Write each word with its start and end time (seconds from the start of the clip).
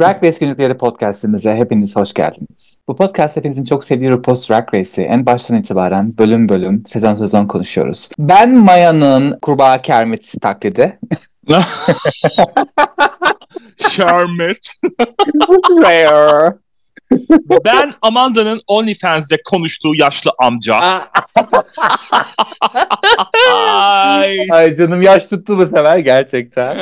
Drag 0.00 0.24
Race 0.24 0.38
Günlükleri 0.38 0.76
podcastimize 0.76 1.54
hepiniz 1.54 1.96
hoş 1.96 2.14
geldiniz. 2.14 2.76
Bu 2.88 2.96
podcast 2.96 3.36
hepimizin 3.36 3.64
çok 3.64 3.84
sevdiği 3.84 4.10
RuPaul's 4.10 4.50
Drag 4.50 4.74
Race'i 4.74 5.04
en 5.04 5.26
baştan 5.26 5.56
itibaren 5.56 6.18
bölüm 6.18 6.48
bölüm, 6.48 6.84
sezon 6.86 7.14
sezon 7.14 7.46
konuşuyoruz. 7.46 8.08
Ben 8.18 8.54
Maya'nın 8.54 9.38
kurbağa 9.42 9.78
Kermit 9.82 10.32
taklidi. 10.42 10.98
Şermet. 13.90 14.72
Rare. 15.82 16.54
Ben 17.64 17.92
Amanda'nın 18.02 18.60
OnlyFans'de 18.66 19.36
konuştuğu 19.50 19.94
yaşlı 19.94 20.30
amca. 20.42 20.76
Ay. 23.52 24.36
Ay 24.50 24.76
canım 24.76 25.02
yaş 25.02 25.26
tuttu 25.26 25.58
bu 25.58 25.66
sefer 25.66 25.98
gerçekten. 25.98 26.78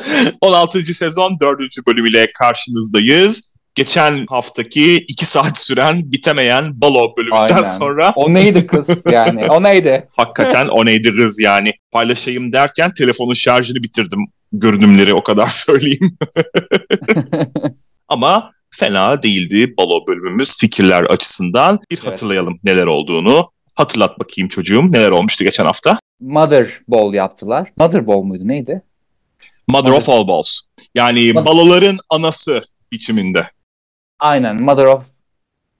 16. 0.40 0.82
sezon 0.94 1.40
4. 1.40 1.60
bölümüyle 1.86 2.32
karşınızdayız. 2.38 3.52
Geçen 3.74 4.26
haftaki 4.28 4.96
2 4.96 5.24
saat 5.26 5.58
süren 5.58 6.12
bitemeyen 6.12 6.80
balo 6.80 7.16
bölümünden 7.16 7.54
Aynen. 7.54 7.62
sonra 7.64 8.12
O 8.16 8.34
neydi 8.34 8.66
kız 8.66 8.86
yani? 9.12 9.46
O 9.50 9.62
neydi? 9.62 10.08
hakikaten 10.16 10.68
o 10.68 10.86
neydi 10.86 11.16
kız 11.16 11.40
yani. 11.40 11.72
Paylaşayım 11.90 12.52
derken 12.52 12.94
telefonun 12.94 13.34
şarjını 13.34 13.82
bitirdim 13.82 14.20
görünümleri 14.52 15.14
o 15.14 15.22
kadar 15.22 15.46
söyleyeyim. 15.50 16.18
Ama 18.08 18.50
fena 18.70 19.22
değildi 19.22 19.74
balo 19.78 20.06
bölümümüz 20.06 20.58
fikirler 20.58 21.02
açısından. 21.02 21.78
Bir 21.90 21.96
Evet. 21.96 22.06
hatırlayalım 22.06 22.58
neler 22.64 22.86
olduğunu. 22.86 23.50
Hatırlat 23.76 24.20
bakayım 24.20 24.48
çocuğum 24.48 24.82
neler 24.92 25.10
olmuştu 25.10 25.44
geçen 25.44 25.64
hafta. 25.64 25.98
Mother 26.20 26.80
Ball 26.88 27.14
yaptılar. 27.14 27.72
Mother 27.76 28.06
Ball 28.06 28.22
muydu 28.22 28.48
neydi? 28.48 28.82
Mother 29.68 29.90
of 29.92 30.08
all 30.08 30.28
balls. 30.28 30.60
Yani 30.94 31.20
Mother- 31.20 31.44
baloların 31.44 31.98
anası 32.10 32.62
biçiminde. 32.92 33.50
Aynen 34.20 34.62
Mother 34.62 34.84
of... 34.84 35.02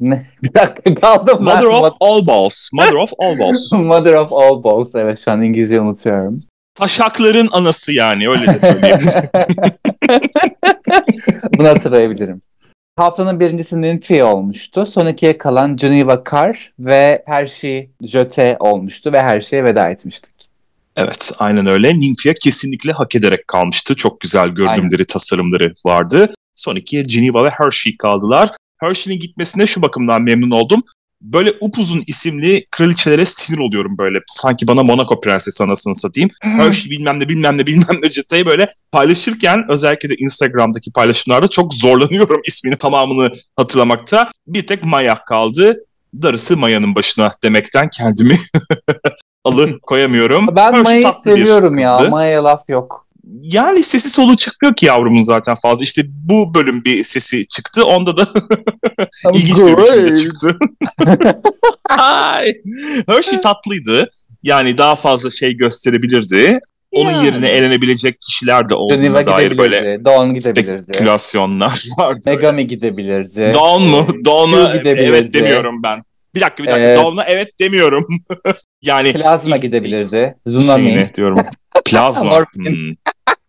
Ne? 0.00 0.27
Bir 0.42 0.55
dakika 0.55 0.94
kaldım 0.94 1.47
ben. 1.47 1.55
Mother 1.55 1.66
of 1.66 1.92
all 2.00 2.27
balls. 2.27 2.69
Mother 2.72 2.92
of 2.92 3.12
all 3.19 3.39
balls. 3.39 3.72
Mother 3.72 4.14
of 4.14 4.33
all 4.33 4.64
balls. 4.64 4.94
Evet 4.94 5.19
şu 5.24 5.30
an 5.30 5.42
İngilizce 5.42 5.80
unutuyorum. 5.80 6.36
Taşakların 6.74 7.48
anası 7.52 7.92
yani 7.92 8.28
öyle 8.28 8.47
de 8.47 8.61
söyleyebiliriz. 8.61 9.16
Bunu 11.58 11.69
hatırlayabilirim. 11.69 12.42
Haftanın 12.96 13.41
birincisinin 13.41 13.98
Fi 13.98 14.24
olmuştu. 14.24 14.86
Son 14.86 15.06
ikiye 15.06 15.39
kalan 15.39 15.77
Geneva 15.77 16.22
Carr 16.33 16.72
ve 16.78 17.22
Hershey 17.27 17.91
Jöte 18.02 18.56
olmuştu 18.61 19.12
ve 19.12 19.22
her 19.22 19.41
şeye 19.41 19.64
veda 19.64 19.91
etmiştik. 19.91 20.31
Evet 20.97 21.33
aynen 21.39 21.67
öyle. 21.67 22.01
Nymphia 22.01 22.35
kesinlikle 22.35 22.93
hak 22.93 23.15
ederek 23.15 23.48
kalmıştı. 23.48 23.97
Çok 23.97 24.21
güzel 24.21 24.48
görünümleri, 24.48 25.05
tasarımları 25.05 25.75
vardı. 25.87 26.35
Son 26.55 26.77
ikiye 26.77 27.03
Geneva 27.03 27.45
ve 27.45 27.48
Hershey 27.59 27.97
kaldılar. 27.97 28.48
Hershey'nin 28.81 29.20
gitmesine 29.20 29.67
şu 29.67 29.83
bakımdan 29.83 30.23
memnun 30.23 30.51
oldum. 30.51 30.83
Böyle 31.20 31.55
upuzun 31.61 32.03
isimli 32.07 32.67
kraliçelere 32.70 33.25
sinir 33.25 33.59
oluyorum 33.59 33.98
böyle. 33.98 34.19
Sanki 34.27 34.67
bana 34.67 34.83
Monaco 34.83 35.20
prensesi 35.20 35.65
anasını 35.65 35.95
satayım. 35.95 36.31
Hershey 36.41 36.91
bilmem 36.91 37.20
ne 37.20 37.29
bilmem 37.29 37.59
ne 37.59 37.67
bilmem 37.67 37.98
ne 38.03 38.11
ciddi 38.11 38.47
böyle 38.47 38.73
paylaşırken 38.93 39.65
özellikle 39.69 40.11
de 40.11 40.15
Instagram'daki 40.15 40.93
paylaşımlarda 40.93 41.48
çok 41.48 41.75
zorlanıyorum 41.75 42.41
ismini 42.47 42.77
tamamını 42.77 43.33
hatırlamakta. 43.57 44.31
Bir 44.47 44.67
tek 44.67 44.85
Maya 44.85 45.15
kaldı. 45.15 45.85
Darısı 46.23 46.57
Maya'nın 46.57 46.95
başına 46.95 47.31
demekten 47.43 47.89
kendimi 47.89 48.39
alı 49.45 49.81
koyamıyorum. 49.81 50.47
Ben 50.57 50.73
Hershey 50.73 50.83
Maya'yı 50.83 51.14
seviyorum 51.25 51.79
ya. 51.79 51.98
Maya'ya 52.11 52.45
laf 52.45 52.69
yok. 52.69 53.07
Yani 53.42 53.83
sesi 53.83 54.11
solu 54.11 54.36
çıkmıyor 54.36 54.75
ki 54.77 54.86
yavrumun 54.86 55.25
zaten 55.25 55.55
fazla. 55.55 55.85
İşte 55.85 56.03
bu 56.07 56.55
bölüm 56.55 56.85
bir 56.85 57.05
sesi 57.05 57.47
çıktı. 57.48 57.85
Onda 57.86 58.17
da 58.17 58.29
ilginç 59.35 59.58
bir 59.58 59.77
biçimde 59.77 60.17
çıktı. 60.17 60.57
Ay. 61.98 62.52
Hershey 63.08 63.41
tatlıydı. 63.41 64.11
Yani 64.42 64.79
daha 64.79 64.95
fazla 64.95 65.31
şey 65.31 65.57
gösterebilirdi. 65.57 66.58
Onun 66.92 67.11
Yani. 67.11 67.27
yerine 67.27 67.48
elenebilecek 67.48 68.20
kişiler 68.20 68.69
de 68.69 68.75
Geneva 68.75 68.79
olduğuna 68.83 69.27
dair 69.27 69.58
böyle. 69.58 70.05
Dawn 70.05 70.35
gidebilirdi. 70.35 70.83
spekülasyonlar 70.85 71.85
vardı. 71.98 72.20
Megami 72.27 72.67
gidebilirdi. 72.67 73.51
Dawn 73.55 73.83
mu? 73.85 74.07
Dawn'a 74.25 74.64
Hugh 74.64 74.79
gidebilirdi. 74.79 75.07
evet 75.17 75.35
demiyorum 75.35 75.83
ben. 75.83 76.02
Bir 76.35 76.41
dakika 76.41 76.63
bir 76.63 76.69
dakika. 76.69 76.87
Evet. 76.87 76.98
Dawn'a 76.98 77.25
evet 77.25 77.48
demiyorum. 77.61 78.07
yani 78.83 79.13
Plazma 79.13 79.57
ilk- 79.57 79.63
gidebilirdi. 79.63 80.35
Tsunami. 80.47 80.85
Şeyine 80.87 81.15
diyorum. 81.15 81.47
Plazma. 81.85 82.45
Hmm. 82.55 82.95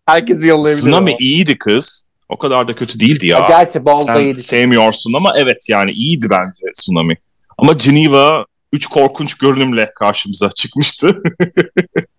Herkesi 0.06 0.46
yollayabilir. 0.46 0.82
Tsunami 0.82 1.10
ama. 1.10 1.18
iyiydi 1.20 1.58
kız. 1.58 2.08
O 2.28 2.38
kadar 2.38 2.68
da 2.68 2.76
kötü 2.76 3.00
değildi 3.00 3.26
ya. 3.26 3.38
Ya 3.38 3.48
Gerçi 3.48 3.80
Sen 4.06 4.20
iyiydi. 4.20 4.40
sevmiyorsun 4.40 5.12
ama 5.12 5.34
evet 5.38 5.66
yani 5.68 5.90
iyiydi 5.90 6.26
bence 6.30 6.72
Tsunami. 6.74 7.16
Ama 7.58 7.72
Geneva 7.72 8.46
üç 8.72 8.86
korkunç 8.86 9.34
görünümle 9.34 9.90
karşımıza 9.94 10.50
çıkmıştı. 10.50 11.22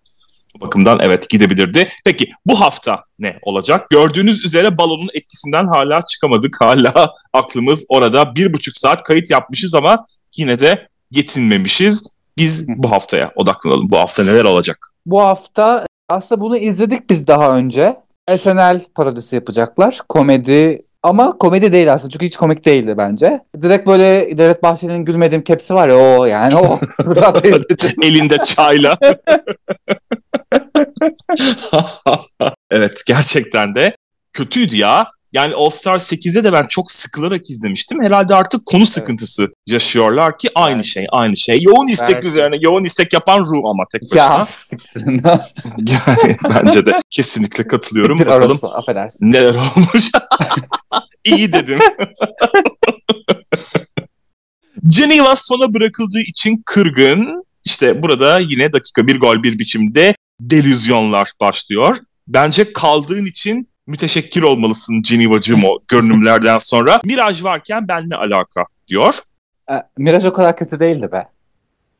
Bu 0.55 0.65
bakımdan 0.65 0.99
evet 1.01 1.29
gidebilirdi. 1.29 1.87
Peki 2.05 2.29
bu 2.45 2.61
hafta 2.61 3.03
ne 3.19 3.39
olacak? 3.41 3.89
Gördüğünüz 3.89 4.45
üzere 4.45 4.77
balonun 4.77 5.09
etkisinden 5.13 5.67
hala 5.67 6.01
çıkamadık. 6.01 6.61
Hala 6.61 7.13
aklımız 7.33 7.85
orada. 7.89 8.35
Bir 8.35 8.53
buçuk 8.53 8.77
saat 8.77 9.03
kayıt 9.03 9.29
yapmışız 9.29 9.75
ama 9.75 10.03
yine 10.37 10.59
de 10.59 10.87
yetinmemişiz. 11.11 12.15
Biz 12.37 12.67
bu 12.69 12.91
haftaya 12.91 13.31
odaklanalım. 13.35 13.91
Bu 13.91 13.97
hafta 13.97 14.23
neler 14.23 14.43
olacak? 14.43 14.93
Bu 15.05 15.21
hafta 15.21 15.85
aslında 16.09 16.41
bunu 16.41 16.57
izledik 16.57 17.09
biz 17.09 17.27
daha 17.27 17.57
önce. 17.57 17.95
SNL 18.37 18.81
parodisi 18.95 19.35
yapacaklar. 19.35 19.99
Komedi 20.09 20.81
ama 21.05 21.37
komedi 21.37 21.73
değil 21.73 21.93
aslında 21.93 22.11
çünkü 22.11 22.25
hiç 22.25 22.37
komik 22.37 22.65
değildi 22.65 22.95
bence. 22.97 23.39
Direkt 23.61 23.87
böyle 23.87 24.37
Devlet 24.37 24.63
Bahçeli'nin 24.63 25.05
gülmediğim 25.05 25.43
kepsi 25.43 25.73
var 25.73 25.89
ya 25.89 25.95
o 25.95 26.25
yani 26.25 26.55
o. 26.55 26.79
Elinde 28.01 28.37
çayla. 28.37 28.97
evet 32.71 33.01
gerçekten 33.07 33.75
de 33.75 33.95
kötüydü 34.33 34.77
ya. 34.77 35.05
Yani 35.35 35.53
All 35.55 35.69
Star 35.69 35.99
8'de 35.99 36.43
de 36.43 36.53
ben 36.53 36.65
çok 36.69 36.91
sıkılarak 36.91 37.49
izlemiştim. 37.49 38.03
Herhalde 38.03 38.35
artık 38.35 38.65
konu 38.65 38.85
sıkıntısı 38.85 39.53
yaşıyorlar 39.67 40.37
ki 40.37 40.49
aynı 40.55 40.75
Evet. 40.75 40.85
şey, 40.85 41.07
aynı 41.11 41.37
şey. 41.37 41.61
Yoğun 41.61 41.87
istek 41.87 42.15
Evet. 42.15 42.23
üzerine, 42.23 42.55
yoğun 42.61 42.83
istek 42.83 43.13
yapan 43.13 43.39
Ru 43.39 43.69
ama 43.69 43.83
tek 43.91 44.01
başına. 44.01 44.23
ya. 44.23 44.47
Yani 45.77 46.37
bence 46.43 46.85
de 46.85 46.91
kesinlikle 47.09 47.67
katılıyorum. 47.67 48.19
Bir 48.19 48.25
Bakalım 48.25 48.59
affedersin. 48.73 49.31
neler 49.31 49.55
olmuş. 49.55 50.11
İyi 51.23 51.53
dedim. 51.53 51.79
Geneva 54.87 55.35
sona 55.35 55.73
bırakıldığı 55.73 56.19
için 56.19 56.63
kırgın. 56.65 57.45
İşte 57.65 58.01
burada 58.01 58.39
yine 58.39 58.73
dakika 58.73 59.07
bir 59.07 59.19
gol 59.19 59.43
bir 59.43 59.59
biçimde 59.59 60.15
delüzyonlar 60.39 61.31
başlıyor. 61.41 61.97
Bence 62.27 62.73
kaldığın 62.73 63.25
için 63.25 63.69
müteşekkir 63.87 64.41
olmalısın 64.41 65.01
Geneva'cığım 65.01 65.63
o 65.65 65.79
görünümlerden 65.87 66.57
sonra. 66.57 67.01
Miraj 67.05 67.43
varken 67.43 67.87
ben 67.87 68.09
ne 68.09 68.15
alaka 68.15 68.65
diyor. 68.87 69.15
E, 69.71 69.73
Miraj 69.97 70.25
o 70.25 70.33
kadar 70.33 70.57
kötü 70.57 70.79
değildi 70.79 71.09
be. 71.11 71.27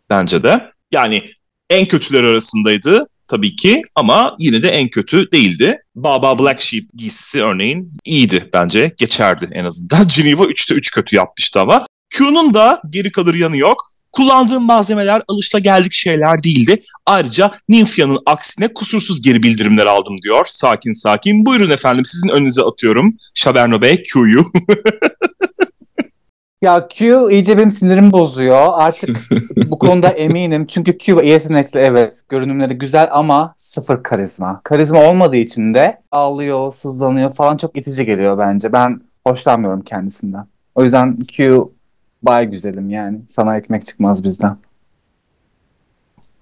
Bence 0.10 0.44
de. 0.44 0.72
Yani 0.92 1.24
en 1.70 1.86
kötüler 1.86 2.24
arasındaydı 2.24 3.08
tabii 3.30 3.56
ki 3.56 3.82
ama 3.96 4.36
yine 4.40 4.64
de 4.64 4.70
en 4.70 4.88
kötü 4.88 5.32
değildi. 5.32 5.78
Baba 5.96 6.40
Black 6.40 6.62
Sheep 6.62 6.84
giysisi 6.94 7.44
örneğin 7.44 7.94
iyiydi 8.06 8.42
bence. 8.54 8.94
Geçerdi 8.98 9.50
en 9.52 9.66
azından. 9.66 10.08
Geneva 10.16 10.44
3'te 10.44 10.76
3 10.76 10.92
kötü 10.92 11.16
yapmıştı 11.16 11.60
ama. 11.60 11.88
Q'nun 12.10 12.54
da 12.54 12.82
geri 12.90 13.12
kalır 13.12 13.34
yanı 13.34 13.58
yok. 13.58 13.92
Kullandığım 14.16 14.66
malzemeler 14.66 15.22
alışılageldik 15.28 15.94
şeyler 15.94 16.44
değildi. 16.44 16.84
Ayrıca 17.06 17.52
Nymphia'nın 17.70 18.20
aksine 18.26 18.74
kusursuz 18.74 19.22
geri 19.22 19.44
bildirimler 19.44 19.86
aldım 19.86 20.16
diyor. 20.24 20.46
Sakin 20.50 20.94
sakin. 20.94 21.46
Buyurun 21.46 21.70
efendim 21.70 22.06
sizin 22.06 22.30
önünüze 22.30 22.62
atıyorum. 22.62 23.18
Şaberno 23.34 23.82
Bey 23.82 24.04
Q'yu. 24.04 24.46
Ya 26.62 26.88
Q 26.88 27.32
iyice 27.32 27.58
benim 27.58 27.72
sinirimi 27.72 28.12
bozuyor. 28.12 28.68
Artık 28.74 29.10
bu 29.70 29.80
konuda 29.80 30.08
eminim. 30.08 30.68
Çünkü 30.68 30.98
Q 30.98 31.26
yetenekli 31.26 31.80
evet. 31.80 32.18
Görünümleri 32.30 32.74
güzel 32.74 33.10
ama 33.12 33.56
sıfır 33.58 34.04
karizma. 34.04 34.62
Karizma 34.64 35.10
olmadığı 35.10 35.36
için 35.36 35.74
de 35.74 36.02
ağlıyor, 36.12 36.74
sızlanıyor 36.74 37.34
falan 37.34 37.58
çok 37.58 37.78
itici 37.78 38.06
geliyor 38.06 38.38
bence. 38.38 38.74
Ben 38.74 39.02
hoşlanmıyorum 39.28 39.82
kendisinden. 39.82 40.48
O 40.76 40.84
yüzden 40.84 41.20
Q 41.24 41.62
bay 42.26 42.46
güzelim 42.46 42.90
yani. 42.90 43.20
Sana 43.30 43.58
ekmek 43.58 43.88
çıkmaz 43.88 44.24
bizden. 44.24 44.58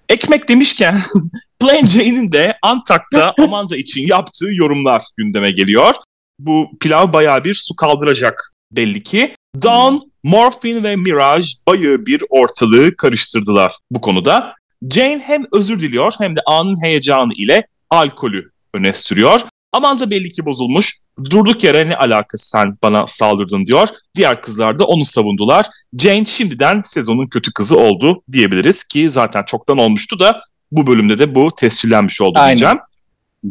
Ekmek 0.08 0.48
demişken 0.48 0.96
Plain 1.60 1.86
Jane'in 1.86 2.32
de 2.32 2.58
Antak'ta 2.62 3.34
Amanda 3.42 3.76
için 3.76 4.06
yaptığı 4.06 4.48
yorumlar 4.54 5.02
gündeme 5.16 5.50
geliyor. 5.50 5.94
Bu 6.38 6.70
pilav 6.80 7.12
bayağı 7.12 7.44
bir 7.44 7.54
su 7.54 7.76
kaldıracak 7.76 8.52
belli 8.72 9.02
ki. 9.02 9.34
Dawn, 9.62 9.96
Morphin 10.24 10.82
ve 10.82 10.96
Mirage 10.96 11.46
bayağı 11.68 12.06
bir 12.06 12.22
ortalığı 12.30 12.96
karıştırdılar 12.96 13.72
bu 13.90 14.00
konuda. 14.00 14.54
Jane 14.90 15.22
hem 15.26 15.44
özür 15.52 15.80
diliyor 15.80 16.12
hem 16.18 16.36
de 16.36 16.40
anın 16.46 16.84
heyecanı 16.84 17.32
ile 17.36 17.66
alkolü 17.90 18.50
öne 18.74 18.92
sürüyor. 18.92 19.40
Amanda 19.72 20.10
belli 20.10 20.32
ki 20.32 20.46
bozulmuş. 20.46 21.03
Durduk 21.30 21.64
yere 21.64 21.88
ne 21.88 21.96
alakası 21.96 22.48
sen 22.48 22.78
bana 22.82 23.06
saldırdın 23.06 23.66
diyor. 23.66 23.88
Diğer 24.14 24.42
kızlar 24.42 24.78
da 24.78 24.84
onu 24.84 25.04
savundular. 25.04 25.66
Jane 25.98 26.24
şimdiden 26.24 26.82
sezonun 26.84 27.26
kötü 27.26 27.52
kızı 27.52 27.78
oldu 27.78 28.22
diyebiliriz 28.32 28.84
ki 28.84 29.10
zaten 29.10 29.42
çoktan 29.42 29.78
olmuştu 29.78 30.18
da 30.18 30.42
bu 30.72 30.86
bölümde 30.86 31.18
de 31.18 31.34
bu 31.34 31.50
tescillenmiş 31.56 32.20
oldu 32.20 32.38
Aynen. 32.38 32.58
diyeceğim. 32.58 32.78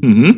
Hı 0.03 0.07
hı. 0.07 0.35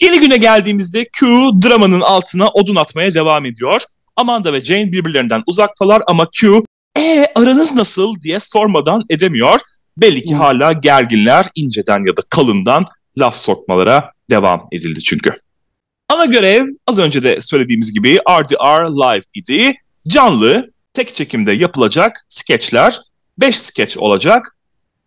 Yeni 0.00 0.20
güne 0.20 0.36
geldiğimizde 0.36 1.04
Q 1.12 1.26
dramanın 1.62 2.00
altına 2.00 2.48
odun 2.48 2.76
atmaya 2.76 3.14
devam 3.14 3.46
ediyor. 3.46 3.82
Amanda 4.16 4.52
ve 4.52 4.64
Jane 4.64 4.92
birbirlerinden 4.92 5.42
uzaktalar 5.46 6.02
ama 6.06 6.28
Q 6.30 6.62
e 6.98 7.26
aranız 7.34 7.74
nasıl 7.74 8.20
diye 8.22 8.40
sormadan 8.40 9.02
edemiyor. 9.10 9.60
Belli 9.96 10.24
ki 10.24 10.34
hala 10.34 10.72
gerginler 10.72 11.46
inceden 11.54 12.06
ya 12.06 12.16
da 12.16 12.22
kalından 12.30 12.84
laf 13.18 13.36
sokmalara 13.36 14.10
devam 14.30 14.68
edildi 14.72 15.02
çünkü. 15.02 15.30
Ana 16.12 16.24
görev 16.26 16.66
az 16.86 16.98
önce 16.98 17.22
de 17.22 17.40
söylediğimiz 17.40 17.92
gibi 17.92 18.18
RDR 18.30 18.84
Live 18.84 19.24
idi. 19.34 19.74
Canlı, 20.08 20.72
tek 20.92 21.14
çekimde 21.14 21.52
yapılacak 21.52 22.26
skeçler. 22.28 23.00
5 23.38 23.60
skeç 23.60 23.98
olacak. 23.98 24.56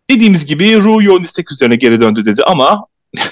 Dediğimiz 0.10 0.46
gibi 0.46 0.82
Ru 0.82 1.04
yoğun 1.04 1.24
istek 1.24 1.52
üzerine 1.52 1.76
geri 1.76 2.02
döndü 2.02 2.26
dedi 2.26 2.44
ama 2.44 2.86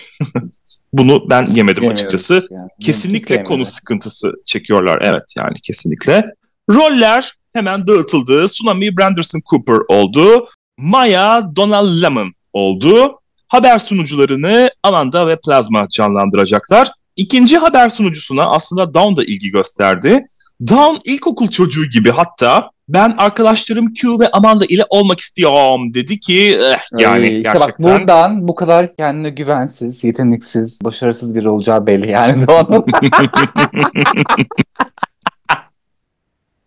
bunu 0.94 1.30
ben 1.30 1.46
yemedim 1.46 1.90
açıkçası. 1.90 2.48
yani. 2.52 2.70
Kesinlikle 2.82 3.36
Kimse 3.36 3.44
konu 3.44 3.66
sıkıntısı 3.66 4.34
çekiyorlar. 4.46 5.02
Evet 5.02 5.24
yani 5.38 5.56
kesinlikle. 5.64 6.26
Roller 6.70 7.34
hemen 7.54 7.88
dağıtıldı. 7.88 8.46
Tsunami 8.48 8.98
Branderson 8.98 9.42
Cooper 9.50 9.80
oldu. 9.88 10.50
Maya 10.78 11.56
Donald 11.56 12.02
Lemon 12.02 12.34
oldu. 12.54 13.20
Haber 13.48 13.80
sunucularını 13.80 14.70
Amanda 14.84 15.28
ve 15.28 15.40
Plasma 15.46 15.88
canlandıracaklar. 15.90 16.92
İkinci 17.16 17.58
haber 17.58 17.90
sunucusuna 17.90 18.50
aslında 18.50 18.94
Dawn 18.94 19.16
da 19.18 19.24
ilgi 19.24 19.52
gösterdi. 19.52 20.26
Dawn 20.62 21.12
ilkokul 21.12 21.48
çocuğu 21.48 21.86
gibi 21.86 22.12
hatta 22.12 22.70
ben 22.90 23.16
arkadaşlarım 23.18 23.94
Q 23.94 24.20
ve 24.20 24.32
Amanda 24.32 24.66
ile 24.66 24.86
olmak 24.90 25.20
istiyorum 25.20 25.94
dedi 25.94 26.20
ki 26.20 26.60
eh, 26.64 26.80
yani 27.00 27.26
Ay, 27.26 27.38
işte 27.38 27.42
gerçekten. 27.42 27.70
bak 27.70 27.80
buradan 27.80 28.48
bu 28.48 28.56
kadar 28.56 28.96
kendine 28.96 29.30
güvensiz, 29.30 30.04
yeteneksiz, 30.04 30.80
başarısız 30.82 31.36
biri 31.36 31.50
olacağı 31.50 31.88
belli 31.88 32.12
yani. 32.12 32.46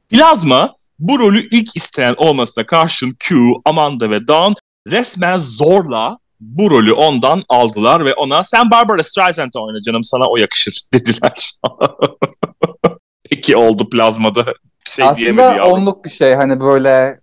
Plazma 0.09 0.75
bu 0.99 1.19
rolü 1.19 1.49
ilk 1.51 1.77
isteyen 1.77 2.15
olmasına 2.17 2.67
karşın 2.67 3.17
Q, 3.19 3.37
Amanda 3.65 4.11
ve 4.11 4.29
Dawn 4.29 4.53
resmen 4.89 5.37
zorla 5.37 6.19
bu 6.41 6.71
rolü 6.71 6.93
ondan 6.93 7.43
aldılar 7.49 8.05
ve 8.05 8.15
ona 8.15 8.45
sen 8.45 8.71
Barbara 8.71 9.03
Streisand 9.03 9.53
oyna 9.59 9.83
canım 9.83 10.05
sana 10.05 10.25
o 10.25 10.37
yakışır 10.37 10.83
dediler. 10.95 11.51
Peki 13.31 13.57
oldu 13.57 13.89
plazmada 13.91 14.45
bir 14.87 14.91
şey 14.91 15.05
diyemedi 15.17 15.43
Aslında 15.43 15.57
yavrum. 15.57 15.73
onluk 15.73 16.05
bir 16.05 16.11
şey 16.11 16.35
hani 16.35 16.61
böyle 16.61 17.21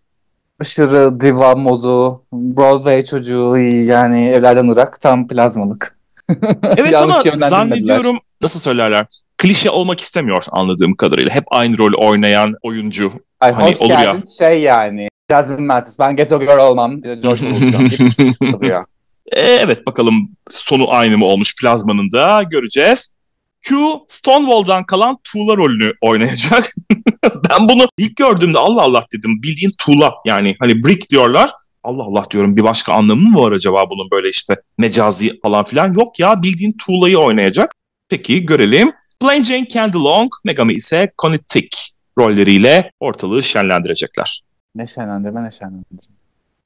aşırı 0.59 1.21
diva 1.21 1.55
modu, 1.55 2.23
Broadway 2.33 3.05
çocuğu 3.05 3.57
yani 3.57 4.27
evlerden 4.27 4.67
ırak 4.67 5.01
tam 5.01 5.27
plazmalık. 5.27 5.97
Evet 6.77 7.01
ama 7.01 7.23
zannediyorum 7.35 8.19
nasıl 8.41 8.59
söylerler 8.59 9.05
klişe 9.37 9.69
olmak 9.69 9.99
istemiyor 10.01 10.45
anladığım 10.51 10.95
kadarıyla. 10.95 11.35
Hep 11.35 11.43
aynı 11.51 11.77
rolü 11.77 11.95
oynayan 11.95 12.53
oyuncu. 12.63 13.11
Ay 13.39 13.51
Hani 13.51 13.71
hoş 13.71 13.81
olur 13.81 13.89
ya. 13.89 14.01
geldin 14.01 14.23
şey 14.39 14.61
yani. 14.61 15.07
Jasmine 15.31 15.61
Mattis. 15.61 15.99
Ben 15.99 16.15
Ghetto 16.15 16.39
Girl 16.39 16.57
olmam. 16.57 17.01
George 17.01 18.67
ya. 18.67 18.85
E, 19.31 19.41
evet 19.41 19.87
bakalım 19.87 20.31
sonu 20.49 20.91
aynı 20.91 21.17
mı 21.17 21.25
olmuş 21.25 21.55
plazmanın 21.55 22.11
da 22.11 22.43
göreceğiz. 22.43 23.15
Q 23.61 23.75
Stonewall'dan 24.07 24.83
kalan 24.83 25.17
tuğla 25.23 25.57
rolünü 25.57 25.93
oynayacak. 26.01 26.69
ben 27.49 27.69
bunu 27.69 27.87
ilk 27.97 28.15
gördüğümde 28.15 28.57
Allah 28.57 28.81
Allah 28.81 29.03
dedim. 29.13 29.43
Bildiğin 29.43 29.71
tuğla 29.77 30.13
yani 30.25 30.55
hani 30.59 30.83
brick 30.83 31.09
diyorlar. 31.09 31.49
Allah 31.83 32.03
Allah 32.03 32.25
diyorum 32.31 32.55
bir 32.57 32.63
başka 32.63 32.93
anlamı 32.93 33.29
mı 33.29 33.39
var 33.39 33.51
acaba 33.51 33.89
bunun 33.89 34.11
böyle 34.11 34.29
işte 34.29 34.55
mecazi 34.77 35.39
falan 35.41 35.65
filan. 35.65 35.93
Yok 35.93 36.19
ya 36.19 36.43
bildiğin 36.43 36.77
tuğlayı 36.85 37.17
oynayacak. 37.17 37.75
Peki 38.09 38.45
görelim. 38.45 38.91
Plain 39.19 39.43
Jane 39.43 39.67
Candy 39.67 39.97
Long, 39.97 40.31
Megami 40.43 40.73
ise 40.73 41.11
Connie 41.21 41.39
Tick 41.47 41.77
rolleriyle 42.17 42.91
ortalığı 42.99 43.43
şenlendirecekler. 43.43 44.41
Ne 44.75 44.87
şenlendirme 44.87 45.43
ne 45.43 45.51
şenlendirme. 45.51 46.13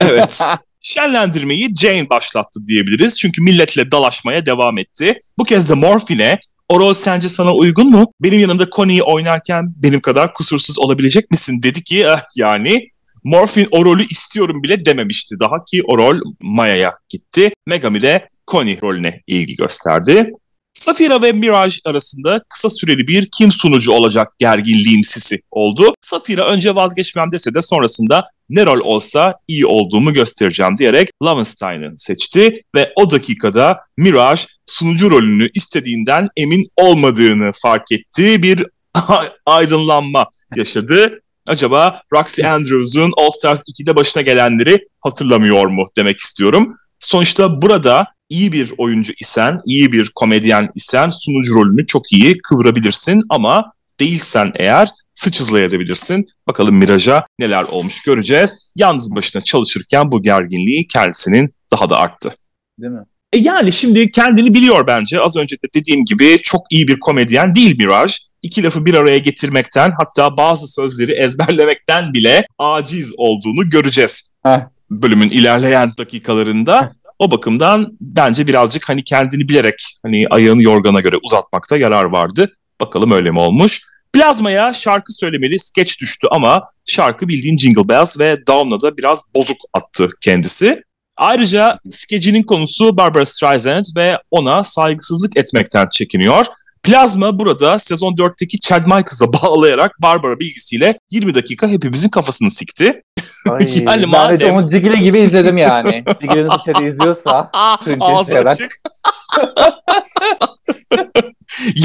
Evet. 0.00 0.42
Şenlendirmeyi 0.80 1.74
Jane 1.76 2.10
başlattı 2.10 2.60
diyebiliriz. 2.66 3.18
Çünkü 3.18 3.42
milletle 3.42 3.90
dalaşmaya 3.90 4.46
devam 4.46 4.78
etti. 4.78 5.20
Bu 5.38 5.44
kez 5.44 5.70
de 5.70 5.74
Morphin'e 5.74 6.38
o 6.68 6.80
rol 6.80 6.94
sence 6.94 7.28
sana 7.28 7.54
uygun 7.54 7.90
mu? 7.90 8.12
Benim 8.20 8.40
yanımda 8.40 8.70
Connie'yi 8.70 9.02
oynarken 9.02 9.74
benim 9.76 10.00
kadar 10.00 10.34
kusursuz 10.34 10.78
olabilecek 10.78 11.30
misin? 11.30 11.62
Dedi 11.62 11.84
ki 11.84 12.00
eh, 12.00 12.20
yani 12.36 12.88
Morphin 13.24 13.68
o 13.70 13.84
rolü 13.84 14.06
istiyorum 14.06 14.62
bile 14.62 14.86
dememişti. 14.86 15.34
Daha 15.40 15.64
ki 15.64 15.82
o 15.86 15.98
rol 15.98 16.20
Maya'ya 16.40 16.94
gitti. 17.08 17.50
Megami 17.66 18.02
de 18.02 18.26
Connie 18.50 18.78
rolüne 18.82 19.22
ilgi 19.26 19.56
gösterdi. 19.56 20.32
Safira 20.78 21.22
ve 21.22 21.32
Mirage 21.32 21.74
arasında 21.84 22.40
kısa 22.48 22.70
süreli 22.70 23.08
bir 23.08 23.28
kim 23.38 23.52
sunucu 23.52 23.92
olacak 23.92 24.28
gerginliğin 24.38 25.02
sisi 25.02 25.40
oldu. 25.50 25.94
Safira 26.00 26.46
önce 26.46 26.74
vazgeçmem 26.74 27.32
dese 27.32 27.54
de 27.54 27.62
sonrasında 27.62 28.24
ne 28.48 28.66
rol 28.66 28.80
olsa 28.80 29.34
iyi 29.48 29.66
olduğumu 29.66 30.12
göstereceğim 30.12 30.76
diyerek 30.76 31.10
Lovenstein'ı 31.22 31.94
seçti 31.96 32.62
ve 32.76 32.92
o 32.96 33.10
dakikada 33.10 33.78
Mirage 33.96 34.40
sunucu 34.66 35.10
rolünü 35.10 35.48
istediğinden 35.54 36.28
emin 36.36 36.66
olmadığını 36.76 37.50
fark 37.62 37.92
etti. 37.92 38.42
Bir 38.42 38.66
aydınlanma 39.46 40.26
yaşadı. 40.56 41.20
Acaba 41.48 42.02
Roxy 42.12 42.46
Andrews'un 42.46 43.12
All 43.16 43.30
Stars 43.30 43.62
2'de 43.62 43.96
başına 43.96 44.22
gelenleri 44.22 44.78
hatırlamıyor 45.00 45.66
mu 45.66 45.82
demek 45.96 46.20
istiyorum. 46.20 46.76
Sonuçta 46.98 47.62
burada 47.62 48.06
iyi 48.28 48.52
bir 48.52 48.72
oyuncu 48.78 49.12
isen, 49.20 49.60
iyi 49.66 49.92
bir 49.92 50.12
komedyen 50.14 50.68
isen 50.74 51.10
sunucu 51.10 51.54
rolünü 51.54 51.86
çok 51.86 52.12
iyi 52.12 52.38
kıvırabilirsin 52.38 53.22
ama 53.28 53.72
değilsen 54.00 54.52
eğer 54.54 54.88
sıçızlayabilirsin. 55.14 56.24
Bakalım 56.46 56.76
Mirage'a 56.76 57.26
neler 57.38 57.62
olmuş 57.62 58.02
göreceğiz. 58.02 58.70
Yalnız 58.76 59.14
başına 59.14 59.42
çalışırken 59.42 60.12
bu 60.12 60.22
gerginliği 60.22 60.86
kendisinin 60.86 61.50
daha 61.72 61.90
da 61.90 61.98
arttı. 61.98 62.34
Değil 62.78 62.92
mi? 62.92 63.04
E 63.32 63.38
yani 63.38 63.72
şimdi 63.72 64.10
kendini 64.10 64.54
biliyor 64.54 64.86
bence. 64.86 65.20
Az 65.20 65.36
önce 65.36 65.56
de 65.56 65.66
dediğim 65.74 66.04
gibi 66.04 66.40
çok 66.42 66.62
iyi 66.70 66.88
bir 66.88 67.00
komedyen 67.00 67.54
değil 67.54 67.78
Mirage. 67.78 68.12
İki 68.42 68.62
lafı 68.62 68.86
bir 68.86 68.94
araya 68.94 69.18
getirmekten 69.18 69.92
hatta 69.98 70.36
bazı 70.36 70.68
sözleri 70.68 71.12
ezberlemekten 71.12 72.12
bile 72.12 72.46
aciz 72.58 73.14
olduğunu 73.16 73.70
göreceğiz. 73.70 74.34
Heh. 74.42 74.60
Bölümün 74.90 75.30
ilerleyen 75.30 75.92
dakikalarında. 75.98 76.92
O 77.18 77.30
bakımdan 77.30 77.96
bence 78.00 78.46
birazcık 78.46 78.88
hani 78.88 79.04
kendini 79.04 79.48
bilerek 79.48 79.74
hani 80.02 80.26
ayağını 80.30 80.62
yorgana 80.62 81.00
göre 81.00 81.16
uzatmakta 81.22 81.76
yarar 81.76 82.04
vardı. 82.04 82.50
Bakalım 82.80 83.12
öyle 83.12 83.30
mi 83.30 83.38
olmuş? 83.38 83.82
Plazmaya 84.12 84.72
şarkı 84.72 85.12
söylemeli 85.12 85.58
skeç 85.58 86.00
düştü 86.00 86.26
ama 86.30 86.62
şarkı 86.86 87.28
bildiğin 87.28 87.58
Jingle 87.58 87.88
Bells 87.88 88.18
ve 88.18 88.46
Dawn'la 88.46 88.80
da 88.80 88.96
biraz 88.96 89.22
bozuk 89.34 89.56
attı 89.72 90.08
kendisi. 90.20 90.82
Ayrıca 91.16 91.78
skecinin 91.90 92.42
konusu 92.42 92.96
Barbara 92.96 93.26
Streisand 93.26 93.84
ve 93.96 94.12
ona 94.30 94.64
saygısızlık 94.64 95.36
etmekten 95.36 95.88
çekiniyor. 95.92 96.46
Plazma 96.82 97.38
burada 97.38 97.78
sezon 97.78 98.12
4'teki 98.12 98.60
Chad 98.60 98.82
Michaels'a 98.82 99.32
bağlayarak 99.42 99.92
Barbara 100.02 100.40
bilgisiyle 100.40 100.98
20 101.10 101.34
dakika 101.34 101.68
hepimizin 101.68 102.08
kafasını 102.08 102.50
sikti. 102.50 103.02
Ay, 103.50 103.68
Yani 103.74 103.86
ben 103.86 104.02
de 104.02 104.06
madem- 104.06 104.50
onu 104.50 104.68
Cigile 104.68 104.96
gibi 104.96 105.18
izledim 105.18 105.56
yani. 105.56 106.04
Cigile'nin 106.20 106.50
içeri 106.60 106.88
izliyorsa. 106.92 107.50
Türkçe 107.84 108.06
Ağzı 108.06 108.38
açık. 108.38 108.70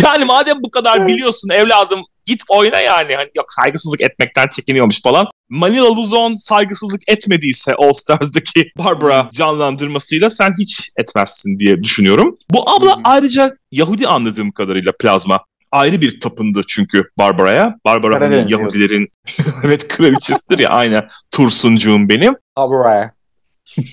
yani 0.03 0.25
madem 0.25 0.57
bu 0.63 0.71
kadar 0.71 1.07
biliyorsun 1.07 1.49
evladım 1.49 2.01
git 2.25 2.41
oyna 2.49 2.79
yani. 2.79 3.15
Hani 3.15 3.29
yok 3.35 3.45
saygısızlık 3.49 4.01
etmekten 4.01 4.47
çekiniyormuş 4.47 5.01
falan. 5.01 5.27
Manila 5.49 5.95
Luzon 5.95 6.35
saygısızlık 6.35 7.01
etmediyse 7.07 7.73
All 7.75 7.93
Stars'daki 7.93 8.71
Barbara 8.77 9.29
canlandırmasıyla 9.33 10.29
sen 10.29 10.51
hiç 10.59 10.91
etmezsin 10.97 11.59
diye 11.59 11.83
düşünüyorum. 11.83 12.37
Bu 12.51 12.69
abla 12.69 12.97
hı. 12.97 13.01
ayrıca 13.03 13.51
Yahudi 13.71 14.07
anladığım 14.07 14.51
kadarıyla 14.51 14.91
plazma. 14.99 15.45
Ayrı 15.71 16.01
bir 16.01 16.19
tapındı 16.19 16.61
çünkü 16.67 17.03
Barbara'ya. 17.17 17.75
Barbara 17.85 18.15
hani 18.15 18.19
Karadeniz 18.19 18.51
Yahudilerin 18.51 19.07
evet 19.63 19.87
kraliçesidir 19.87 20.59
ya 20.59 20.69
aynen 20.69 21.07
tursuncuğum 21.31 22.09
benim. 22.09 22.33
Buraya. 22.57 23.13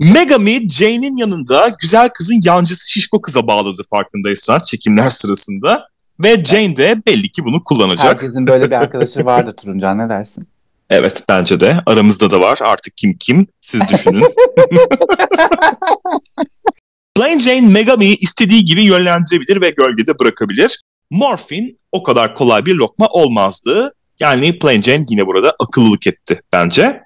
Megami 0.00 0.70
Jane'in 0.70 1.16
yanında 1.16 1.76
güzel 1.80 2.08
kızın 2.08 2.40
yancısı 2.44 2.90
şişko 2.90 3.22
kıza 3.22 3.46
bağladı 3.46 3.82
farkındaysan 3.90 4.60
çekimler 4.60 5.10
sırasında. 5.10 5.88
Ve 6.20 6.44
Jane 6.44 6.76
de 6.76 7.02
belli 7.06 7.28
ki 7.28 7.44
bunu 7.44 7.64
kullanacak. 7.64 8.04
Herkesin 8.04 8.46
böyle 8.46 8.66
bir 8.66 8.72
arkadaşı 8.82 9.24
vardır 9.24 9.56
Turuncan 9.56 9.98
ne 9.98 10.08
dersin? 10.08 10.48
Evet 10.90 11.24
bence 11.28 11.60
de. 11.60 11.80
Aramızda 11.86 12.30
da 12.30 12.40
var. 12.40 12.58
Artık 12.62 12.96
kim 12.96 13.16
kim 13.20 13.46
siz 13.60 13.88
düşünün. 13.88 14.24
Plain 17.14 17.38
Jane 17.38 17.68
Megami'yi 17.68 18.16
istediği 18.16 18.64
gibi 18.64 18.84
yönlendirebilir 18.84 19.60
ve 19.60 19.70
gölgede 19.70 20.18
bırakabilir. 20.18 20.80
Morphin 21.10 21.78
o 21.92 22.02
kadar 22.02 22.36
kolay 22.36 22.66
bir 22.66 22.74
lokma 22.74 23.06
olmazdı. 23.06 23.94
Yani 24.20 24.58
Plain 24.58 24.82
Jane 24.82 25.04
yine 25.10 25.26
burada 25.26 25.54
akıllılık 25.58 26.06
etti 26.06 26.40
bence. 26.52 27.02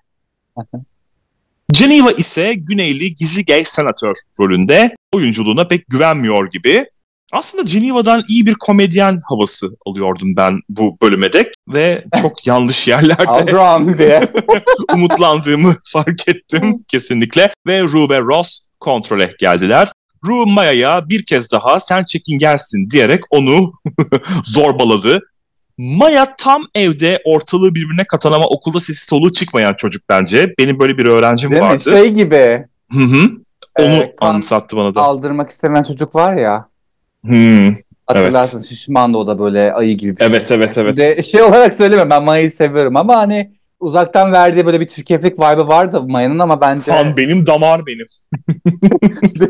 Geneva 1.73 2.13
ise 2.13 2.55
Güneyli 2.55 3.15
gizli 3.15 3.45
gay 3.45 3.65
senatör 3.65 4.15
rolünde 4.41 4.97
oyunculuğuna 5.13 5.69
pek 5.69 5.87
güvenmiyor 5.89 6.51
gibi. 6.51 6.87
Aslında 7.33 7.63
Geneva'dan 7.63 8.23
iyi 8.29 8.47
bir 8.47 8.55
komedyen 8.55 9.19
havası 9.29 9.67
alıyordum 9.87 10.37
ben 10.37 10.59
bu 10.69 10.97
bölüme 11.03 11.33
dek 11.33 11.47
ve 11.69 12.05
çok 12.23 12.47
yanlış 12.47 12.89
yerlerde 12.89 13.99
diye. 13.99 14.21
umutlandığımı 14.95 15.77
fark 15.85 16.29
ettim 16.29 16.85
kesinlikle 16.89 17.51
ve 17.67 17.83
Rue 17.83 18.09
ve 18.09 18.21
Ross 18.21 18.69
kontrole 18.81 19.31
geldiler. 19.39 19.93
Rue 20.25 20.53
Maya'ya 20.53 21.09
bir 21.09 21.27
kez 21.27 21.53
daha 21.53 21.81
sen 21.81 22.05
çekingensin 22.05 22.91
diyerek 22.91 23.21
onu 23.31 23.73
zorbaladı. 24.45 25.21
Maya 25.79 26.37
tam 26.39 26.67
evde 26.75 27.23
ortalığı 27.25 27.75
birbirine 27.75 28.05
katan 28.05 28.33
ama 28.33 28.47
okulda 28.47 28.81
sesi 28.81 29.07
soluğu 29.07 29.33
çıkmayan 29.33 29.75
çocuk 29.75 30.03
bence. 30.09 30.55
Benim 30.59 30.79
böyle 30.79 30.99
bir 30.99 31.05
öğrencim 31.05 31.51
Değil 31.51 31.63
vardı. 31.63 31.91
Mi? 31.91 31.97
Şey 31.97 32.11
gibi. 32.11 32.67
Hı 32.93 32.99
hı. 32.99 33.31
Onu 33.79 33.87
Ee, 33.87 34.15
anımsattı 34.21 34.77
bana 34.77 34.95
da. 34.95 35.03
Aldırmak 35.03 35.51
istemeyen 35.51 35.83
çocuk 35.83 36.15
var 36.15 36.37
ya. 36.37 36.72
Hmm. 37.27 37.75
Hatırlarsın 38.07 38.63
şişman 38.63 39.15
da 39.15 39.19
o 39.19 39.27
da 39.27 39.39
böyle 39.39 39.73
ayı 39.73 39.97
gibi. 39.97 40.17
bir 40.17 40.25
Evet 40.25 40.49
şey. 40.49 40.57
evet 40.57 40.79
evet. 40.79 40.97
De, 40.97 41.23
şey 41.23 41.43
olarak 41.43 41.75
söyleme 41.75 42.11
ben 42.11 42.23
Maya'yı 42.25 42.51
seviyorum 42.51 42.97
ama 42.97 43.17
hani 43.17 43.51
uzaktan 43.81 44.33
verdiği 44.33 44.67
böyle 44.67 44.81
bir 44.81 44.87
çirkeflik 44.87 45.39
vibe'ı 45.39 45.69
vardı 45.69 46.03
Maya'nın 46.03 46.39
ama 46.39 46.61
bence 46.61 46.91
Kan 46.91 47.17
benim 47.17 47.47
damar 47.47 47.87
benim. 47.87 48.07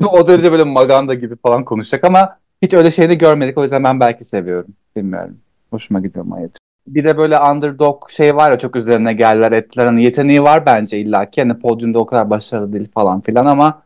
o 0.08 0.26
derece 0.26 0.52
böyle 0.52 0.64
maganda 0.64 1.14
gibi 1.14 1.36
falan 1.36 1.64
konuşacak 1.64 2.04
ama 2.04 2.36
hiç 2.62 2.74
öyle 2.74 2.90
şeyini 2.90 3.18
görmedik 3.18 3.58
o 3.58 3.62
yüzden 3.62 3.84
ben 3.84 4.00
belki 4.00 4.24
seviyorum. 4.24 4.70
Bilmiyorum. 4.96 5.36
Hoşuma 5.70 6.00
gidiyor 6.00 6.24
Maya. 6.24 6.48
Bir 6.86 7.04
de 7.04 7.16
böyle 7.16 7.40
underdog 7.40 8.10
şey 8.10 8.36
var 8.36 8.50
ya 8.50 8.58
çok 8.58 8.76
üzerine 8.76 9.12
geldiler 9.12 9.52
ettiler. 9.52 9.86
Hani 9.86 10.04
yeteneği 10.04 10.42
var 10.42 10.66
bence 10.66 10.98
illa 10.98 11.30
ki. 11.30 11.40
Hani 11.42 11.58
podyumda 11.58 11.98
o 11.98 12.06
kadar 12.06 12.30
başarılı 12.30 12.72
değil 12.72 12.88
falan 12.94 13.20
filan 13.20 13.46
ama 13.46 13.82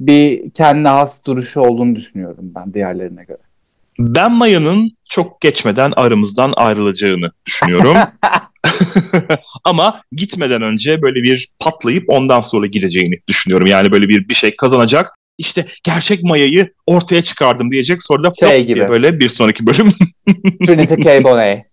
bir 0.00 0.50
kendine 0.50 0.88
has 0.88 1.24
duruşu 1.24 1.60
olduğunu 1.60 1.96
düşünüyorum 1.96 2.52
ben 2.54 2.74
diğerlerine 2.74 3.24
göre. 3.24 3.38
Ben 3.98 4.32
Maya'nın 4.32 4.90
çok 5.08 5.40
geçmeden 5.40 5.92
aramızdan 5.96 6.52
ayrılacağını 6.56 7.30
düşünüyorum. 7.46 7.96
Ama 9.64 10.00
gitmeden 10.12 10.62
önce 10.62 11.02
böyle 11.02 11.22
bir 11.22 11.48
patlayıp 11.58 12.04
ondan 12.08 12.40
sonra 12.40 12.66
gideceğini 12.66 13.14
düşünüyorum. 13.28 13.66
Yani 13.66 13.92
böyle 13.92 14.08
bir 14.08 14.28
bir 14.28 14.34
şey 14.34 14.56
kazanacak. 14.56 15.10
İşte 15.38 15.66
gerçek 15.84 16.22
Maya'yı 16.24 16.72
ortaya 16.86 17.22
çıkardım 17.22 17.70
diyecek. 17.70 18.02
Sonra 18.02 18.24
da 18.24 18.48
Şey 18.48 18.64
gibi. 18.64 18.74
diye 18.74 18.88
böyle 18.88 19.20
bir 19.20 19.28
sonraki 19.28 19.66
bölüm. 19.66 19.92
Trinity 20.66 20.94
K. 20.94 21.24
Bonet. 21.24 21.66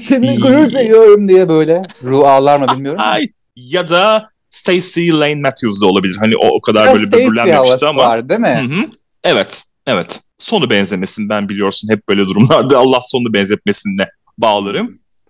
Seni 0.00 0.38
gurur 0.38 0.72
duyuyorum 0.72 1.28
diye 1.28 1.48
böyle. 1.48 1.82
Ruh 2.02 2.28
ağlar 2.28 2.58
mı 2.58 2.66
bilmiyorum. 2.76 3.00
Ay, 3.02 3.26
ya 3.56 3.88
da 3.88 4.28
Stacey 4.52 5.10
Lane 5.10 5.40
Matthews 5.40 5.82
da 5.82 5.86
olabilir. 5.86 6.16
Hani 6.20 6.36
o, 6.36 6.48
o 6.48 6.60
kadar 6.60 6.84
Biraz 6.84 6.94
böyle 6.94 7.12
böbürlenmemişti 7.12 7.86
ama. 7.86 8.02
Var, 8.02 8.28
değil 8.28 8.40
mi? 8.40 8.60
Hı 8.68 8.74
hı. 8.74 8.86
Evet, 9.24 9.62
evet. 9.86 10.20
Sonu 10.38 10.70
benzemesin 10.70 11.28
ben 11.28 11.48
biliyorsun 11.48 11.88
hep 11.92 12.08
böyle 12.08 12.22
durumlarda 12.22 12.78
Allah 12.82 12.98
sonunu 13.00 13.32
benzetmesine 13.32 14.08
bağlarım. 14.38 14.88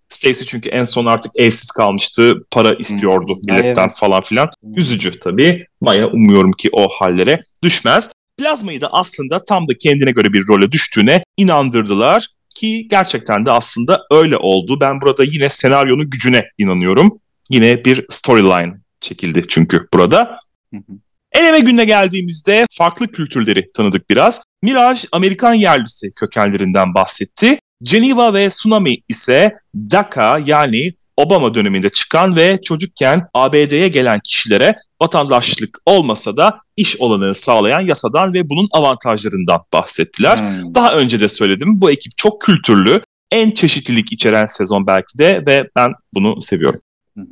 Stacey 0.08 0.46
çünkü 0.46 0.68
en 0.68 0.84
son 0.84 1.06
artık 1.06 1.32
evsiz 1.36 1.70
kalmıştı. 1.70 2.34
Para 2.50 2.74
istiyordu 2.74 3.38
milletten 3.42 3.86
evet. 3.86 3.96
falan 3.96 4.22
filan. 4.22 4.48
Üzücü 4.76 5.20
tabii. 5.20 5.66
Maya 5.80 6.08
umuyorum 6.08 6.52
ki 6.52 6.68
o 6.72 6.88
hallere 6.88 7.42
düşmez. 7.62 8.10
Plazmayı 8.38 8.80
da 8.80 8.88
aslında 8.92 9.44
tam 9.44 9.68
da 9.68 9.72
kendine 9.78 10.10
göre 10.10 10.32
bir 10.32 10.48
role 10.48 10.72
düştüğüne 10.72 11.24
inandırdılar 11.36 12.28
ki 12.54 12.86
gerçekten 12.90 13.46
de 13.46 13.50
aslında 13.50 14.00
öyle 14.10 14.36
oldu. 14.36 14.80
Ben 14.80 15.00
burada 15.00 15.24
yine 15.24 15.48
senaryonun 15.48 16.10
gücüne 16.10 16.44
inanıyorum. 16.58 17.18
Yine 17.50 17.84
bir 17.84 18.06
storyline 18.10 18.81
çekildi 19.02 19.44
çünkü 19.48 19.88
burada. 19.92 20.38
Hı 20.74 20.76
hı. 20.76 20.92
Eleme 21.32 21.60
gününe 21.60 21.84
geldiğimizde 21.84 22.66
farklı 22.72 23.08
kültürleri 23.08 23.66
tanıdık 23.74 24.10
biraz. 24.10 24.42
Miraj 24.62 25.04
Amerikan 25.12 25.54
yerlisi 25.54 26.10
kökenlerinden 26.16 26.94
bahsetti. 26.94 27.58
Geneva 27.82 28.34
ve 28.34 28.48
Tsunami 28.48 28.96
ise 29.08 29.54
DACA 29.74 30.38
yani 30.46 30.92
Obama 31.16 31.54
döneminde 31.54 31.88
çıkan 31.88 32.36
ve 32.36 32.58
çocukken 32.64 33.28
ABD'ye 33.34 33.88
gelen 33.88 34.20
kişilere 34.24 34.76
vatandaşlık 35.02 35.78
olmasa 35.86 36.36
da 36.36 36.58
iş 36.76 36.96
olanağı 37.00 37.34
sağlayan 37.34 37.80
yasadan 37.80 38.34
ve 38.34 38.48
bunun 38.50 38.68
avantajlarından 38.72 39.60
bahsettiler. 39.72 40.38
Hmm. 40.38 40.74
Daha 40.74 40.92
önce 40.92 41.20
de 41.20 41.28
söyledim 41.28 41.80
bu 41.80 41.90
ekip 41.90 42.12
çok 42.16 42.40
kültürlü, 42.40 43.00
en 43.30 43.50
çeşitlilik 43.50 44.12
içeren 44.12 44.46
sezon 44.46 44.86
belki 44.86 45.18
de 45.18 45.42
ve 45.46 45.68
ben 45.76 45.92
bunu 46.14 46.40
seviyorum. 46.40 46.80
Hı. 47.18 47.22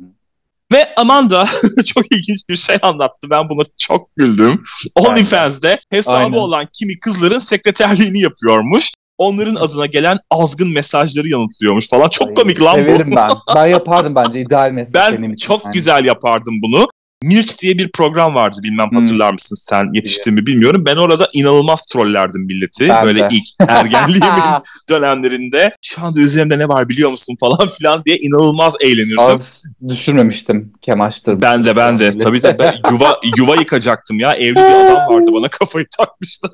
Ve 0.71 0.95
Amanda 0.95 1.45
çok 1.85 2.15
ilginç 2.15 2.39
bir 2.49 2.55
şey 2.55 2.75
anlattı. 2.81 3.27
Ben 3.29 3.49
buna 3.49 3.63
çok 3.77 4.15
güldüm. 4.15 4.63
OnlyFans'de 4.95 5.79
hesabı 5.89 6.17
Aynen. 6.17 6.37
olan 6.37 6.67
kimi 6.73 6.99
kızların 6.99 7.39
sekreterliğini 7.39 8.19
yapıyormuş. 8.21 8.91
Onların 9.17 9.55
adına 9.55 9.85
gelen 9.85 10.17
azgın 10.31 10.73
mesajları 10.73 11.29
yanıtlıyormuş 11.29 11.89
falan. 11.89 12.09
Çok 12.09 12.37
komik 12.37 12.61
lan 12.61 12.75
bu. 12.75 12.79
Severim 12.79 13.13
ben. 13.15 13.29
Ben 13.55 13.65
yapardım 13.65 14.15
bence 14.15 14.41
ideal 14.47 14.71
meslek 14.71 14.95
benim 14.95 15.21
Ben 15.23 15.33
için. 15.33 15.47
çok 15.47 15.65
Yani. 15.65 15.73
güzel 15.73 16.05
yapardım 16.05 16.53
bunu. 16.63 16.87
Mirç 17.23 17.61
diye 17.61 17.77
bir 17.77 17.91
program 17.91 18.35
vardı 18.35 18.57
bilmem 18.63 18.89
Hmm. 18.89 18.99
hatırlar 18.99 19.33
mısın 19.33 19.55
sen 19.55 19.89
yetiştiğimi 19.93 20.45
bilmiyorum. 20.45 20.83
Ben 20.85 20.95
orada 20.95 21.27
inanılmaz 21.33 21.85
trollerdim 21.85 22.45
milleti. 22.45 22.89
Ben 22.89 23.05
Böyle 23.05 23.19
de. 23.19 23.27
ilk 23.31 23.69
ergenliğimin 23.71 24.43
dönemlerinde 24.89 25.75
şu 25.81 26.05
anda 26.05 26.19
üzerimde 26.19 26.59
ne 26.59 26.67
var 26.67 26.89
biliyor 26.89 27.09
musun 27.11 27.35
falan 27.39 27.67
filan 27.77 28.03
diye 28.05 28.17
inanılmaz 28.17 28.75
eğlenirdim. 28.81 29.19
Az 29.19 29.63
düşürmemiştim 29.89 30.73
Kemaş'tır. 30.81 31.41
Ben 31.41 31.65
de 31.65 31.75
ben 31.75 31.99
de 31.99 32.11
tabii 32.11 32.41
de 32.43 32.59
ben 32.59 32.73
yuva 32.91 33.19
yuva 33.37 33.55
yıkacaktım 33.55 34.19
ya. 34.19 34.33
Evli 34.33 34.55
bir 34.55 34.61
adam 34.85 35.07
vardı 35.15 35.29
bana 35.33 35.47
kafayı 35.47 35.85
takmıştı. 35.97 36.47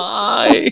Ay. 0.00 0.70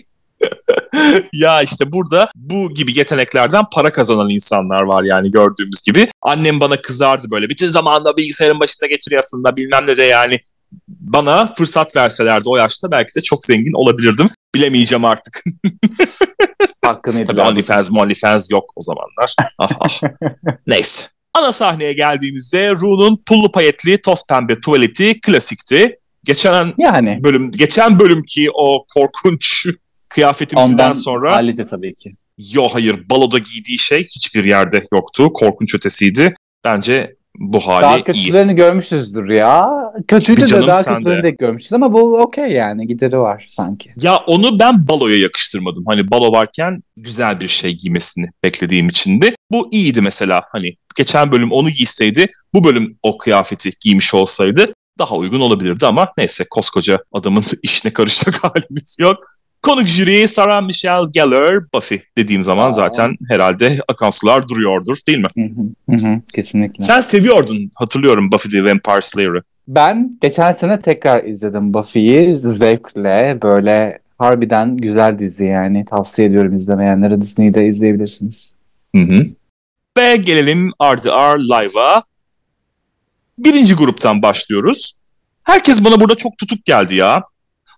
ya 1.33 1.61
işte 1.61 1.91
burada 1.91 2.29
bu 2.35 2.73
gibi 2.73 2.97
yeteneklerden 2.97 3.63
para 3.73 3.91
kazanan 3.91 4.29
insanlar 4.29 4.81
var 4.81 5.03
yani 5.03 5.31
gördüğümüz 5.31 5.81
gibi. 5.81 6.07
Annem 6.21 6.59
bana 6.59 6.81
kızardı 6.81 7.31
böyle 7.31 7.49
bütün 7.49 7.69
zamanında 7.69 8.17
bilgisayarın 8.17 8.59
başında 8.59 8.87
geçiriyorsun 8.87 9.43
da 9.43 9.55
bilmem 9.55 9.87
ne 9.87 9.97
de 9.97 10.03
yani. 10.03 10.39
Bana 10.87 11.53
fırsat 11.53 11.95
verselerdi 11.95 12.49
o 12.49 12.57
yaşta 12.57 12.91
belki 12.91 13.15
de 13.15 13.21
çok 13.21 13.45
zengin 13.45 13.73
olabilirdim. 13.73 14.29
Bilemeyeceğim 14.55 15.05
artık. 15.05 15.43
Hakkını 16.81 17.25
Tabii. 17.25 17.41
OnlyFans, 17.41 17.91
OnlyFans 17.91 18.51
yok 18.51 18.71
o 18.75 18.81
zamanlar. 18.81 19.35
Ah, 19.59 19.69
ah. 19.79 20.01
Neyse. 20.67 21.07
Ana 21.33 21.51
sahneye 21.51 21.93
geldiğimizde 21.93 22.71
Ru'nun 22.71 23.23
pullu 23.25 23.51
payetli 23.51 24.01
toz 24.01 24.27
pembe 24.29 24.61
tuvaleti 24.61 25.21
klasikti. 25.21 25.99
Geçen 26.23 26.73
Yani. 26.77 27.23
bölüm 27.23 27.51
geçen 27.51 27.99
bölümki 27.99 28.49
o 28.53 28.85
korkunç 28.93 29.67
kıyafetimizden 30.15 30.71
Ondan 30.73 30.93
sonra 30.93 31.35
hallice 31.35 31.65
tabii 31.65 31.95
ki. 31.95 32.15
yo 32.37 32.67
hayır 32.67 33.09
baloda 33.09 33.37
giydiği 33.37 33.79
şey 33.79 34.03
hiçbir 34.03 34.43
yerde 34.43 34.87
yoktu. 34.93 35.33
Korkunç 35.33 35.75
ötesiydi. 35.75 36.35
Bence 36.63 37.15
bu 37.39 37.59
hali 37.59 37.83
Daha 37.83 37.97
iyi. 37.97 38.03
kötülerini 38.03 38.55
görmüşüzdür 38.55 39.29
ya. 39.29 39.69
Kötüydü 40.07 40.41
de 40.41 40.67
daha 40.67 40.83
kötülerini 40.83 41.19
de. 41.19 41.23
de 41.23 41.31
görmüşüz 41.31 41.73
ama 41.73 41.93
bu 41.93 42.21
okey 42.21 42.51
yani 42.51 42.87
gideri 42.87 43.19
var 43.19 43.45
sanki. 43.55 43.89
Ya 44.01 44.17
onu 44.17 44.59
ben 44.59 44.87
baloya 44.87 45.19
yakıştırmadım. 45.19 45.83
Hani 45.87 46.11
balo 46.11 46.31
varken 46.31 46.83
güzel 46.97 47.39
bir 47.39 47.47
şey 47.47 47.71
giymesini 47.73 48.25
beklediğim 48.43 48.89
içindi. 48.89 49.35
Bu 49.51 49.69
iyiydi 49.71 50.01
mesela. 50.01 50.41
Hani 50.51 50.75
geçen 50.97 51.31
bölüm 51.31 51.51
onu 51.51 51.69
giyseydi, 51.69 52.27
bu 52.53 52.63
bölüm 52.63 52.97
o 53.03 53.17
kıyafeti 53.17 53.71
giymiş 53.81 54.13
olsaydı 54.13 54.73
daha 54.99 55.15
uygun 55.15 55.39
olabilirdi 55.39 55.85
ama 55.85 56.07
neyse 56.17 56.43
koskoca 56.51 56.97
adamın 57.13 57.43
işine 57.63 57.93
karışacak 57.93 58.43
halimiz 58.43 58.97
yok. 58.99 59.17
Konuk 59.65 59.87
jüri 59.87 60.27
Sarah 60.27 60.61
Michelle 60.61 61.11
Gellar, 61.11 61.73
Buffy 61.73 61.99
dediğim 62.17 62.43
zaman 62.43 62.69
Aa. 62.69 62.71
zaten 62.71 63.15
herhalde 63.29 63.77
akan 63.87 64.09
sular 64.09 64.49
duruyordur 64.49 64.97
değil 65.07 65.17
mi? 65.17 65.27
Hı 65.35 65.41
hı, 65.41 65.95
hı 65.95 66.07
hı, 66.07 66.21
kesinlikle. 66.33 66.85
Sen 66.85 67.01
seviyordun 67.01 67.71
hatırlıyorum 67.75 68.31
Buffy 68.31 68.49
the 68.49 68.63
Vampire 68.63 69.01
Slayer'ı. 69.01 69.43
Ben 69.67 70.17
geçen 70.21 70.51
sene 70.51 70.81
tekrar 70.81 71.23
izledim 71.23 71.73
Buffy'yi 71.73 72.35
zevkle 72.35 73.39
böyle 73.41 73.99
harbiden 74.17 74.77
güzel 74.77 75.19
dizi 75.19 75.45
yani 75.45 75.85
tavsiye 75.85 76.27
ediyorum 76.27 76.55
izlemeyenlere 76.55 77.21
Disney'de 77.21 77.67
izleyebilirsiniz. 77.67 78.53
Hı 78.95 79.01
hı. 79.01 79.25
Ve 79.97 80.15
gelelim 80.15 80.71
RDR 80.83 81.39
Live'a. 81.39 82.03
Birinci 83.37 83.75
gruptan 83.75 84.21
başlıyoruz. 84.21 84.93
Herkes 85.43 85.85
bana 85.85 85.99
burada 85.99 86.15
çok 86.15 86.37
tutuk 86.37 86.65
geldi 86.65 86.95
ya. 86.95 87.23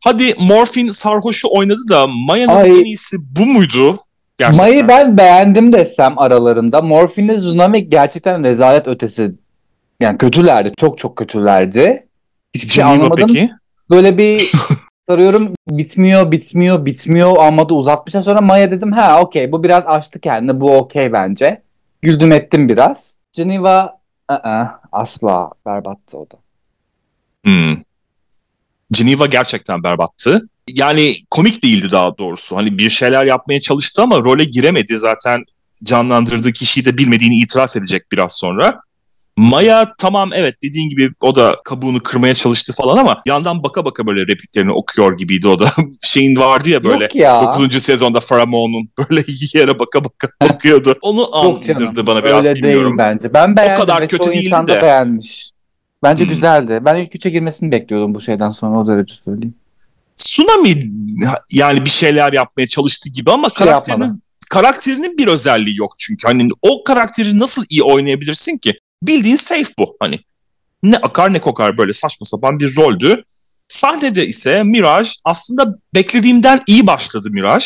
Hadi 0.03 0.23
Morphin 0.39 0.91
sarhoşu 0.91 1.47
oynadı 1.51 1.79
da 1.89 2.07
Maya'nın 2.07 2.55
Ay. 2.55 2.69
en 2.69 2.85
iyisi 2.85 3.17
bu 3.19 3.45
muydu? 3.45 3.99
Gerçekten. 4.37 4.65
Mayı 4.65 4.87
ben 4.87 5.17
beğendim 5.17 5.73
desem 5.73 6.19
aralarında. 6.19 6.81
Morphin'le 6.81 7.37
Tsunami 7.37 7.89
gerçekten 7.89 8.43
rezalet 8.43 8.87
ötesi. 8.87 9.35
Yani 9.99 10.17
kötülerdi. 10.17 10.73
Çok 10.77 10.97
çok 10.97 11.15
kötülerdi. 11.15 12.07
Hiçbir 12.55 12.69
şey 12.69 12.83
anlamadım. 12.83 13.27
peki? 13.27 13.51
Böyle 13.89 14.17
bir 14.17 14.51
Sarıyorum 15.09 15.53
bitmiyor 15.69 16.31
bitmiyor 16.31 16.85
bitmiyor 16.85 17.37
ama 17.37 17.69
da 17.69 17.73
uzatmışlar. 17.73 18.21
Sonra 18.21 18.41
Maya 18.41 18.71
dedim 18.71 18.91
ha 18.91 19.21
okey 19.21 19.51
bu 19.51 19.63
biraz 19.63 19.87
açtı 19.87 20.19
kendini 20.19 20.61
bu 20.61 20.77
okey 20.77 21.13
bence. 21.13 21.61
Güldüm 22.01 22.31
ettim 22.31 22.69
biraz. 22.69 23.13
Geneva 23.33 23.99
ı-ı, 24.31 24.67
asla 24.91 25.51
berbattı 25.65 26.17
o 26.17 26.27
da. 26.31 26.35
Hmm. 27.45 27.83
Geneva 28.91 29.25
gerçekten 29.25 29.83
berbattı. 29.83 30.49
Yani 30.69 31.15
komik 31.29 31.63
değildi 31.63 31.91
daha 31.91 32.17
doğrusu. 32.17 32.57
Hani 32.57 32.77
bir 32.77 32.89
şeyler 32.89 33.25
yapmaya 33.25 33.61
çalıştı 33.61 34.01
ama 34.01 34.17
role 34.17 34.43
giremedi. 34.43 34.97
Zaten 34.97 35.43
canlandırdığı 35.83 36.53
kişiyi 36.53 36.85
de 36.85 36.97
bilmediğini 36.97 37.39
itiraf 37.39 37.75
edecek 37.75 38.11
biraz 38.11 38.33
sonra. 38.33 38.81
Maya 39.37 39.93
tamam 39.97 40.29
evet 40.33 40.55
dediğin 40.63 40.89
gibi 40.89 41.09
o 41.21 41.35
da 41.35 41.55
kabuğunu 41.63 42.03
kırmaya 42.03 42.35
çalıştı 42.35 42.73
falan 42.73 42.97
ama 42.97 43.21
yandan 43.25 43.63
baka 43.63 43.85
baka 43.85 44.07
böyle 44.07 44.21
repliklerini 44.21 44.71
okuyor 44.71 45.17
gibiydi 45.17 45.47
o 45.47 45.59
da. 45.59 45.69
Şeyin 46.03 46.35
vardı 46.35 46.69
ya 46.69 46.83
böyle 46.83 47.03
Yok 47.03 47.15
ya. 47.15 47.53
9. 47.59 47.83
sezonda 47.83 48.19
Faramon'un 48.19 48.89
böyle 48.97 49.23
yere 49.53 49.79
baka 49.79 50.03
baka 50.03 50.29
bakıyordu. 50.43 50.95
Onu 51.01 51.35
andırdı 51.35 52.07
bana 52.07 52.23
biraz 52.23 52.47
Öyle 52.47 52.55
bilmiyorum. 52.55 52.97
değil 52.97 53.09
bence. 53.09 53.33
Ben 53.33 53.57
beğendim. 53.57 53.77
kadar 53.77 54.01
ve 54.01 54.07
kötü 54.07 54.31
değildi 54.31 54.67
de. 54.67 54.81
beğenmiş. 54.81 55.51
Bence 56.03 56.25
güzeldi. 56.25 56.79
Ben 56.85 56.95
ilk 56.95 57.15
üçe 57.15 57.29
girmesini 57.29 57.71
bekliyordum 57.71 58.13
bu 58.13 58.21
şeyden 58.21 58.51
sonra 58.51 58.79
o 58.79 58.87
derece 58.87 59.13
söyleyeyim. 59.25 59.55
Tsunami 60.15 60.73
yani 61.51 61.85
bir 61.85 61.89
şeyler 61.89 62.33
yapmaya 62.33 62.67
çalıştı 62.67 63.09
gibi 63.09 63.31
ama 63.31 63.47
şey 63.49 63.55
karakterinin, 63.55 64.03
yapmadı. 64.03 64.21
karakterinin 64.49 65.17
bir 65.17 65.27
özelliği 65.27 65.77
yok 65.77 65.93
çünkü. 65.97 66.27
Hani 66.27 66.49
o 66.61 66.83
karakteri 66.83 67.39
nasıl 67.39 67.63
iyi 67.69 67.83
oynayabilirsin 67.83 68.57
ki? 68.57 68.79
Bildiğin 69.03 69.35
safe 69.35 69.69
bu. 69.79 69.97
Hani 69.99 70.19
ne 70.83 70.97
akar 70.97 71.33
ne 71.33 71.41
kokar 71.41 71.77
böyle 71.77 71.93
saçma 71.93 72.25
sapan 72.25 72.59
bir 72.59 72.75
roldü. 72.77 73.23
Sahnede 73.67 74.27
ise 74.27 74.63
Mirage 74.63 75.09
aslında 75.25 75.79
beklediğimden 75.93 76.61
iyi 76.67 76.87
başladı 76.87 77.29
Mirage. 77.31 77.65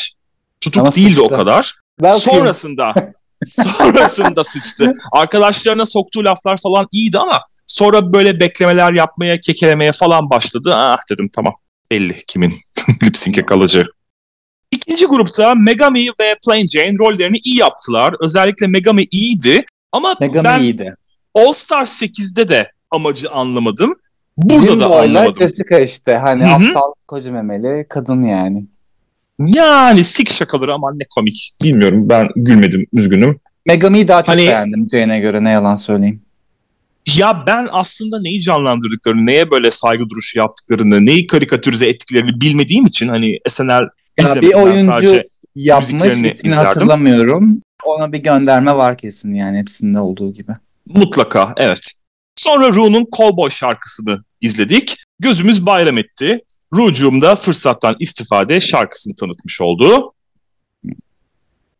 Tutuk 0.61 0.81
Ama 0.81 0.95
değildi 0.95 1.21
o 1.21 1.23
sıçtı. 1.23 1.37
kadar. 1.37 1.75
Ben 2.01 2.13
Sonrasında 2.17 2.93
sonrasında 3.45 4.43
sıçtı. 4.43 4.93
Arkadaşlarına 5.11 5.85
soktuğu 5.85 6.25
laflar 6.25 6.57
falan 6.57 6.87
iyiydi 6.91 7.17
ama 7.17 7.41
sonra 7.67 8.13
böyle 8.13 8.39
beklemeler 8.39 8.93
yapmaya, 8.93 9.39
kekelemeye 9.39 9.91
falan 9.91 10.29
başladı. 10.29 10.73
Ah 10.75 10.97
dedim 11.11 11.29
tamam 11.35 11.53
belli 11.91 12.25
kimin 12.27 12.53
lip 13.03 13.17
sync'e 13.17 13.45
kalacağı. 13.45 13.83
İkinci 14.71 15.05
grupta 15.05 15.55
Megami 15.55 16.07
ve 16.19 16.35
Plain 16.45 16.67
Jane 16.67 16.97
rollerini 16.99 17.37
iyi 17.37 17.57
yaptılar. 17.59 18.15
Özellikle 18.19 18.67
Megami 18.67 19.07
iyiydi 19.11 19.63
ama 19.91 20.15
Megami 20.19 20.45
ben 20.45 20.59
iyiydi. 20.59 20.95
All 21.35 21.53
Star 21.53 21.85
8'de 21.85 22.49
de 22.49 22.71
amacı 22.91 23.31
anlamadım. 23.31 23.95
Burada 24.37 24.67
da 24.67 24.71
Jimbo'yla 24.71 25.01
anlamadım. 25.01 25.33
Jessica 25.33 25.79
işte 25.79 26.17
hani 26.17 26.43
Hı 26.43 26.47
hı. 26.47 26.67
aptal 26.69 26.93
koca 27.07 27.31
memeli 27.31 27.85
kadın 27.89 28.21
yani. 28.21 28.65
Yani 29.47 30.03
sik 30.03 30.31
şakaları 30.31 30.73
ama 30.73 30.93
ne 30.93 31.03
komik. 31.15 31.51
Bilmiyorum 31.63 32.09
ben 32.09 32.27
gülmedim 32.35 32.85
üzgünüm. 32.93 33.39
Megami'yi 33.65 34.07
daha 34.07 34.21
çok 34.21 34.27
Hani- 34.29 34.41
beğendim 34.41 34.87
Jane'e 34.91 35.19
göre 35.19 35.43
ne 35.43 35.49
yalan 35.51 35.75
söyleyeyim. 35.75 36.21
Ya 37.17 37.43
ben 37.47 37.67
aslında 37.71 38.21
neyi 38.21 38.41
canlandırdıklarını, 38.41 39.25
neye 39.25 39.51
böyle 39.51 39.71
saygı 39.71 40.09
duruşu 40.09 40.39
yaptıklarını, 40.39 41.05
neyi 41.05 41.27
karikatürize 41.27 41.87
ettiklerini 41.89 42.41
bilmediğim 42.41 42.85
için 42.85 43.07
hani 43.07 43.37
SNL 43.49 43.69
Ya 43.69 43.89
izlemedim. 44.19 44.49
bir 44.49 44.53
Ben 44.55 44.61
oyuncu 44.61 44.83
sadece 44.83 45.27
yapmış 45.55 45.87
ismini 45.89 46.27
izlerdim. 46.43 46.65
hatırlamıyorum. 46.65 47.61
Ona 47.85 48.11
bir 48.11 48.17
gönderme 48.17 48.75
var 48.75 48.97
kesin 48.97 49.33
yani 49.33 49.57
hepsinde 49.59 49.99
olduğu 49.99 50.33
gibi. 50.33 50.51
mutlaka 50.87 51.53
evet. 51.57 51.91
Sonra 52.35 52.69
Ru'nun 52.69 53.07
Cowboy 53.17 53.49
şarkısını 53.49 54.23
izledik. 54.41 54.97
Gözümüz 55.19 55.65
bayram 55.65 55.97
etti. 55.97 56.39
Ru'cuğum 56.73 57.21
da 57.21 57.35
fırsattan 57.35 57.95
istifade 57.99 58.61
şarkısını 58.61 59.15
tanıtmış 59.15 59.61
oldu. 59.61 60.13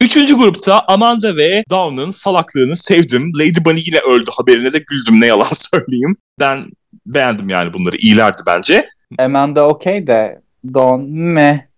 Üçüncü 0.02 0.38
grupta 0.38 0.80
Amanda 0.88 1.36
ve 1.36 1.64
Dawn'ın 1.70 2.12
salaklığını 2.12 2.78
sevdim. 2.78 3.32
Lady 3.40 3.66
Bunny 3.66 3.80
yine 3.86 4.00
öldü 4.00 4.32
haberine 4.38 4.74
de 4.74 4.80
güldüm 4.80 5.22
ne 5.22 5.26
yalan 5.26 5.48
söyleyeyim. 5.54 6.18
Ben 6.40 6.66
beğendim 7.06 7.50
yani 7.50 7.74
bunları 7.74 7.98
iyilerdi 7.98 8.42
bence. 8.46 8.90
Amanda 9.20 9.68
okey 9.68 10.08
de 10.08 10.42
Don 10.74 11.02
me. 11.10 11.70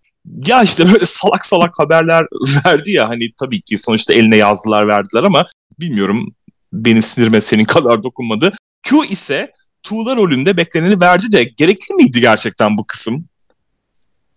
Ya 0.45 0.63
işte 0.63 0.93
böyle 0.93 1.05
salak 1.05 1.45
salak 1.45 1.79
haberler 1.79 2.25
verdi 2.65 2.91
ya 2.91 3.09
hani 3.09 3.31
tabii 3.39 3.61
ki 3.61 3.77
sonuçta 3.77 4.13
eline 4.13 4.37
yazdılar 4.37 4.87
verdiler 4.87 5.23
ama 5.23 5.47
bilmiyorum 5.79 6.35
benim 6.73 7.01
sinirime 7.01 7.41
senin 7.41 7.65
kadar 7.65 8.03
dokunmadı. 8.03 8.53
Q 8.83 9.05
ise 9.09 9.51
Tuğla 9.83 10.15
rolünde 10.15 10.57
bekleneni 10.57 11.01
verdi 11.01 11.31
de 11.31 11.43
gerekli 11.43 11.95
miydi 11.95 12.21
gerçekten 12.21 12.77
bu 12.77 12.87
kısım? 12.87 13.25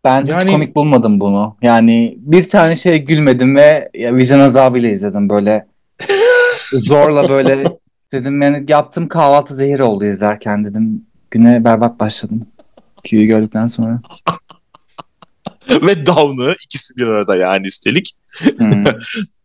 Ben 0.04 0.26
Yani- 0.26 0.44
hiç 0.44 0.50
komik 0.50 0.76
bulmadım 0.76 1.20
bunu. 1.20 1.56
Yani 1.62 2.14
bir 2.18 2.48
tane 2.48 2.76
şey 2.76 2.98
gülmedim 2.98 3.56
ve 3.56 3.90
ya, 3.94 4.16
vicdan 4.16 4.40
azabıyla 4.40 4.88
izledim 4.88 5.28
böyle. 5.28 5.66
Zorla 6.72 7.28
böyle 7.28 7.64
dedim 8.12 8.42
yani 8.42 8.64
yaptığım 8.68 9.09
kahvaltı 9.09 9.54
zehir 9.54 9.80
oldu 9.80 10.04
izlerken 10.04 10.64
dedim. 10.64 11.06
Güne 11.30 11.64
berbat 11.64 12.00
başladım. 12.00 12.46
Q'yu 13.04 13.26
gördükten 13.26 13.68
sonra. 13.68 13.98
Ve 15.70 16.06
Dawn'ı 16.06 16.54
ikisi 16.64 16.96
bir 16.96 17.06
arada 17.06 17.37
yani 17.37 17.66
üstelik. 17.66 18.12
Hmm. 18.59 18.85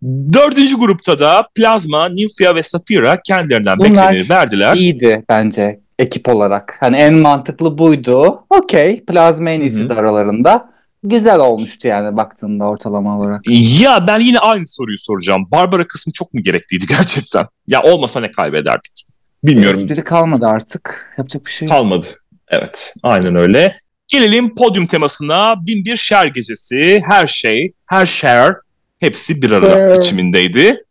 Dördüncü 0.34 0.78
grupta 0.78 1.20
da 1.20 1.48
Plazma, 1.56 2.10
Nymphia 2.10 2.56
ve 2.56 2.64
Saphira 2.64 3.22
kendilerinden 3.28 3.78
Bunlar 3.78 3.90
bekleneni 3.90 4.30
verdiler. 4.30 4.78
İyiydi 4.78 5.24
bence 5.30 5.80
ekip 6.02 6.30
olarak. 6.30 6.78
Hani 6.80 6.98
en 6.98 7.14
mantıklı 7.14 7.78
buydu. 7.78 8.44
Okey. 8.50 9.06
Plazma 9.06 9.50
en 9.50 9.60
iyisi 9.60 9.90
de 9.90 9.94
aralarında. 9.94 10.72
Güzel 11.04 11.40
olmuştu 11.40 11.88
yani 11.88 12.18
baktığında 12.18 12.66
ortalama 12.66 13.20
olarak. 13.20 13.42
Ya 13.82 14.08
ben 14.08 14.20
yine 14.20 14.40
aynı 14.40 14.68
soruyu 14.68 14.98
soracağım. 14.98 15.48
Barbara 15.52 15.88
kısmı 15.88 16.14
çok 16.14 16.34
mu 16.34 16.44
gerekliydi 16.44 16.86
gerçekten? 16.98 17.48
Ya 17.68 17.82
olmasa 17.84 18.20
ne 18.20 18.32
kaybederdik? 18.32 19.06
Bilmiyorum. 19.44 19.90
Biri 19.90 20.04
kalmadı 20.04 20.48
artık. 20.48 21.14
Yapacak 21.18 21.46
bir 21.46 21.52
şey 21.52 21.66
yok. 21.66 21.78
Kalmadı. 21.78 22.06
Evet, 22.48 22.94
aynen 23.04 23.36
öyle. 23.36 23.76
Gelelim 24.08 24.56
podyum 24.56 24.86
temasına. 24.86 25.66
Bin 25.68 25.86
bir 25.86 25.96
şer 25.96 26.26
gecesi, 26.26 27.02
her 27.10 27.28
şey, 27.28 27.74
her 27.86 28.06
şer 28.06 28.56
hepsi 29.00 29.42
bir 29.42 29.52
arada 29.52 29.72
Şer. 29.74 29.98
biçimindeydi. 29.98 30.84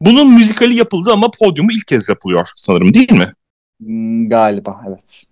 Bunun 0.00 0.34
müzikali 0.34 0.74
yapıldı 0.74 1.10
ama 1.12 1.30
podyumu 1.38 1.72
ilk 1.72 1.86
kez 1.86 2.08
yapılıyor 2.08 2.48
sanırım 2.56 2.94
değil 2.94 3.12
mi? 3.12 3.32
Hmm, 3.80 4.28
galiba 4.28 4.80
evet. 4.88 5.24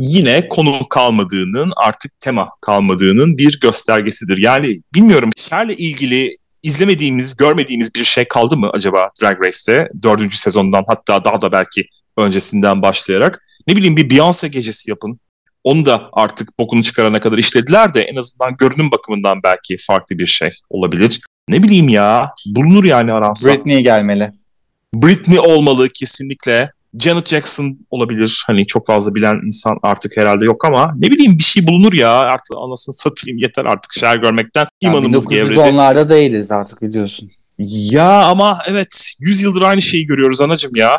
Yine 0.00 0.48
konu 0.48 0.88
kalmadığının, 0.90 1.72
artık 1.76 2.20
tema 2.20 2.48
kalmadığının 2.60 3.38
bir 3.38 3.60
göstergesidir. 3.60 4.38
Yani 4.38 4.82
bilmiyorum 4.94 5.30
Şer'le 5.36 5.70
ilgili 5.70 6.36
izlemediğimiz, 6.62 7.36
görmediğimiz 7.36 7.94
bir 7.94 8.04
şey 8.04 8.28
kaldı 8.28 8.56
mı 8.56 8.70
acaba 8.72 9.10
Drag 9.22 9.46
Race'te? 9.46 9.88
Dördüncü 10.02 10.36
sezondan 10.36 10.84
hatta 10.86 11.24
daha 11.24 11.42
da 11.42 11.52
belki 11.52 11.86
öncesinden 12.16 12.82
başlayarak. 12.82 13.42
Ne 13.66 13.76
bileyim 13.76 13.96
bir 13.96 14.10
Beyoncé 14.10 14.48
gecesi 14.48 14.90
yapın. 14.90 15.20
Onu 15.64 15.86
da 15.86 16.08
artık 16.12 16.58
bokunu 16.58 16.82
çıkarana 16.82 17.20
kadar 17.20 17.38
işlediler 17.38 17.94
de 17.94 18.02
en 18.02 18.16
azından 18.16 18.56
görünüm 18.56 18.90
bakımından 18.90 19.42
belki 19.42 19.76
farklı 19.86 20.18
bir 20.18 20.26
şey 20.26 20.50
olabilir. 20.70 21.20
Ne 21.48 21.62
bileyim 21.62 21.88
ya 21.88 22.30
bulunur 22.46 22.84
yani 22.84 23.12
aransa. 23.12 23.52
Britney 23.52 23.82
gelmeli. 23.82 24.32
Britney 24.94 25.38
olmalı 25.38 25.88
kesinlikle. 25.88 26.70
Janet 27.00 27.28
Jackson 27.28 27.78
olabilir. 27.90 28.44
Hani 28.46 28.66
çok 28.66 28.86
fazla 28.86 29.14
bilen 29.14 29.40
insan 29.46 29.78
artık 29.82 30.16
herhalde 30.16 30.44
yok 30.44 30.64
ama 30.64 30.92
ne 30.96 31.10
bileyim 31.10 31.38
bir 31.38 31.44
şey 31.44 31.66
bulunur 31.66 31.92
ya. 31.92 32.10
Artık 32.10 32.56
anasını 32.56 32.94
satayım 32.94 33.38
yeter 33.38 33.64
artık 33.64 33.92
şer 33.92 34.16
görmekten. 34.16 34.66
Yani 34.82 34.96
İmanımız 34.96 35.28
gevredi. 35.28 35.60
1910'larda 35.60 36.10
değiliz 36.10 36.50
artık 36.50 36.82
biliyorsun. 36.82 37.30
Ya 37.58 38.22
ama 38.22 38.58
evet 38.66 39.12
100 39.20 39.42
yıldır 39.42 39.62
aynı 39.62 39.82
şeyi 39.82 40.06
görüyoruz 40.06 40.40
anacım 40.40 40.76
ya. 40.76 40.98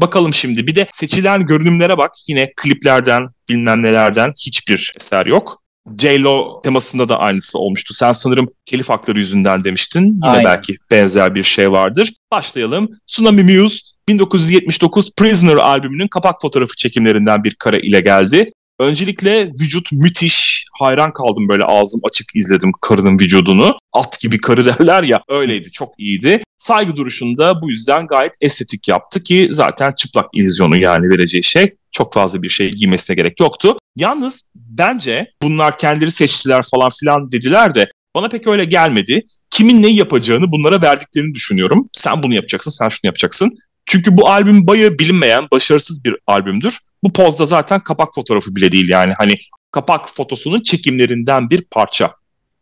Bakalım 0.00 0.34
şimdi 0.34 0.66
bir 0.66 0.74
de 0.74 0.86
seçilen 0.92 1.46
görünümlere 1.46 1.98
bak. 1.98 2.10
Yine 2.28 2.52
kliplerden 2.56 3.28
bilmem 3.48 3.82
nelerden 3.82 4.32
hiçbir 4.46 4.92
eser 4.96 5.26
yok. 5.26 5.62
J-Lo 5.98 6.62
temasında 6.62 7.08
da 7.08 7.18
aynısı 7.18 7.58
olmuştu. 7.58 7.94
Sen 7.94 8.12
sanırım 8.12 8.48
telif 8.66 8.88
hakları 8.88 9.18
yüzünden 9.18 9.64
demiştin. 9.64 10.04
Yine 10.04 10.18
Aynen. 10.22 10.44
belki 10.44 10.76
benzer 10.90 11.34
bir 11.34 11.42
şey 11.42 11.72
vardır. 11.72 12.12
Başlayalım. 12.32 12.88
Tsunami 13.06 13.42
Muse 13.42 13.78
1979 14.08 15.10
Prisoner 15.16 15.56
albümünün 15.56 16.08
kapak 16.08 16.42
fotoğrafı 16.42 16.76
çekimlerinden 16.76 17.44
bir 17.44 17.54
kare 17.54 17.80
ile 17.80 18.00
geldi. 18.00 18.50
Öncelikle 18.80 19.46
vücut 19.46 19.92
müthiş. 19.92 20.66
Hayran 20.78 21.12
kaldım 21.12 21.48
böyle 21.48 21.64
ağzım 21.64 22.00
açık 22.08 22.36
izledim 22.36 22.72
karının 22.80 23.18
vücudunu. 23.18 23.78
At 23.92 24.20
gibi 24.20 24.38
karı 24.38 24.64
derler 24.78 25.02
ya 25.02 25.20
öyleydi 25.28 25.70
çok 25.70 26.00
iyiydi. 26.00 26.42
Saygı 26.56 26.96
duruşunda 26.96 27.62
bu 27.62 27.70
yüzden 27.70 28.06
gayet 28.06 28.32
estetik 28.40 28.88
yaptı 28.88 29.22
ki 29.22 29.48
zaten 29.50 29.92
çıplak 29.92 30.26
illüzyonu 30.32 30.76
yani 30.76 31.08
vereceği 31.08 31.44
şey. 31.44 31.74
Çok 31.92 32.14
fazla 32.14 32.42
bir 32.42 32.48
şey 32.48 32.70
giymesine 32.70 33.16
gerek 33.16 33.40
yoktu. 33.40 33.78
Yalnız 33.96 34.50
bence 34.54 35.32
bunlar 35.42 35.78
kendileri 35.78 36.10
seçtiler 36.10 36.62
falan 36.70 36.90
filan 37.00 37.32
dediler 37.32 37.74
de 37.74 37.90
bana 38.14 38.28
pek 38.28 38.46
öyle 38.46 38.64
gelmedi. 38.64 39.22
Kimin 39.50 39.82
neyi 39.82 39.96
yapacağını 39.96 40.52
bunlara 40.52 40.82
verdiklerini 40.82 41.34
düşünüyorum. 41.34 41.86
Sen 41.92 42.22
bunu 42.22 42.34
yapacaksın, 42.34 42.70
sen 42.70 42.88
şunu 42.88 43.00
yapacaksın. 43.04 43.58
Çünkü 43.90 44.18
bu 44.18 44.28
albüm 44.28 44.66
bayağı 44.66 44.98
bilinmeyen, 44.98 45.44
başarısız 45.52 46.04
bir 46.04 46.16
albümdür. 46.26 46.78
Bu 47.04 47.12
pozda 47.12 47.44
zaten 47.44 47.80
kapak 47.80 48.14
fotoğrafı 48.14 48.56
bile 48.56 48.72
değil 48.72 48.88
yani. 48.88 49.12
Hani 49.18 49.34
kapak 49.70 50.10
fotosunun 50.10 50.60
çekimlerinden 50.60 51.50
bir 51.50 51.62
parça. 51.70 52.10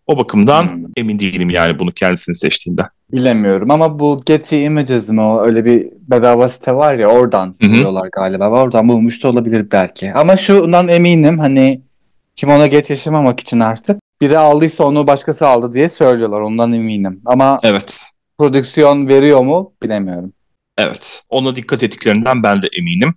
O 0.06 0.18
bakımdan 0.18 0.62
Hmm. 0.62 0.84
emin 0.96 1.18
değilim 1.18 1.50
yani 1.50 1.78
bunu 1.78 1.92
kendisini 1.92 2.34
seçtiğinden. 2.34 2.86
Bilemiyorum 3.12 3.70
ama 3.70 3.98
bu 3.98 4.22
Getty 4.26 4.64
Images 4.64 5.08
mi 5.08 5.20
o 5.20 5.42
öyle 5.42 5.64
bir 5.64 5.86
bedava 6.10 6.48
site 6.48 6.74
var 6.74 6.94
ya 6.94 7.08
oradan 7.08 7.56
buluyorlar 7.62 8.08
galiba. 8.12 8.48
Oradan 8.50 8.88
bulmuş 8.88 9.22
da 9.22 9.28
olabilir 9.28 9.66
belki. 9.72 10.12
Ama 10.12 10.36
şundan 10.36 10.88
eminim 10.88 11.38
hani 11.38 11.80
kim 12.36 12.50
ona 12.50 12.66
get 12.66 12.90
yaşamamak 12.90 13.40
için 13.40 13.60
artık 13.60 13.98
biri 14.20 14.38
aldıysa 14.38 14.84
onu 14.84 15.06
başkası 15.06 15.46
aldı 15.46 15.72
diye 15.72 15.88
söylüyorlar. 15.90 16.40
Ondan 16.40 16.72
eminim. 16.72 17.20
Ama 17.26 17.60
Evet. 17.62 18.06
prodüksiyon 18.38 19.08
veriyor 19.08 19.40
mu 19.40 19.72
bilemiyorum. 19.82 20.32
Evet. 20.78 21.22
Ona 21.28 21.56
dikkat 21.56 21.82
ettiklerinden 21.82 22.42
ben 22.42 22.62
de 22.62 22.68
eminim. 22.78 23.14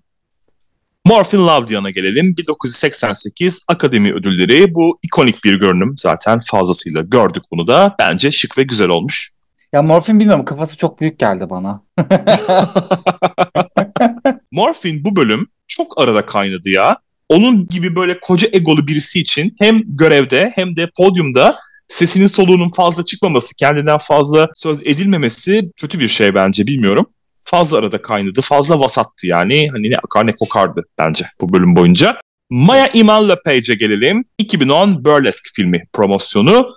Morphin 1.05 1.47
Love 1.47 1.67
Diyan'a 1.67 1.89
gelelim. 1.89 2.37
1988 2.37 3.65
Akademi 3.67 4.13
Ödülleri. 4.13 4.75
Bu 4.75 4.99
ikonik 5.03 5.43
bir 5.43 5.59
görünüm 5.59 5.93
zaten 5.97 6.39
fazlasıyla 6.45 7.01
gördük 7.01 7.43
bunu 7.51 7.67
da. 7.67 7.95
Bence 7.99 8.31
şık 8.31 8.57
ve 8.57 8.63
güzel 8.63 8.89
olmuş. 8.89 9.31
Ya 9.73 9.81
Morphin 9.81 10.19
bilmiyorum 10.19 10.45
kafası 10.45 10.77
çok 10.77 11.01
büyük 11.01 11.19
geldi 11.19 11.49
bana. 11.49 11.83
Morphin 14.51 15.03
bu 15.03 15.15
bölüm 15.15 15.47
çok 15.67 16.01
arada 16.01 16.25
kaynadı 16.25 16.69
ya. 16.69 16.95
Onun 17.29 17.67
gibi 17.67 17.95
böyle 17.95 18.19
koca 18.19 18.47
egolu 18.51 18.87
birisi 18.87 19.19
için 19.19 19.55
hem 19.59 19.81
görevde 19.85 20.51
hem 20.55 20.75
de 20.75 20.89
podyumda 20.97 21.55
sesinin 21.87 22.27
soluğunun 22.27 22.71
fazla 22.71 23.05
çıkmaması, 23.05 23.55
kendinden 23.55 23.97
fazla 23.97 24.47
söz 24.55 24.81
edilmemesi 24.81 25.71
kötü 25.75 25.99
bir 25.99 26.07
şey 26.07 26.35
bence 26.35 26.67
bilmiyorum. 26.67 27.05
Fazla 27.41 27.77
arada 27.77 28.01
kaynadı, 28.01 28.41
fazla 28.41 28.79
vasattı 28.79 29.27
yani. 29.27 29.67
Hani 29.71 29.89
ne 29.89 29.95
akar 30.03 30.27
ne 30.27 30.35
kokardı 30.35 30.83
bence 30.97 31.25
bu 31.41 31.53
bölüm 31.53 31.75
boyunca. 31.75 32.17
Maya 32.49 32.87
Iman 32.93 33.29
LePage'e 33.29 33.75
gelelim. 33.75 34.25
2010 34.37 35.05
Burlesque 35.05 35.51
filmi 35.55 35.87
promosyonu. 35.93 36.73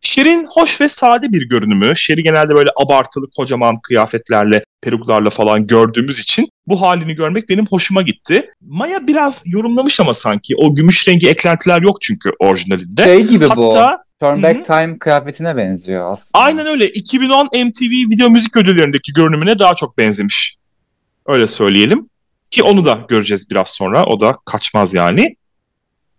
Şer'in 0.00 0.46
hoş 0.50 0.80
ve 0.80 0.88
sade 0.88 1.32
bir 1.32 1.48
görünümü. 1.48 1.96
Şer'i 1.96 2.22
genelde 2.22 2.54
böyle 2.54 2.70
abartılı 2.76 3.26
kocaman 3.36 3.76
kıyafetlerle, 3.82 4.64
peruklarla 4.82 5.30
falan 5.30 5.66
gördüğümüz 5.66 6.18
için 6.18 6.48
bu 6.66 6.80
halini 6.80 7.14
görmek 7.14 7.48
benim 7.48 7.66
hoşuma 7.66 8.02
gitti. 8.02 8.50
Maya 8.60 9.06
biraz 9.06 9.42
yorumlamış 9.46 10.00
ama 10.00 10.14
sanki. 10.14 10.54
O 10.56 10.74
gümüş 10.74 11.08
rengi 11.08 11.28
eklentiler 11.28 11.82
yok 11.82 12.00
çünkü 12.00 12.30
orijinalinde. 12.38 13.04
Şey 13.04 13.22
gibi 13.22 13.48
bu. 13.56 13.74
Hatta 13.74 14.04
Turn 14.20 14.42
Back 14.42 14.56
Hı 14.56 14.60
hı. 14.60 14.64
Time 14.64 14.98
kıyafetine 14.98 15.56
benziyor 15.56 16.12
aslında. 16.12 16.44
aynen 16.44 16.66
öyle 16.66 16.88
2010 16.88 17.46
MTV 17.46 17.90
Video 18.12 18.30
Müzik 18.30 18.56
Ödülleri'ndeki 18.56 19.12
görünümüne 19.12 19.58
daha 19.58 19.74
çok 19.74 19.98
benzemiş. 19.98 20.56
Öyle 21.26 21.46
söyleyelim. 21.46 22.08
Ki 22.50 22.62
onu 22.62 22.84
da 22.84 23.04
göreceğiz 23.08 23.50
biraz 23.50 23.70
sonra. 23.70 24.06
O 24.06 24.20
da 24.20 24.36
kaçmaz 24.44 24.94
yani. 24.94 25.36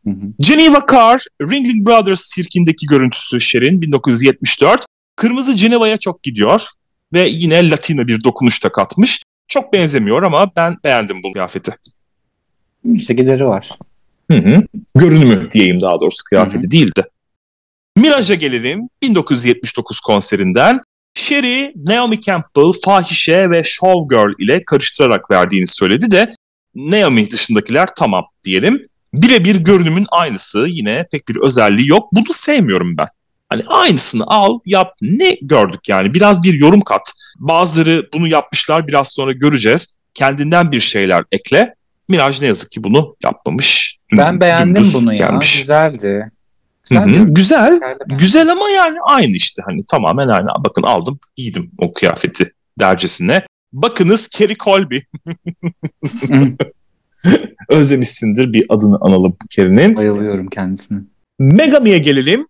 Hı 0.03 0.09
hı. 0.09 0.25
Geneva 0.39 0.85
Car, 0.91 1.25
Ringling 1.41 1.87
Brothers 1.87 2.21
sirkindeki 2.21 2.85
görüntüsü 2.85 3.41
Şer'in 3.41 3.81
1974. 3.81 4.85
Kırmızı 5.15 5.53
Geneva'ya 5.53 5.97
çok 5.97 6.23
gidiyor 6.23 6.67
ve 7.13 7.27
yine 7.27 7.69
Latina 7.69 8.07
bir 8.07 8.23
dokunuş 8.23 8.63
da 8.63 8.71
katmış. 8.71 9.23
Çok 9.47 9.73
benzemiyor 9.73 10.23
ama 10.23 10.51
ben 10.55 10.77
beğendim 10.83 11.23
bu 11.23 11.33
kıyafeti. 11.33 11.71
İşte 12.83 13.13
gideri 13.13 13.45
var. 13.45 13.69
Hı 14.31 14.37
hı. 14.37 14.63
Görünümü 14.95 15.51
diyeyim 15.51 15.81
daha 15.81 15.99
doğrusu 15.99 16.23
kıyafeti 16.23 16.71
değil 16.71 16.91
de. 16.97 17.10
Mirage'a 17.97 18.35
gelelim 18.35 18.89
1979 19.01 19.99
konserinden. 19.99 20.79
Sherry, 21.13 21.73
Naomi 21.75 22.21
Campbell, 22.21 22.71
fahişe 22.85 23.49
ve 23.49 23.63
showgirl 23.63 24.33
ile 24.39 24.63
karıştırarak 24.65 25.31
verdiğini 25.31 25.67
söyledi 25.67 26.11
de 26.11 26.35
Naomi 26.75 27.31
dışındakiler 27.31 27.89
tamam 27.97 28.25
diyelim. 28.43 28.87
Birebir 29.13 29.55
görünümün 29.55 30.05
aynısı 30.11 30.65
yine 30.69 31.05
pek 31.11 31.27
bir 31.27 31.35
özelliği 31.35 31.87
yok. 31.87 32.09
Bunu 32.11 32.33
sevmiyorum 32.33 32.97
ben. 32.97 33.07
Hani 33.49 33.63
aynısını 33.67 34.23
al 34.27 34.59
yap 34.65 34.93
ne 35.01 35.37
gördük 35.41 35.89
yani 35.89 36.13
biraz 36.13 36.43
bir 36.43 36.53
yorum 36.53 36.81
kat. 36.81 37.13
Bazıları 37.39 38.09
bunu 38.13 38.27
yapmışlar 38.27 38.87
biraz 38.87 39.11
sonra 39.11 39.31
göreceğiz. 39.31 39.97
Kendinden 40.13 40.71
bir 40.71 40.79
şeyler 40.79 41.23
ekle. 41.31 41.75
Miraj 42.09 42.41
ne 42.41 42.47
yazık 42.47 42.71
ki 42.71 42.83
bunu 42.83 43.15
yapmamış. 43.23 43.97
Ben 44.17 44.41
beğendim 44.41 44.75
Dümdüz 44.75 44.93
bunu 44.93 45.13
ya. 45.13 45.19
gelmiş. 45.19 45.59
Güzeldi. 45.59 46.31
Hı 46.91 46.99
hı, 46.99 47.23
Güzel. 47.27 47.27
Güzel. 47.33 47.71
Güzel. 48.07 48.19
Güzel 48.19 48.51
ama 48.51 48.69
yani 48.69 48.97
aynı 49.05 49.31
işte 49.35 49.61
hani 49.65 49.81
tamamen 49.91 50.27
aynı. 50.27 50.47
Bakın 50.59 50.83
aldım 50.83 51.19
giydim 51.35 51.71
o 51.77 51.93
kıyafeti 51.93 52.51
dercesine. 52.79 53.45
Bakınız 53.73 54.27
Kerry 54.27 54.55
Colby. 54.57 54.97
Özlemişsindir 57.69 58.53
bir 58.53 58.65
adını 58.69 58.97
analım 59.01 59.37
Kerry'nin. 59.49 59.95
Bayılıyorum 59.95 60.47
kendisine. 60.47 60.99
Megami'ye 61.39 61.97
gelelim. 61.97 62.47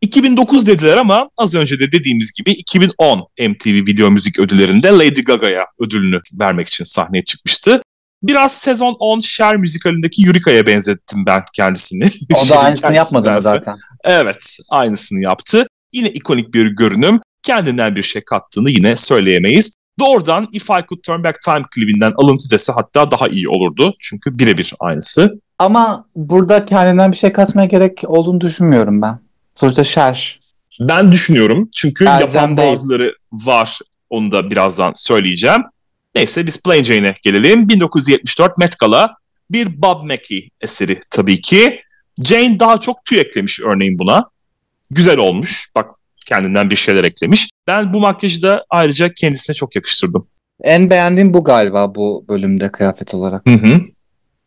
2009 0.00 0.66
dediler 0.66 0.96
ama 0.96 1.30
az 1.36 1.54
önce 1.54 1.80
de 1.80 1.92
dediğimiz 1.92 2.32
gibi 2.32 2.50
2010 2.52 3.18
MTV 3.48 3.68
Video 3.68 4.10
Müzik 4.10 4.38
Ödülleri'nde 4.38 4.88
Lady 4.88 5.22
Gaga'ya 5.22 5.66
ödülünü 5.80 6.20
vermek 6.32 6.68
için 6.68 6.84
sahneye 6.84 7.24
çıkmıştı. 7.24 7.80
Biraz 8.28 8.52
sezon 8.52 8.96
10 8.98 9.20
Cher 9.20 9.56
müzikalindeki 9.56 10.22
Yurika'ya 10.22 10.66
benzettim 10.66 11.26
ben 11.26 11.42
kendisini. 11.54 12.04
O 12.34 12.40
da 12.40 12.44
Cher'in 12.44 12.60
aynısını 12.64 12.94
yapmadı 12.94 13.32
mı 13.32 13.42
zaten? 13.42 13.76
Evet, 14.04 14.56
aynısını 14.70 15.20
yaptı. 15.20 15.66
Yine 15.92 16.08
ikonik 16.08 16.54
bir 16.54 16.66
görünüm. 16.66 17.20
Kendinden 17.42 17.96
bir 17.96 18.02
şey 18.02 18.22
kattığını 18.24 18.70
yine 18.70 18.96
söyleyemeyiz. 18.96 19.74
Doğrudan 20.00 20.48
If 20.52 20.62
I 20.62 20.84
Could 20.88 21.02
Turn 21.02 21.24
Back 21.24 21.42
Time 21.42 21.62
klibinden 21.74 22.12
alıntı 22.16 22.50
dese 22.50 22.72
hatta 22.72 23.10
daha 23.10 23.28
iyi 23.28 23.48
olurdu. 23.48 23.94
Çünkü 24.00 24.38
birebir 24.38 24.74
aynısı. 24.80 25.40
Ama 25.58 26.06
burada 26.16 26.64
kendinden 26.64 27.12
bir 27.12 27.16
şey 27.16 27.32
katmaya 27.32 27.66
gerek 27.66 28.02
olduğunu 28.06 28.40
düşünmüyorum 28.40 29.02
ben. 29.02 29.20
Sonuçta 29.54 29.84
Cher. 29.84 30.40
Ben 30.80 31.12
düşünüyorum. 31.12 31.68
Çünkü 31.74 32.04
Elzem 32.04 32.20
yapan 32.20 32.56
değil. 32.56 32.70
bazıları 32.70 33.14
var. 33.32 33.78
Onu 34.10 34.32
da 34.32 34.50
birazdan 34.50 34.92
söyleyeceğim. 34.96 35.62
Neyse 36.14 36.46
biz 36.46 36.62
Plain 36.62 36.82
Jane'e 36.84 37.14
gelelim. 37.22 37.68
1974 37.68 38.58
Met 38.58 38.78
Gala 38.78 39.14
bir 39.50 39.82
Bob 39.82 40.04
Mackie 40.04 40.48
eseri 40.60 41.00
tabii 41.10 41.40
ki. 41.40 41.80
Jane 42.22 42.60
daha 42.60 42.80
çok 42.80 43.04
tüy 43.04 43.20
eklemiş 43.20 43.60
örneğin 43.60 43.98
buna. 43.98 44.30
Güzel 44.90 45.18
olmuş. 45.18 45.70
Bak 45.74 45.90
kendinden 46.26 46.70
bir 46.70 46.76
şeyler 46.76 47.04
eklemiş. 47.04 47.48
Ben 47.66 47.94
bu 47.94 48.00
makyajı 48.00 48.42
da 48.42 48.64
ayrıca 48.70 49.14
kendisine 49.14 49.54
çok 49.54 49.76
yakıştırdım. 49.76 50.26
En 50.62 50.90
beğendiğim 50.90 51.34
bu 51.34 51.44
galiba 51.44 51.94
bu 51.94 52.24
bölümde 52.28 52.72
kıyafet 52.72 53.14
olarak. 53.14 53.46
Hı 53.48 53.54
hı. 53.54 53.80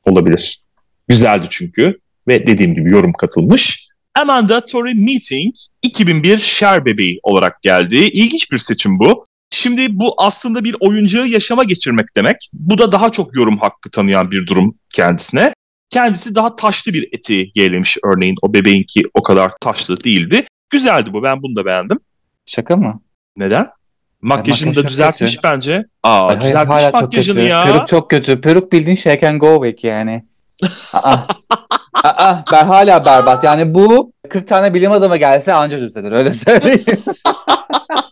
Olabilir. 0.05 0.63
Güzeldi 1.07 1.45
çünkü. 1.49 1.99
Ve 2.27 2.47
dediğim 2.47 2.75
gibi 2.75 2.91
yorum 2.91 3.13
katılmış. 3.13 3.87
Amanda 4.15 4.65
Tori 4.65 4.93
Meeting 4.93 5.55
2001 5.81 6.37
Cher 6.37 6.85
bebeği 6.85 7.19
olarak 7.23 7.61
geldi. 7.61 7.95
İlginç 7.95 8.51
bir 8.51 8.57
seçim 8.57 8.99
bu. 8.99 9.25
Şimdi 9.51 9.87
bu 9.99 10.13
aslında 10.17 10.63
bir 10.63 10.75
oyuncağı 10.79 11.27
yaşama 11.27 11.63
geçirmek 11.63 12.05
demek. 12.15 12.49
Bu 12.53 12.77
da 12.77 12.91
daha 12.91 13.09
çok 13.09 13.35
yorum 13.35 13.57
hakkı 13.57 13.89
tanıyan 13.91 14.31
bir 14.31 14.47
durum 14.47 14.75
kendisine. 14.93 15.53
Kendisi 15.89 16.35
daha 16.35 16.55
taşlı 16.55 16.93
bir 16.93 17.09
eti 17.13 17.49
yeğlemiş 17.55 17.97
örneğin. 18.03 18.35
O 18.41 18.53
bebeğinki 18.53 19.03
o 19.13 19.23
kadar 19.23 19.51
taşlı 19.61 20.03
değildi. 20.03 20.47
Güzeldi 20.69 21.13
bu. 21.13 21.23
Ben 21.23 21.41
bunu 21.41 21.55
da 21.55 21.65
beğendim. 21.65 21.99
Şaka 22.45 22.75
mı? 22.75 23.01
Neden? 23.37 23.67
Makyajını 24.21 24.67
makyaj 24.69 24.75
da 24.77 24.81
çok 24.81 24.91
düzeltmiş 24.91 25.35
kötü. 25.35 25.47
bence. 25.47 25.83
Aa, 26.03 26.21
Ay, 26.21 26.27
hayır, 26.27 26.41
düzeltmiş 26.41 26.75
hala 26.75 26.91
çok 26.91 27.01
makyajını 27.01 27.35
kötü. 27.35 27.47
ya. 27.47 27.63
Peruk 27.65 27.87
çok 27.87 28.09
kötü. 28.09 28.41
Peruk 28.41 28.71
bildiğin 28.71 28.95
shake 28.95 29.29
and 29.29 29.41
go 29.41 29.61
back 29.61 29.83
yani. 29.83 30.21
Aa. 30.93 31.17
Aa, 32.03 32.43
ben 32.51 32.65
hala 32.65 33.05
berbat. 33.05 33.43
Yani 33.43 33.73
bu 33.73 34.13
40 34.29 34.47
tane 34.47 34.73
bilim 34.73 34.91
adamı 34.91 35.17
gelse 35.17 35.53
anca 35.53 35.79
düzelir 35.81 36.11
öyle 36.11 36.33
söyleyeyim. 36.33 36.83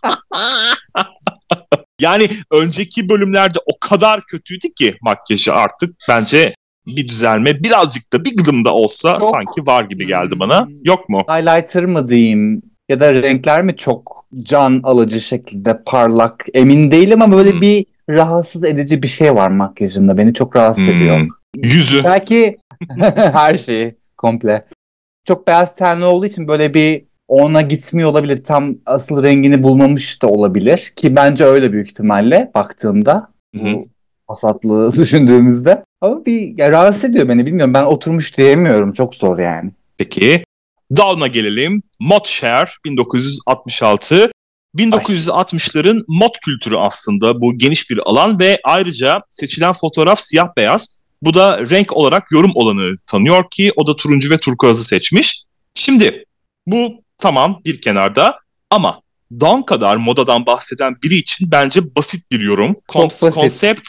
Yani 2.00 2.28
önceki 2.52 3.08
bölümlerde 3.08 3.58
o 3.66 3.78
kadar 3.88 4.20
kötüydü 4.22 4.74
ki 4.78 4.94
makyajı 5.02 5.54
artık 5.54 5.96
bence 6.08 6.54
bir 6.86 7.08
düzelme 7.08 7.60
birazcık 7.64 8.12
da 8.12 8.24
bir 8.24 8.36
gıdım 8.36 8.64
da 8.64 8.74
olsa 8.74 9.10
Yok. 9.10 9.22
sanki 9.22 9.66
var 9.66 9.84
gibi 9.84 10.06
geldi 10.06 10.34
bana. 10.40 10.66
Hmm. 10.66 10.74
Yok 10.84 11.08
mu? 11.08 11.22
Highlighter 11.28 11.84
mı 11.84 12.08
diyeyim 12.08 12.62
ya 12.88 13.00
da 13.00 13.14
renkler 13.14 13.62
mi 13.62 13.76
çok 13.76 14.26
can 14.42 14.80
alıcı 14.84 15.20
şekilde 15.20 15.82
parlak 15.86 16.44
emin 16.54 16.90
değilim 16.90 17.22
ama 17.22 17.36
böyle 17.36 17.52
Hmm. 17.52 17.60
bir 17.60 17.86
rahatsız 18.10 18.64
edici 18.64 19.02
bir 19.02 19.08
şey 19.08 19.34
var 19.34 19.50
makyajında 19.50 20.18
beni 20.18 20.34
çok 20.34 20.56
rahatsız 20.56 20.88
ediyor. 20.88 21.18
Hmm. 21.18 21.28
Yüzü. 21.56 22.04
Belki 22.04 22.58
her 23.16 23.56
şeyi 23.58 23.96
komple. 24.16 24.66
Çok 25.28 25.46
beyaz 25.46 25.74
tenli 25.76 26.04
olduğu 26.04 26.26
için 26.26 26.48
böyle 26.48 26.74
bir 26.74 27.04
ona 27.28 27.62
gitmiyor 27.62 28.10
olabilir. 28.10 28.44
Tam 28.44 28.74
asıl 28.86 29.22
rengini 29.22 29.62
bulmamış 29.62 30.22
da 30.22 30.26
olabilir. 30.26 30.92
Ki 30.96 31.16
bence 31.16 31.44
öyle 31.44 31.72
büyük 31.72 31.90
ihtimalle 31.90 32.50
baktığımda. 32.54 33.28
Bu 33.54 33.88
hasatlığı 34.28 34.92
düşündüğümüzde. 34.96 35.84
Ama 36.00 36.26
bir 36.26 36.58
ya, 36.58 36.70
rahatsız 36.72 37.04
ediyor 37.04 37.28
beni 37.28 37.46
bilmiyorum. 37.46 37.74
Ben 37.74 37.84
oturmuş 37.84 38.36
diyemiyorum. 38.36 38.92
Çok 38.92 39.14
zor 39.14 39.38
yani. 39.38 39.70
Peki. 39.98 40.44
Dawn'a 40.96 41.26
gelelim. 41.26 41.82
Mod 42.00 42.26
Share 42.26 42.70
1966. 42.84 44.30
1960'ların 44.76 46.04
mod 46.08 46.34
kültürü 46.44 46.76
aslında 46.76 47.40
bu 47.40 47.58
geniş 47.58 47.90
bir 47.90 48.00
alan 48.04 48.38
ve 48.38 48.58
ayrıca 48.64 49.20
seçilen 49.28 49.72
fotoğraf 49.72 50.20
siyah 50.20 50.48
beyaz. 50.56 51.02
Bu 51.22 51.34
da 51.34 51.70
renk 51.70 51.92
olarak 51.92 52.32
yorum 52.32 52.50
olanı 52.54 52.96
tanıyor 53.06 53.44
ki 53.50 53.72
o 53.76 53.86
da 53.86 53.96
turuncu 53.96 54.30
ve 54.30 54.36
turkuazı 54.36 54.84
seçmiş. 54.84 55.42
Şimdi 55.74 56.24
bu 56.66 57.02
tamam 57.18 57.60
bir 57.64 57.80
kenarda 57.80 58.38
ama 58.70 59.00
Dawn 59.32 59.62
kadar 59.62 59.96
modadan 59.96 60.46
bahseden 60.46 60.96
biri 61.02 61.14
için 61.14 61.50
bence 61.50 61.94
basit 61.96 62.30
bir 62.30 62.40
yorum. 62.40 62.76
Basit. 62.94 63.34
Konsept 63.34 63.88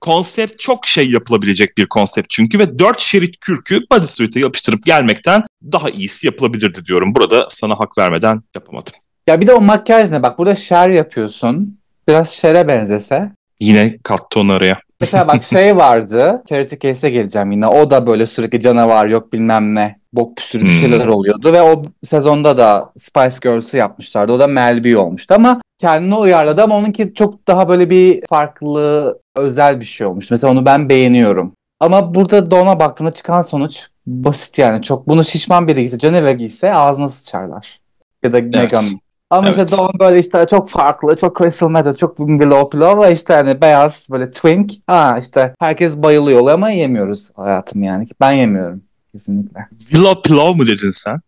konsept 0.00 0.60
çok 0.60 0.86
şey 0.86 1.10
yapılabilecek 1.10 1.78
bir 1.78 1.86
konsept 1.86 2.30
çünkü 2.30 2.58
ve 2.58 2.78
dört 2.78 3.00
şerit 3.00 3.40
kürkü 3.40 3.80
bodysuit'e 3.92 4.40
yapıştırıp 4.40 4.84
gelmekten 4.84 5.42
daha 5.72 5.90
iyisi 5.90 6.26
yapılabilirdi 6.26 6.84
diyorum. 6.86 7.14
Burada 7.14 7.46
sana 7.50 7.74
hak 7.74 7.98
vermeden 7.98 8.42
yapamadım. 8.54 8.94
Ya 9.26 9.40
bir 9.40 9.46
de 9.46 9.52
o 9.52 9.60
makyaj 9.60 10.10
ne? 10.10 10.22
Bak 10.22 10.38
burada 10.38 10.54
şer 10.54 10.88
yapıyorsun. 10.88 11.78
Biraz 12.08 12.30
şere 12.30 12.68
benzese. 12.68 13.32
Yine 13.60 13.98
kattı 14.02 14.40
onu 14.40 14.52
araya. 14.52 14.80
Mesela 15.00 15.28
bak 15.28 15.44
şey 15.44 15.76
vardı. 15.76 16.42
Charity 16.48 16.88
Case'e 16.88 17.10
geleceğim 17.10 17.52
yine. 17.52 17.66
O 17.66 17.90
da 17.90 18.06
böyle 18.06 18.26
sürekli 18.26 18.60
canavar 18.60 19.06
yok 19.06 19.32
bilmem 19.32 19.74
ne. 19.74 19.96
Bok 20.16 20.36
püsürü 20.36 20.64
bir 20.64 20.68
Hmm. 20.68 20.80
şeyler 20.80 21.06
oluyordu. 21.06 21.52
Ve 21.52 21.62
o 21.62 21.82
sezonda 22.06 22.58
da 22.58 22.92
Spice 22.98 23.36
Girls'ı 23.42 23.76
yapmışlardı. 23.76 24.32
O 24.32 24.40
da 24.40 24.46
Mel 24.46 24.84
B 24.84 24.96
olmuştu 24.98 25.34
ama 25.34 25.60
kendine 25.78 26.14
uyarladı 26.14 26.62
ama 26.62 26.76
onunki 26.76 27.12
çok 27.14 27.48
daha 27.48 27.68
böyle 27.68 27.90
bir 27.90 28.22
farklı 28.26 29.18
özel 29.36 29.80
bir 29.80 29.84
şey 29.84 30.06
olmuştu. 30.06 30.34
Mesela 30.34 30.52
onu 30.52 30.64
ben 30.66 30.88
beğeniyorum. 30.88 31.52
Ama 31.80 32.14
burada 32.14 32.50
Dawn'a 32.50 32.80
baktığında 32.80 33.10
çıkan 33.10 33.42
sonuç 33.42 33.86
basit 34.06 34.58
yani. 34.58 34.82
Çok 34.82 35.08
bunu 35.08 35.24
şişman 35.24 35.68
biri 35.68 35.80
giyse, 35.80 35.98
Caneva 35.98 36.32
giyse 36.32 36.74
ağzına 36.74 37.08
sıçarlar. 37.08 37.80
Ya 38.22 38.32
da 38.32 38.40
Meghan. 38.40 38.82
Ama 39.30 39.48
Evet. 39.48 39.62
işte 39.62 39.76
Dawn 39.76 39.98
böyle 39.98 40.20
işte 40.20 40.46
çok 40.50 40.68
farklı, 40.70 41.16
çok 41.16 41.38
crystal 41.38 41.68
method, 41.68 41.96
çok 41.96 42.18
below 42.18 42.70
pillow 42.70 42.92
ama 42.92 43.08
işte 43.08 43.34
hani 43.34 43.60
beyaz 43.60 44.06
böyle 44.10 44.30
twink. 44.30 44.70
Ha 44.86 45.18
işte 45.20 45.54
herkes 45.60 45.96
bayılıyor 45.96 46.48
ama 46.48 46.70
yemiyoruz 46.70 47.30
hayatım 47.36 47.82
yani. 47.82 48.06
Ben 48.20 48.32
yemiyorum 48.32 48.80
kesinlikle. 49.12 49.60
Villa 49.94 50.22
Pilav 50.22 50.54
mı 50.54 50.66
dedin 50.66 50.90
sen? 50.90 51.20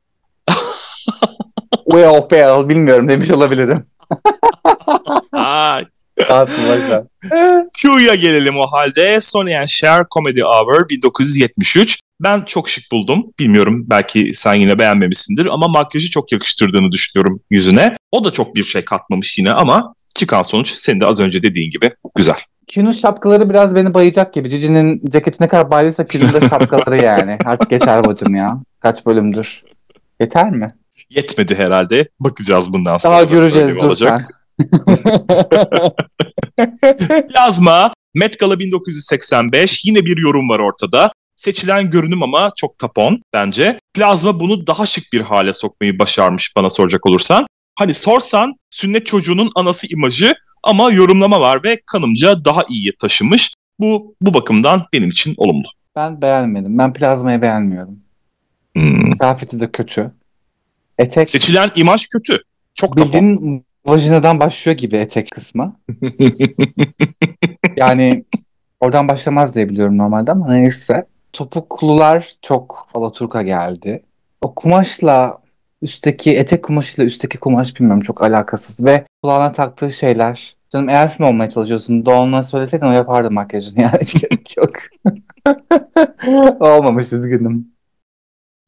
Well, 1.90 2.20
well 2.20 2.68
bilmiyorum 2.68 3.08
demiş 3.08 3.30
olabilirim. 3.30 3.86
Q'ya 7.82 8.14
gelelim 8.14 8.58
o 8.58 8.66
halde. 8.66 9.20
Sonny 9.20 9.58
and 9.58 9.66
Cher 9.66 10.04
Comedy 10.14 10.42
Hour 10.42 10.88
1973. 10.88 12.00
Ben 12.20 12.40
çok 12.40 12.68
şık 12.68 12.84
buldum. 12.92 13.32
Bilmiyorum 13.38 13.84
belki 13.90 14.30
sen 14.34 14.54
yine 14.54 14.78
beğenmemişsindir 14.78 15.46
ama 15.46 15.68
makyajı 15.68 16.10
çok 16.10 16.32
yakıştırdığını 16.32 16.92
düşünüyorum 16.92 17.40
yüzüne. 17.50 17.96
O 18.12 18.24
da 18.24 18.30
çok 18.30 18.54
bir 18.54 18.64
şey 18.64 18.84
katmamış 18.84 19.38
yine 19.38 19.52
ama 19.52 19.94
çıkan 20.14 20.42
sonuç 20.42 20.72
senin 20.74 21.00
de 21.00 21.06
az 21.06 21.20
önce 21.20 21.42
dediğin 21.42 21.70
gibi 21.70 21.90
güzel. 22.16 22.38
Q'nun 22.68 22.92
şapkaları 22.92 23.50
biraz 23.50 23.74
beni 23.74 23.94
bayacak 23.94 24.34
gibi. 24.34 24.50
Cici'nin 24.50 25.02
ceketi 25.10 25.42
ne 25.42 25.48
kadar 25.48 25.70
baydıysa 25.70 26.06
Q'nun 26.06 26.32
da 26.32 26.40
şapkaları 26.48 27.04
yani. 27.04 27.38
Artık 27.44 27.72
yeter 27.72 28.04
bacım 28.04 28.34
ya. 28.34 28.60
Kaç 28.80 29.06
bölümdür. 29.06 29.62
Yeter 30.20 30.50
mi? 30.50 30.74
Yetmedi 31.10 31.54
herhalde. 31.54 32.08
Bakacağız 32.20 32.72
bundan 32.72 32.98
sonra. 32.98 33.14
Daha 33.14 33.20
da 33.20 33.24
göreceğiz 33.32 33.76
dur 33.76 33.82
olacak. 33.82 34.20
sen. 34.20 34.28
Plazma 37.28 37.92
Met 38.14 38.38
Gala 38.38 38.58
1985 38.58 39.84
yine 39.84 40.04
bir 40.04 40.22
yorum 40.22 40.48
var 40.48 40.58
ortada. 40.58 41.12
Seçilen 41.36 41.90
görünüm 41.90 42.22
ama 42.22 42.52
çok 42.56 42.78
tapon 42.78 43.22
bence. 43.32 43.80
Plazma 43.94 44.40
bunu 44.40 44.66
daha 44.66 44.86
şık 44.86 45.04
bir 45.12 45.20
hale 45.20 45.52
sokmayı 45.52 45.98
başarmış 45.98 46.56
bana 46.56 46.70
soracak 46.70 47.06
olursan. 47.06 47.46
Hani 47.78 47.94
sorsan 47.94 48.54
sünnet 48.70 49.06
çocuğunun 49.06 49.50
anası 49.54 49.86
imajı 49.92 50.34
ama 50.68 50.90
yorumlama 50.92 51.40
var 51.40 51.64
ve 51.64 51.80
kanımca 51.86 52.44
daha 52.44 52.64
iyiye 52.68 52.92
taşımış. 52.98 53.54
Bu 53.80 54.14
bu 54.22 54.34
bakımdan 54.34 54.86
benim 54.92 55.08
için 55.08 55.34
olumlu. 55.36 55.68
Ben 55.96 56.22
beğenmedim. 56.22 56.78
Ben 56.78 56.92
plazmayı 56.92 57.42
beğenmiyorum. 57.42 57.98
Hmm. 58.76 59.18
Kıyafeti 59.18 59.60
de 59.60 59.70
kötü. 59.70 60.12
Etek 60.98 61.28
Seçilen 61.28 61.70
imaj 61.76 62.06
kötü. 62.06 62.42
Çok 62.74 62.96
tapon. 62.96 63.12
bildiğin 63.12 63.64
vajinadan 63.86 64.40
başlıyor 64.40 64.78
gibi 64.78 64.96
etek 64.96 65.30
kısmı. 65.30 65.76
Yani 67.76 68.24
oradan 68.80 69.08
başlamaz 69.08 69.54
diye 69.54 69.68
biliyorum 69.68 69.98
normalde 69.98 70.32
ama 70.32 70.52
neyse. 70.52 71.06
Topuklular 71.32 72.32
çok 72.42 72.88
Alaturka 72.94 73.42
geldi. 73.42 74.02
O 74.40 74.54
kumaşla 74.54 75.38
üstteki 75.82 76.36
etek 76.36 76.62
kumaşıyla 76.64 77.04
üstteki 77.04 77.38
kumaş 77.38 77.76
bilmiyorum 77.76 78.02
çok 78.02 78.22
alakasız 78.22 78.84
ve 78.84 79.04
kulağına 79.22 79.52
taktığı 79.52 79.92
şeyler. 79.92 80.57
Canım 80.72 80.88
elf 80.88 81.20
mi 81.20 81.26
olmaya 81.26 81.50
çalışıyorsun? 81.50 82.06
Doğan'la 82.06 82.42
söyleseydin 82.42 82.86
o 82.86 82.92
yapardı 82.92 83.30
makyajını 83.30 83.80
yani 83.80 83.98
hiç 84.02 84.20
gerek 84.20 84.56
yok. 84.56 84.72
Olmamış 86.60 87.12
üzgünüm. 87.12 87.66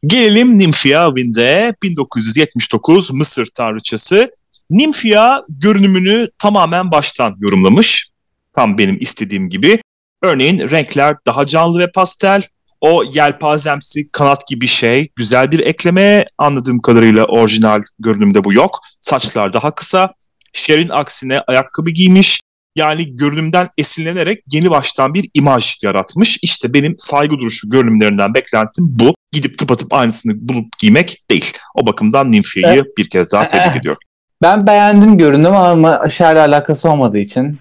Gelelim 0.06 0.58
Nymphia 0.58 1.14
Wind'e 1.16 1.74
1979 1.82 3.10
Mısır 3.12 3.46
tanrıçası. 3.46 4.30
Nymphia 4.70 5.42
görünümünü 5.48 6.28
tamamen 6.38 6.90
baştan 6.90 7.36
yorumlamış. 7.38 8.10
Tam 8.52 8.78
benim 8.78 8.96
istediğim 9.00 9.48
gibi. 9.48 9.82
Örneğin 10.22 10.70
renkler 10.70 11.16
daha 11.26 11.46
canlı 11.46 11.78
ve 11.78 11.92
pastel. 11.92 12.42
O 12.80 13.04
yelpazemsi 13.12 14.10
kanat 14.12 14.46
gibi 14.46 14.66
şey 14.66 15.08
güzel 15.16 15.50
bir 15.50 15.58
ekleme. 15.58 16.24
Anladığım 16.38 16.78
kadarıyla 16.78 17.24
orijinal 17.24 17.82
görünümde 17.98 18.44
bu 18.44 18.52
yok. 18.52 18.78
Saçlar 19.00 19.52
daha 19.52 19.70
kısa. 19.74 20.14
Cher'in 20.52 20.88
aksine 20.88 21.40
ayakkabı 21.40 21.90
giymiş. 21.90 22.40
Yani 22.76 23.16
görünümden 23.16 23.68
esinlenerek 23.78 24.42
yeni 24.52 24.70
baştan 24.70 25.14
bir 25.14 25.30
imaj 25.34 25.76
yaratmış. 25.82 26.38
İşte 26.42 26.74
benim 26.74 26.94
saygı 26.98 27.38
duruşu 27.38 27.70
görünümlerinden 27.70 28.34
beklentim 28.34 28.84
bu. 28.88 29.14
Gidip 29.32 29.58
tıpatıp 29.58 29.94
aynısını 29.94 30.48
bulup 30.48 30.66
giymek 30.80 31.16
değil. 31.30 31.52
O 31.74 31.86
bakımdan 31.86 32.32
Nymphia'yı 32.32 32.84
bir 32.98 33.10
kez 33.10 33.32
daha 33.32 33.48
tebrik 33.48 33.76
ediyorum. 33.76 34.00
Ben 34.42 34.66
beğendim 34.66 35.18
görünüm 35.18 35.56
ama 35.56 35.98
aşağıyla 35.98 36.46
alakası 36.46 36.90
olmadığı 36.90 37.18
için 37.18 37.58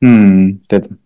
hmm 0.00 0.48
dedim. 0.70 0.98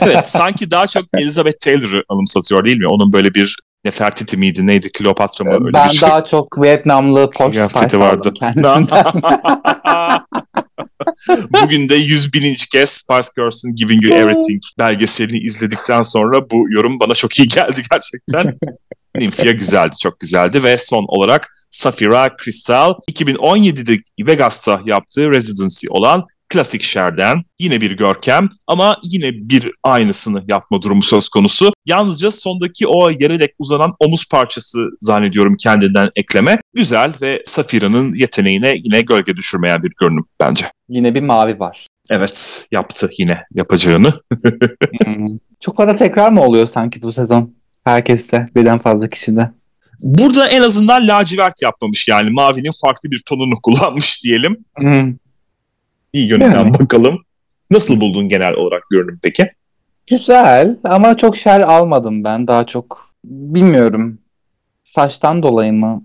Evet 0.00 0.28
sanki 0.28 0.70
daha 0.70 0.86
çok 0.86 1.04
Elizabeth 1.18 1.58
Taylor'ı 1.60 2.02
anımsatıyor 2.08 2.64
değil 2.64 2.78
mi? 2.78 2.86
Onun 2.88 3.12
böyle 3.12 3.34
bir 3.34 3.56
Nefertiti 3.86 4.36
miydi 4.36 4.66
neydi 4.66 4.92
Kleopatra 4.92 5.44
mı 5.44 5.50
öyle 5.50 5.72
ben 5.72 5.88
bir 5.88 5.94
şey. 5.94 6.08
daha 6.08 6.24
çok 6.24 6.62
Vietnamlı 6.62 7.30
post 7.38 7.52
Kıyafeti 7.52 8.00
vardı. 8.00 8.34
Bugün 11.62 11.88
de 11.88 11.94
101. 11.94 12.66
kez 12.72 12.90
Spice 12.90 13.28
Girls'ın 13.36 13.74
Giving 13.74 14.02
You 14.02 14.14
Everything 14.14 14.62
belgeselini 14.78 15.38
izledikten 15.38 16.02
sonra 16.02 16.50
bu 16.50 16.64
yorum 16.70 17.00
bana 17.00 17.14
çok 17.14 17.38
iyi 17.38 17.48
geldi 17.48 17.82
gerçekten. 17.90 18.58
Nymphia 19.20 19.52
güzeldi, 19.52 19.96
çok 20.02 20.20
güzeldi 20.20 20.64
ve 20.64 20.78
son 20.78 21.04
olarak 21.08 21.48
Safira 21.70 22.36
Crystal 22.44 22.94
2017'de 23.12 24.26
Vegas'ta 24.26 24.80
yaptığı 24.86 25.30
residency 25.30 25.86
olan 25.90 26.24
klasik 26.48 26.82
Cher'den 26.82 27.42
yine 27.58 27.80
bir 27.80 27.96
görkem 27.96 28.48
ama 28.66 28.96
yine 29.02 29.30
bir 29.32 29.70
aynısını 29.82 30.44
yapma 30.48 30.82
durumu 30.82 31.02
söz 31.02 31.28
konusu. 31.28 31.72
Yalnızca 31.86 32.30
sondaki 32.30 32.86
o 32.86 33.10
yere 33.10 33.40
dek 33.40 33.54
uzanan 33.58 33.94
omuz 34.00 34.28
parçası 34.28 34.88
zannediyorum 35.00 35.56
kendinden 35.56 36.10
ekleme. 36.16 36.58
Güzel 36.74 37.14
ve 37.22 37.42
Safira'nın 37.44 38.14
yeteneğine 38.14 38.74
yine 38.84 39.00
gölge 39.00 39.36
düşürmeyen 39.36 39.82
bir 39.82 39.92
görünüm 40.00 40.24
bence. 40.40 40.66
Yine 40.88 41.14
bir 41.14 41.20
mavi 41.20 41.60
var. 41.60 41.86
Evet 42.10 42.66
yaptı 42.72 43.10
yine 43.18 43.38
yapacağını. 43.54 44.12
Hmm. 45.04 45.24
Çok 45.60 45.76
fazla 45.76 45.96
tekrar 45.96 46.32
mı 46.32 46.42
oluyor 46.42 46.66
sanki 46.66 47.02
bu 47.02 47.12
sezon? 47.12 47.54
Herkeste, 47.84 48.48
birden 48.54 48.78
fazla 48.78 49.08
kişide. 49.10 49.50
Burada 50.18 50.48
en 50.48 50.60
azından 50.62 51.08
lacivert 51.08 51.62
yapmamış 51.62 52.08
yani 52.08 52.30
mavinin 52.30 52.72
farklı 52.82 53.10
bir 53.10 53.22
tonunu 53.26 53.54
kullanmış 53.62 54.24
diyelim. 54.24 54.56
Hmm. 54.78 55.14
İyi 56.16 56.28
yönünden 56.28 56.50
Yani. 56.52 56.74
bakalım. 56.74 57.18
Nasıl 57.70 58.00
buldun 58.00 58.28
genel 58.28 58.54
olarak 58.54 58.82
görünüm 58.90 59.18
peki? 59.22 59.50
Güzel 60.06 60.76
ama 60.84 61.16
çok 61.16 61.36
şer 61.36 61.60
almadım 61.60 62.24
ben. 62.24 62.46
Daha 62.46 62.66
çok 62.66 63.08
bilmiyorum. 63.24 64.18
Saçtan 64.84 65.42
dolayı 65.42 65.72
mı? 65.72 66.04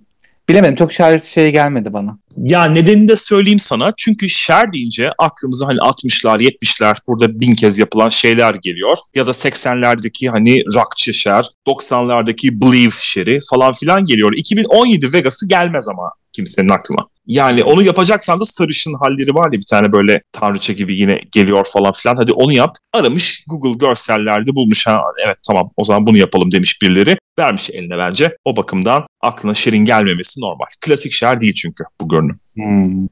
Bilemedim. 0.52 0.76
Çok 0.76 0.92
şer 0.92 1.20
şey 1.20 1.52
gelmedi 1.52 1.94
bana. 1.94 2.18
Ya 2.38 2.66
nedenini 2.66 3.08
de 3.08 3.16
söyleyeyim 3.16 3.60
sana. 3.60 3.94
Çünkü 3.98 4.30
Cher 4.30 4.74
deyince 4.74 5.10
aklımıza 5.20 5.68
hani 5.68 5.78
60'lar 5.78 6.42
70'ler 6.42 6.96
burada 7.08 7.40
bin 7.40 7.56
kez 7.56 7.78
yapılan 7.78 8.10
şeyler 8.10 8.54
geliyor. 8.54 8.98
Ya 9.16 9.28
da 9.28 9.32
80'lerdeki 9.32 10.30
hani 10.30 10.64
rockçı 10.76 11.14
Cher, 11.14 11.46
90'lardaki 11.68 12.62
Believe 12.62 12.94
Cher'i 13.02 13.40
falan 13.50 13.74
filan 13.74 14.06
geliyor. 14.06 14.32
2017 14.36 15.14
Vegas'ı 15.14 15.48
gelmez 15.48 15.88
ama 15.88 16.12
kimsenin 16.34 16.70
aklına. 16.70 17.08
Yani 17.28 17.64
onu 17.64 17.84
yapacaksan 17.84 18.40
da 18.40 18.46
sarışın 18.46 18.94
halleri 18.94 19.36
var 19.36 19.50
ya 19.54 19.60
bir 19.60 19.66
tane 19.70 19.92
böyle 19.92 20.22
tanrıça 20.32 20.74
gibi 20.74 20.96
yine 20.96 21.22
geliyor 21.32 21.66
falan 21.74 21.94
filan. 21.94 22.16
Hadi 22.16 22.34
onu 22.34 22.54
yap. 22.54 22.76
Aramış 22.94 23.46
Google 23.48 23.88
görsellerde 23.88 24.56
bulmuş. 24.56 24.88
Ha, 24.88 25.02
evet 25.26 25.38
tamam 25.48 25.72
o 25.78 25.84
zaman 25.84 26.08
bunu 26.08 26.18
yapalım 26.18 26.52
demiş 26.52 26.82
birileri. 26.82 27.18
Vermiş 27.40 27.70
eline 27.70 27.98
bence. 27.98 28.32
O 28.46 28.58
bakımdan 28.58 29.04
aklına 29.22 29.54
Cher'in 29.54 29.86
gelmemesi 29.86 30.42
normal. 30.42 30.66
Klasik 30.82 31.12
Cher 31.12 31.42
değil 31.42 31.54
çünkü 31.54 31.84
bu 32.02 32.10
görünüm. 32.10 32.40
Hmm. 32.54 33.08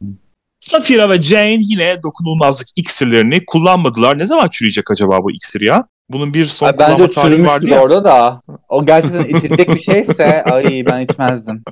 Safira 0.59 1.09
ve 1.09 1.21
Jane 1.21 1.57
yine 1.59 2.03
dokunulmazlık 2.03 2.67
iksirlerini 2.75 3.45
kullanmadılar. 3.45 4.17
Ne 4.17 4.27
zaman 4.27 4.47
çürüyecek 4.47 4.91
acaba 4.91 5.23
bu 5.23 5.31
iksir 5.31 5.61
ya? 5.61 5.85
Bunun 6.09 6.33
bir 6.33 6.45
son 6.45 6.67
Ay, 6.67 6.75
kullanma 6.75 7.09
tarihi 7.09 7.45
vardı 7.45 7.69
ya. 7.69 7.81
orada 7.81 8.03
da. 8.03 8.41
O 8.69 8.85
gerçekten 8.85 9.23
içilecek 9.37 9.69
bir 9.69 9.79
şeyse 9.79 10.43
ay 10.43 10.85
ben 10.85 11.01
içmezdim. 11.01 11.63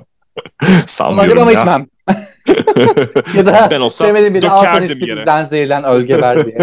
Sanmıyorum 0.86 1.42
ama 1.42 1.52
ya. 1.52 1.60
içmem. 1.60 1.86
ya 3.36 3.46
da 3.46 3.68
ben 3.70 3.80
olsam 3.80 4.06
sevmediğim 4.06 4.34
biri 4.34 4.50
altın 4.50 4.82
dökerdim 4.82 5.08
yere. 5.08 5.46
zehirlen 5.50 5.84
ölge 5.84 6.20
ver 6.22 6.44
diye. 6.44 6.58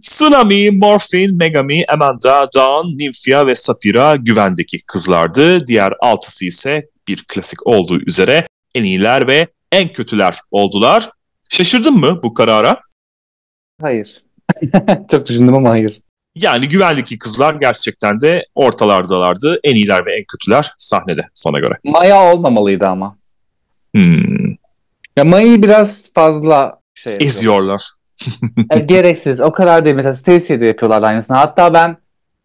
Tsunami, 0.00 0.70
Morphin, 0.70 1.36
Megami, 1.36 1.84
Amanda, 1.88 2.48
Dawn, 2.54 2.86
Nymphia 2.98 3.46
ve 3.46 3.54
Sapphira 3.54 4.16
güvendeki 4.16 4.78
kızlardı. 4.82 5.66
Diğer 5.66 5.92
altısı 6.00 6.44
ise 6.44 6.88
bir 7.08 7.24
klasik 7.28 7.66
olduğu 7.66 8.00
üzere 8.06 8.46
en 8.74 8.84
iyiler 8.84 9.26
ve 9.28 9.46
en 9.72 9.88
kötüler 9.92 10.38
oldular. 10.50 11.10
Şaşırdın 11.48 11.94
mı 11.94 12.20
bu 12.22 12.34
karara? 12.34 12.80
Hayır. 13.80 14.22
Çok 15.10 15.26
düşündüm 15.26 15.54
ama 15.54 15.70
hayır. 15.70 16.00
Yani 16.34 16.68
güvendeki 16.68 17.18
kızlar 17.18 17.54
gerçekten 17.54 18.20
de 18.20 18.42
ortalardalardı. 18.54 19.60
En 19.64 19.74
iyiler 19.74 20.06
ve 20.06 20.16
en 20.18 20.24
kötüler 20.24 20.72
sahnede 20.78 21.26
sana 21.34 21.58
göre. 21.58 21.74
Maya 21.84 22.32
olmamalıydı 22.34 22.86
ama. 22.86 23.16
Hmm, 23.94 24.50
Ya 25.16 25.24
Maya'yı 25.24 25.62
biraz 25.62 26.12
fazla 26.14 26.80
şey 26.94 27.12
yapıyor. 27.12 27.28
eziyorlar. 27.30 27.82
Ya 28.74 28.78
gereksiz. 28.86 29.40
O 29.40 29.52
kadar 29.52 29.84
değil. 29.84 29.96
Mesela 29.96 30.14
Stacy'de 30.14 30.66
yapıyorlar 30.66 31.02
aynısını. 31.02 31.36
Hatta 31.36 31.74
ben 31.74 31.96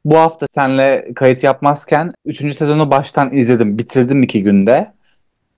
bu 0.05 0.17
hafta 0.17 0.47
seninle 0.55 1.11
kayıt 1.15 1.43
yapmazken 1.43 2.13
3. 2.25 2.37
sezonu 2.37 2.91
baştan 2.91 3.33
izledim. 3.35 3.77
Bitirdim 3.77 4.23
iki 4.23 4.43
günde. 4.43 4.91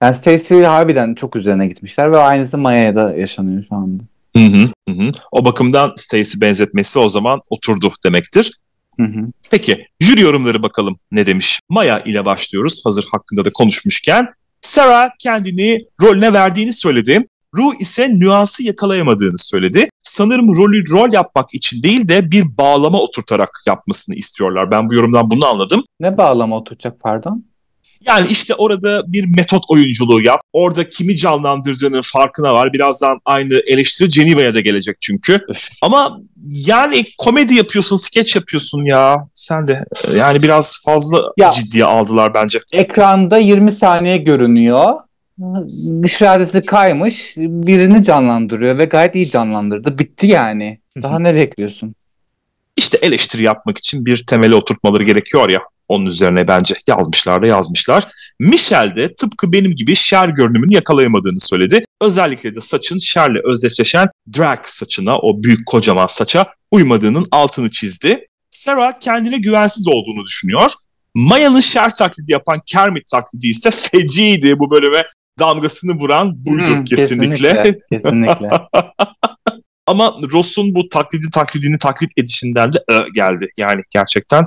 Yani 0.01 0.15
Stacy 0.15 0.63
harbiden 0.63 1.15
çok 1.15 1.35
üzerine 1.35 1.67
gitmişler 1.67 2.11
ve 2.11 2.17
aynısı 2.17 2.57
Maya'ya 2.57 2.95
da 2.95 3.15
yaşanıyor 3.15 3.63
şu 3.69 3.75
anda. 3.75 4.03
Hı 4.37 4.43
hı, 4.43 4.71
hı 4.89 5.03
hı. 5.03 5.11
O 5.31 5.45
bakımdan 5.45 5.93
Stacy 5.97 6.41
benzetmesi 6.41 6.99
o 6.99 7.09
zaman 7.09 7.41
oturdu 7.49 7.93
demektir. 8.05 8.51
Hı 8.99 9.03
hı. 9.03 9.27
Peki 9.51 9.87
jüri 9.99 10.21
yorumları 10.21 10.63
bakalım 10.63 10.99
ne 11.11 11.25
demiş. 11.25 11.59
Maya 11.69 11.99
ile 11.99 12.25
başlıyoruz 12.25 12.81
hazır 12.85 13.05
hakkında 13.11 13.45
da 13.45 13.49
konuşmuşken. 13.53 14.27
Sarah 14.61 15.09
kendini 15.19 15.85
rolüne 16.01 16.33
verdiğini 16.33 16.73
söyledi. 16.73 17.27
Ru 17.57 17.73
ise 17.79 18.09
nüansı 18.09 18.63
yakalayamadığını 18.63 19.37
söyledi. 19.37 19.89
Sanırım 20.03 20.55
rolü 20.55 20.89
rol 20.89 21.13
yapmak 21.13 21.53
için 21.53 21.83
değil 21.83 22.07
de 22.07 22.31
bir 22.31 22.57
bağlama 22.57 22.99
oturtarak 23.01 23.49
yapmasını 23.67 24.15
istiyorlar. 24.15 24.71
Ben 24.71 24.89
bu 24.89 24.93
yorumdan 24.93 25.29
bunu 25.31 25.45
anladım. 25.45 25.83
Ne 25.99 26.17
bağlama 26.17 26.57
oturacak 26.57 26.99
pardon? 26.99 27.45
Yani 28.07 28.27
işte 28.29 28.55
orada 28.55 29.13
bir 29.13 29.35
metot 29.37 29.63
oyunculuğu 29.69 30.21
yap. 30.21 30.41
Orada 30.53 30.89
kimi 30.89 31.17
canlandırdığının 31.17 32.01
farkına 32.01 32.53
var. 32.53 32.73
Birazdan 32.73 33.19
aynı 33.25 33.53
eleştiri 33.67 34.09
Geneva'ya 34.09 34.53
da 34.53 34.59
gelecek 34.59 34.97
çünkü. 35.01 35.39
Ama 35.81 36.19
yani 36.51 37.05
komedi 37.17 37.55
yapıyorsun, 37.55 37.95
skeç 37.95 38.35
yapıyorsun 38.35 38.85
ya. 38.85 39.27
Sen 39.33 39.67
de 39.67 39.85
yani 40.17 40.43
biraz 40.43 40.81
fazla 40.85 41.21
Ya. 41.37 41.51
ciddiye 41.51 41.85
aldılar 41.85 42.33
bence. 42.33 42.59
Ekranda 42.73 43.37
20 43.37 43.71
saniye 43.71 44.17
görünüyor. 44.17 44.93
Dış 46.03 46.21
iradesi 46.21 46.61
kaymış. 46.61 47.33
Birini 47.37 48.03
canlandırıyor 48.03 48.77
ve 48.77 48.85
gayet 48.85 49.15
iyi 49.15 49.29
canlandırdı. 49.29 49.99
Bitti 49.99 50.27
yani. 50.27 50.79
Daha 51.03 51.19
ne 51.19 51.35
bekliyorsun? 51.35 51.95
İşte 52.75 52.97
eleştiri 53.01 53.43
yapmak 53.43 53.77
için 53.77 54.05
bir 54.05 54.25
temeli 54.27 54.55
oturtmaları 54.55 55.03
gerekiyor 55.03 55.49
ya. 55.49 55.59
Onun 55.87 56.05
üzerine 56.05 56.47
bence 56.47 56.75
yazmışlar 56.87 57.41
da 57.41 57.47
yazmışlar. 57.47 58.03
Michelle 58.39 58.95
de 58.95 59.15
tıpkı 59.15 59.53
benim 59.53 59.75
gibi 59.75 59.95
Cher 59.95 60.29
görünümünü 60.29 60.73
yakalayamadığını 60.73 61.39
söyledi. 61.39 61.85
Özellikle 62.01 62.55
de 62.55 62.61
saçın 62.61 62.99
Cher'le 62.99 63.41
özdeşleşen 63.43 64.09
drag 64.37 64.59
saçına, 64.63 65.17
o 65.17 65.43
büyük 65.43 65.65
kocaman 65.65 66.07
saça 66.07 66.45
uymadığının 66.71 67.27
altını 67.31 67.69
çizdi. 67.69 68.27
Sarah 68.51 68.99
kendine 68.99 69.37
güvensiz 69.37 69.87
olduğunu 69.87 70.25
düşünüyor. 70.25 70.71
Maya'nın 71.15 71.59
Cher 71.59 71.95
taklidi 71.95 72.31
yapan 72.31 72.61
Kermit 72.65 73.07
taklidi 73.07 73.47
ise 73.47 73.71
feciydi. 73.71 74.59
Bu 74.59 74.71
bölüme 74.71 75.03
damgasını 75.39 75.91
vuran 75.93 76.45
buydu 76.45 76.69
Hı, 76.69 76.83
kesinlikle. 76.83 77.49
Kesinlikle. 77.63 77.79
kesinlikle. 77.91 78.49
Ama 79.87 80.13
Ross'un 80.33 80.75
bu 80.75 80.89
taklidi 80.89 81.29
taklidini 81.33 81.77
taklit 81.77 82.11
edişinden 82.17 82.73
de 82.73 82.77
ö 82.89 83.03
geldi. 83.15 83.49
Yani 83.57 83.81
gerçekten 83.91 84.45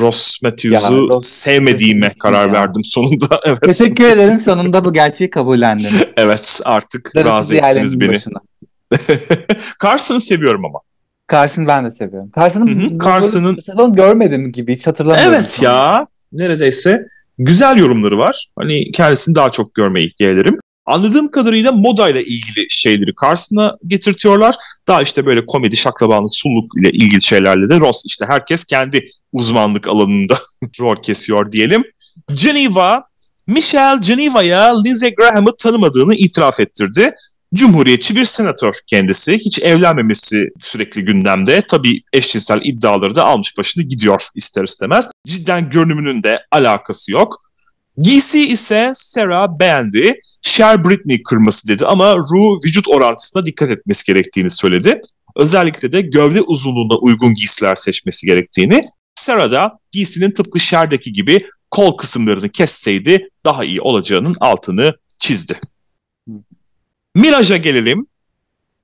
Ross 0.00 0.42
Matthews'u 0.42 0.92
Ya, 0.94 0.98
Ross- 0.98 1.22
sevmediğime 1.26 2.14
karar 2.18 2.46
ya. 2.46 2.52
verdim 2.52 2.84
sonunda. 2.84 3.40
evet. 3.46 3.62
Teşekkür 3.62 4.04
ederim. 4.04 4.40
Sonunda 4.40 4.84
bu 4.84 4.92
gerçeği 4.92 5.30
kabullendin. 5.30 5.90
evet 6.16 6.60
artık 6.64 7.12
Darısı 7.14 7.28
razı 7.28 7.56
ettiniz 7.56 8.00
beni. 8.00 8.18
Carson'ı 9.82 10.20
seviyorum 10.20 10.64
ama. 10.64 10.78
Carson'ı 11.32 11.68
ben 11.68 11.84
de 11.84 11.90
seviyorum. 11.90 12.30
Carson'ı 12.36 12.98
Carson'ın- 13.04 13.60
sezon 13.66 13.92
görmedim 13.92 14.52
gibi 14.52 14.74
hiç 14.76 14.86
hatırlamıyorum. 14.86 15.34
Evet 15.34 15.62
ya 15.62 16.06
neredeyse 16.32 17.06
güzel 17.38 17.76
yorumları 17.76 18.18
var. 18.18 18.46
Hani 18.58 18.92
kendisini 18.92 19.34
daha 19.34 19.50
çok 19.50 19.74
görmeyi 19.74 20.12
yeğlerim. 20.18 20.56
Anladığım 20.86 21.30
kadarıyla 21.30 21.72
moda 21.72 22.08
ile 22.08 22.24
ilgili 22.24 22.66
şeyleri 22.70 23.10
Carson'a 23.22 23.76
getirtiyorlar. 23.86 24.54
Daha 24.88 25.02
işte 25.02 25.26
böyle 25.26 25.46
komedi, 25.46 25.76
şaklabanlık, 25.76 26.34
sulluk 26.34 26.64
ile 26.80 26.90
ilgili 26.90 27.22
şeylerle 27.22 27.70
de 27.70 27.80
Ross 27.80 28.02
işte 28.06 28.26
herkes 28.28 28.64
kendi 28.64 29.04
uzmanlık 29.32 29.88
alanında 29.88 30.38
rol 30.80 31.02
kesiyor 31.02 31.52
diyelim. 31.52 31.84
Geneva, 32.34 33.04
Michelle 33.46 34.00
Geneva'ya 34.00 34.82
Lindsey 34.82 35.14
Graham'ı 35.14 35.56
tanımadığını 35.58 36.14
itiraf 36.14 36.60
ettirdi. 36.60 37.12
Cumhuriyetçi 37.54 38.16
bir 38.16 38.24
senatör 38.24 38.72
kendisi. 38.86 39.34
Hiç 39.34 39.62
evlenmemesi 39.62 40.48
sürekli 40.62 41.04
gündemde. 41.04 41.62
Tabii 41.70 42.00
eşcinsel 42.12 42.60
iddiaları 42.64 43.14
da 43.14 43.24
almış 43.24 43.58
başını 43.58 43.82
gidiyor 43.82 44.28
ister 44.34 44.64
istemez. 44.64 45.10
Cidden 45.26 45.70
görünümünün 45.70 46.22
de 46.22 46.40
alakası 46.52 47.12
yok. 47.12 47.36
Giysi 47.96 48.48
ise 48.48 48.92
Sarah 48.94 49.48
beğendi. 49.60 50.14
Cher 50.42 50.84
Britney 50.84 51.22
kırması 51.22 51.68
dedi 51.68 51.86
ama 51.86 52.16
Ru 52.16 52.60
vücut 52.64 52.88
orantısına 52.88 53.46
dikkat 53.46 53.70
etmesi 53.70 54.04
gerektiğini 54.04 54.50
söyledi. 54.50 55.00
Özellikle 55.36 55.92
de 55.92 56.00
gövde 56.00 56.42
uzunluğuna 56.42 56.98
uygun 56.98 57.34
giysiler 57.34 57.76
seçmesi 57.76 58.26
gerektiğini. 58.26 58.82
Sarah 59.16 59.50
da 59.50 59.72
giysinin 59.92 60.30
tıpkı 60.30 60.58
Cher'deki 60.58 61.12
gibi 61.12 61.46
kol 61.70 61.96
kısımlarını 61.96 62.48
kesseydi 62.48 63.28
daha 63.44 63.64
iyi 63.64 63.80
olacağının 63.80 64.34
altını 64.40 64.94
çizdi. 65.18 65.58
Mirage'a 67.18 67.56
gelelim. 67.56 68.06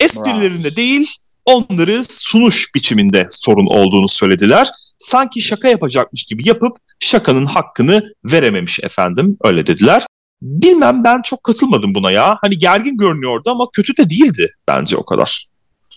Esprilerinde 0.00 0.76
değil, 0.76 1.10
onları 1.44 2.04
sunuş 2.04 2.74
biçiminde 2.74 3.26
sorun 3.30 3.66
olduğunu 3.66 4.08
söylediler. 4.08 4.68
Sanki 4.98 5.40
şaka 5.40 5.68
yapacakmış 5.68 6.24
gibi 6.24 6.48
yapıp 6.48 6.76
şakanın 7.00 7.46
hakkını 7.46 8.02
verememiş 8.24 8.80
efendim, 8.80 9.36
öyle 9.44 9.66
dediler. 9.66 10.06
Bilmem 10.42 11.04
ben 11.04 11.22
çok 11.22 11.44
katılmadım 11.44 11.94
buna 11.94 12.10
ya. 12.10 12.38
Hani 12.40 12.58
gergin 12.58 12.96
görünüyordu 12.96 13.50
ama 13.50 13.66
kötü 13.72 13.96
de 13.96 14.10
değildi 14.10 14.54
bence 14.68 14.96
o 14.96 15.04
kadar. 15.04 15.46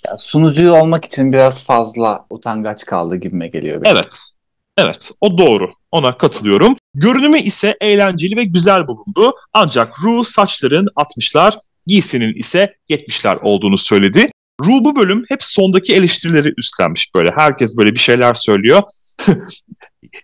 Ya, 0.07 0.17
sunucu 0.17 0.71
olmak 0.71 1.05
için 1.05 1.33
biraz 1.33 1.63
fazla 1.63 2.25
utangaç 2.29 2.85
kaldı 2.85 3.15
gibime 3.15 3.47
geliyor. 3.47 3.81
benim. 3.83 3.95
Evet. 3.95 4.31
Evet, 4.79 5.11
o 5.21 5.37
doğru. 5.37 5.71
Ona 5.91 6.17
katılıyorum. 6.17 6.75
Görünümü 6.93 7.37
ise 7.37 7.77
eğlenceli 7.81 8.35
ve 8.35 8.43
güzel 8.43 8.87
bulundu. 8.87 9.35
Ancak 9.53 10.03
Ru 10.03 10.23
saçların 10.23 10.87
60'lar, 10.95 11.53
giysinin 11.87 12.33
ise 12.33 12.75
70'ler 12.89 13.39
olduğunu 13.41 13.77
söyledi. 13.77 14.27
Ru 14.65 14.83
bu 14.83 14.95
bölüm 14.95 15.23
hep 15.29 15.43
sondaki 15.43 15.95
eleştirileri 15.95 16.53
üstlenmiş 16.57 17.15
böyle. 17.15 17.31
Herkes 17.35 17.77
böyle 17.77 17.93
bir 17.93 17.99
şeyler 17.99 18.33
söylüyor. 18.33 18.83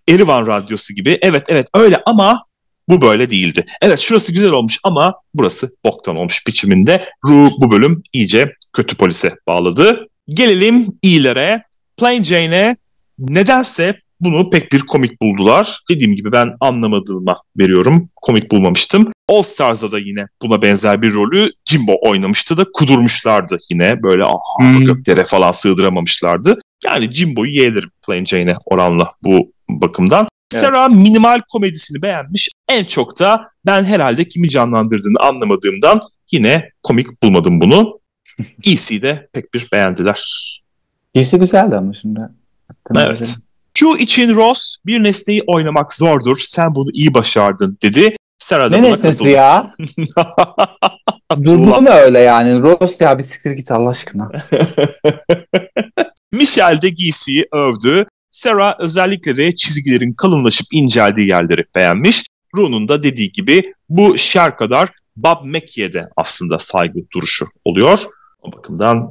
Erivan 0.07 0.47
Radyosu 0.47 0.93
gibi. 0.93 1.17
Evet 1.21 1.43
evet 1.47 1.67
öyle 1.73 2.01
ama 2.05 2.43
bu 2.89 3.01
böyle 3.01 3.29
değildi. 3.29 3.65
Evet 3.81 3.99
şurası 3.99 4.33
güzel 4.33 4.49
olmuş 4.49 4.79
ama 4.83 5.13
burası 5.33 5.69
boktan 5.85 6.15
olmuş 6.15 6.47
biçiminde. 6.47 7.09
Ru 7.25 7.51
bu 7.57 7.71
bölüm 7.71 8.03
iyice 8.13 8.53
kötü 8.73 8.97
polise 8.97 9.31
bağladı. 9.47 10.07
Gelelim 10.27 10.87
iyilere. 11.01 11.63
Plain 11.97 12.23
Jane'e 12.23 12.75
nedense 13.19 13.99
bunu 14.23 14.49
pek 14.49 14.71
bir 14.71 14.79
komik 14.79 15.21
buldular. 15.21 15.79
Dediğim 15.89 16.15
gibi 16.15 16.31
ben 16.31 16.53
anlamadığıma 16.59 17.41
veriyorum. 17.57 18.09
Komik 18.21 18.51
bulmamıştım. 18.51 19.11
All 19.29 19.41
Stars'da 19.41 19.91
da 19.91 19.99
yine 19.99 20.25
buna 20.41 20.61
benzer 20.61 21.01
bir 21.01 21.13
rolü 21.13 21.51
Jimbo 21.65 21.93
oynamıştı 22.01 22.57
da 22.57 22.65
kudurmuşlardı 22.73 23.57
yine. 23.71 24.03
Böyle 24.03 24.23
aha 24.23 24.57
Hmm. 24.57 24.85
göklere 24.85 25.23
falan 25.23 25.51
sığdıramamışlardı. 25.51 26.59
Yani 26.85 27.11
Jimbo'yu 27.11 27.51
yeğlerim 27.51 27.89
Plain 28.05 28.25
Jane'e 28.25 28.55
oranla 28.65 29.09
bu 29.23 29.51
bakımdan. 29.69 30.27
Evet. 30.53 30.61
Sarah 30.61 30.89
minimal 30.89 31.41
komedisini 31.51 32.01
beğenmiş. 32.01 32.49
En 32.69 32.85
çok 32.85 33.19
da 33.19 33.47
ben 33.65 33.83
herhalde 33.83 34.27
kimi 34.27 34.49
canlandırdığını 34.49 35.19
anlamadığımdan 35.19 36.01
yine 36.31 36.69
komik 36.83 37.23
bulmadım 37.23 37.61
bunu. 37.61 37.99
EC'yi 38.65 39.01
de 39.01 39.27
pek 39.33 39.53
bir 39.53 39.67
beğendiler. 39.73 40.23
Giysi 41.13 41.37
güzeldi 41.37 41.75
ama 41.75 41.93
şimdi. 41.93 42.19
Evet. 42.95 43.07
verelim. 43.09 43.33
Q 43.73 43.97
için 43.99 44.35
Ross 44.35 44.77
bir 44.85 45.03
nesneyi 45.03 45.43
oynamak 45.47 45.93
zordur. 45.93 46.37
Sen 46.37 46.75
bunu 46.75 46.89
iyi 46.93 47.13
başardın 47.13 47.77
dedi. 47.83 48.15
Sarah 48.39 48.71
da 48.71 48.77
Ne 48.77 48.83
buna 48.87 49.01
katıldı. 49.01 49.29
ya? 49.29 49.71
Durdu 51.43 51.57
mu 51.81 51.89
öyle 51.89 52.19
yani? 52.19 52.61
Ross 52.61 53.01
ya 53.01 53.17
bir 53.19 53.23
siktir 53.23 53.51
git 53.51 53.71
Allah 53.71 53.89
aşkına. 53.89 54.31
Michelle 56.33 56.81
de 56.81 56.89
giysiyi 56.89 57.45
övdü. 57.51 58.05
Sarah 58.31 58.79
özellikle 58.79 59.37
de 59.37 59.55
çizgilerin 59.55 60.13
kalınlaşıp 60.13 60.67
inceldiği 60.71 61.27
yerleri 61.27 61.65
beğenmiş. 61.75 62.23
Ru'nun 62.55 62.87
da 62.87 63.03
dediği 63.03 63.31
gibi 63.31 63.73
bu 63.89 64.17
Cher 64.17 64.57
kadar 64.57 64.89
Bob 65.15 65.45
Mackey'e 65.45 65.93
de 65.93 66.03
aslında 66.17 66.59
saygı 66.59 66.99
duruşu 67.13 67.45
oluyor. 67.65 67.99
O 68.41 68.51
bakımdan 68.51 69.09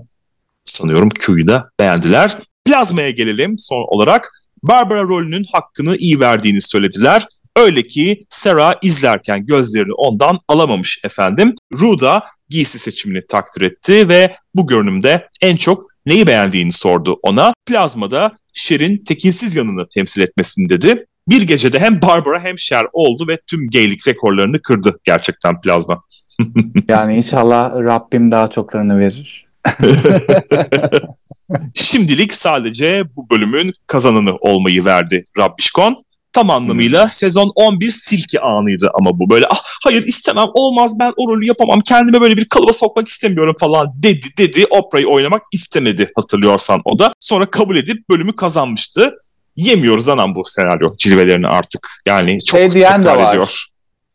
sanıyorum 0.64 1.08
Q'yu 1.08 1.48
da 1.48 1.70
beğendiler. 1.78 2.38
Plazmaya 2.64 3.10
gelelim 3.10 3.58
son 3.58 3.84
olarak. 3.88 4.41
Barbara 4.62 5.02
rolünün 5.02 5.44
hakkını 5.52 5.96
iyi 5.96 6.20
verdiğini 6.20 6.62
söylediler. 6.62 7.26
Öyle 7.56 7.82
ki 7.82 8.26
Sarah 8.30 8.74
izlerken 8.82 9.46
gözlerini 9.46 9.92
ondan 9.92 10.38
alamamış 10.48 11.00
efendim. 11.04 11.54
Ru 11.80 12.00
da 12.00 12.22
giysi 12.48 12.78
seçimini 12.78 13.26
takdir 13.26 13.62
etti 13.62 14.08
ve 14.08 14.36
bu 14.54 14.66
görünümde 14.66 15.28
en 15.42 15.56
çok 15.56 15.86
neyi 16.06 16.26
beğendiğini 16.26 16.72
sordu 16.72 17.18
ona. 17.22 17.54
Plazmada 17.66 18.32
Cher'in 18.52 19.04
tekinsiz 19.04 19.54
yanını 19.54 19.88
temsil 19.88 20.20
etmesini 20.20 20.68
dedi. 20.68 21.06
Bir 21.28 21.42
gecede 21.42 21.78
hem 21.78 22.02
Barbara 22.02 22.40
hem 22.40 22.58
Cher 22.58 22.86
oldu 22.92 23.28
ve 23.28 23.38
tüm 23.46 23.70
geylik 23.70 24.08
rekorlarını 24.08 24.62
kırdı 24.62 24.98
gerçekten 25.04 25.60
plazma. 25.60 26.02
yani 26.88 27.16
inşallah 27.16 27.74
Rabbim 27.74 28.32
daha 28.32 28.50
çoklarını 28.50 28.98
verir. 28.98 29.51
Şimdilik 31.74 32.34
sadece 32.34 33.02
bu 33.16 33.30
bölümün 33.30 33.72
kazananı 33.86 34.36
olmayı 34.36 34.84
verdi 34.84 35.24
Rabbişkon. 35.38 36.04
Tam 36.32 36.50
anlamıyla 36.50 37.08
sezon 37.08 37.52
11 37.54 37.90
silki 37.90 38.40
anıydı 38.40 38.90
ama 38.94 39.18
bu 39.18 39.30
böyle 39.30 39.46
ah 39.50 39.60
hayır 39.84 40.06
istemem 40.06 40.48
olmaz 40.54 40.98
ben 41.00 41.12
o 41.16 41.28
rolü 41.28 41.46
yapamam 41.46 41.80
kendime 41.80 42.20
böyle 42.20 42.36
bir 42.36 42.48
kalıba 42.48 42.72
sokmak 42.72 43.08
istemiyorum 43.08 43.56
falan 43.60 43.92
dedi 43.94 44.26
dedi 44.38 44.66
Oprah'yı 44.70 45.06
oynamak 45.06 45.42
istemedi 45.52 46.10
hatırlıyorsan 46.16 46.80
o 46.84 46.98
da. 46.98 47.14
Sonra 47.20 47.50
kabul 47.50 47.76
edip 47.76 48.08
bölümü 48.10 48.36
kazanmıştı. 48.36 49.14
Yemiyoruz 49.56 50.08
anam 50.08 50.34
bu 50.34 50.42
senaryo 50.46 50.86
cilvelerini 50.98 51.46
artık 51.46 51.88
yani 52.06 52.44
çok 52.44 52.60
şey 52.60 52.70
tekrar 52.70 53.04
de 53.04 53.08
var. 53.08 53.30
ediyor. 53.30 53.66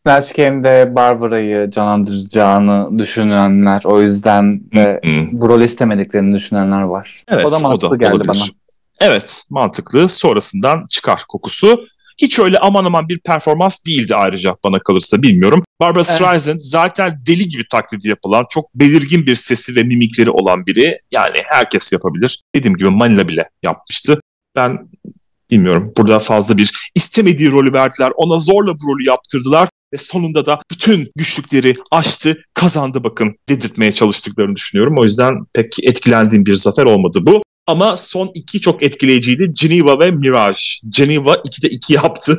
Snatch 0.07 0.35
Game'de 0.35 0.95
Barbara'yı 0.95 1.71
canlandıracağını 1.71 2.99
düşünenler 2.99 3.81
o 3.85 4.01
yüzden 4.01 4.61
de 4.73 5.01
bu 5.31 5.49
rolü 5.49 5.65
istemediklerini 5.65 6.35
düşünenler 6.35 6.81
var. 6.81 7.23
Evet, 7.27 7.45
o 7.45 7.53
da 7.53 7.59
mantıklı 7.59 7.87
o 7.87 7.91
da 7.91 7.95
geldi 7.95 8.15
olabilir. 8.15 8.27
bana. 8.27 8.43
Evet 9.09 9.43
mantıklı 9.49 10.09
sonrasından 10.09 10.83
çıkar 10.89 11.23
kokusu. 11.27 11.85
Hiç 12.21 12.39
öyle 12.39 12.59
aman 12.59 12.85
aman 12.85 13.09
bir 13.09 13.19
performans 13.19 13.85
değildi 13.85 14.15
ayrıca 14.15 14.55
bana 14.63 14.79
kalırsa 14.79 15.21
bilmiyorum. 15.21 15.63
Barbara 15.79 16.03
evet. 16.03 16.15
Streisand 16.15 16.59
zaten 16.61 17.21
deli 17.27 17.47
gibi 17.47 17.63
taklidi 17.71 18.09
yapılan, 18.09 18.45
çok 18.49 18.75
belirgin 18.75 19.25
bir 19.25 19.35
sesi 19.35 19.75
ve 19.75 19.83
mimikleri 19.83 20.29
olan 20.29 20.65
biri. 20.65 20.99
Yani 21.11 21.37
herkes 21.45 21.93
yapabilir. 21.93 22.41
Dediğim 22.55 22.77
gibi 22.77 22.89
Manila 22.89 23.27
bile 23.27 23.49
yapmıştı. 23.63 24.19
Ben 24.55 24.89
bilmiyorum 25.51 25.93
burada 25.97 26.19
fazla 26.19 26.57
bir 26.57 26.89
istemediği 26.95 27.51
rolü 27.51 27.73
verdiler. 27.73 28.11
Ona 28.15 28.37
zorla 28.37 28.73
bu 28.73 28.87
rolü 28.87 29.07
yaptırdılar 29.07 29.69
ve 29.93 29.97
sonunda 29.97 30.45
da 30.45 30.61
bütün 30.71 31.11
güçlükleri 31.15 31.75
aştı, 31.91 32.37
kazandı 32.53 33.03
bakın 33.03 33.35
dedirtmeye 33.49 33.91
çalıştıklarını 33.91 34.55
düşünüyorum. 34.55 34.95
O 34.99 35.03
yüzden 35.03 35.33
pek 35.53 35.83
etkilendiğim 35.83 36.45
bir 36.45 36.53
zafer 36.53 36.83
olmadı 36.83 37.19
bu. 37.21 37.43
Ama 37.67 37.97
son 37.97 38.31
iki 38.33 38.61
çok 38.61 38.83
etkileyiciydi. 38.83 39.53
Geneva 39.53 39.99
ve 39.99 40.11
Mirage. 40.11 40.59
Geneva 40.89 41.33
2'de 41.33 41.67
2 41.69 41.93
yaptı. 41.93 42.37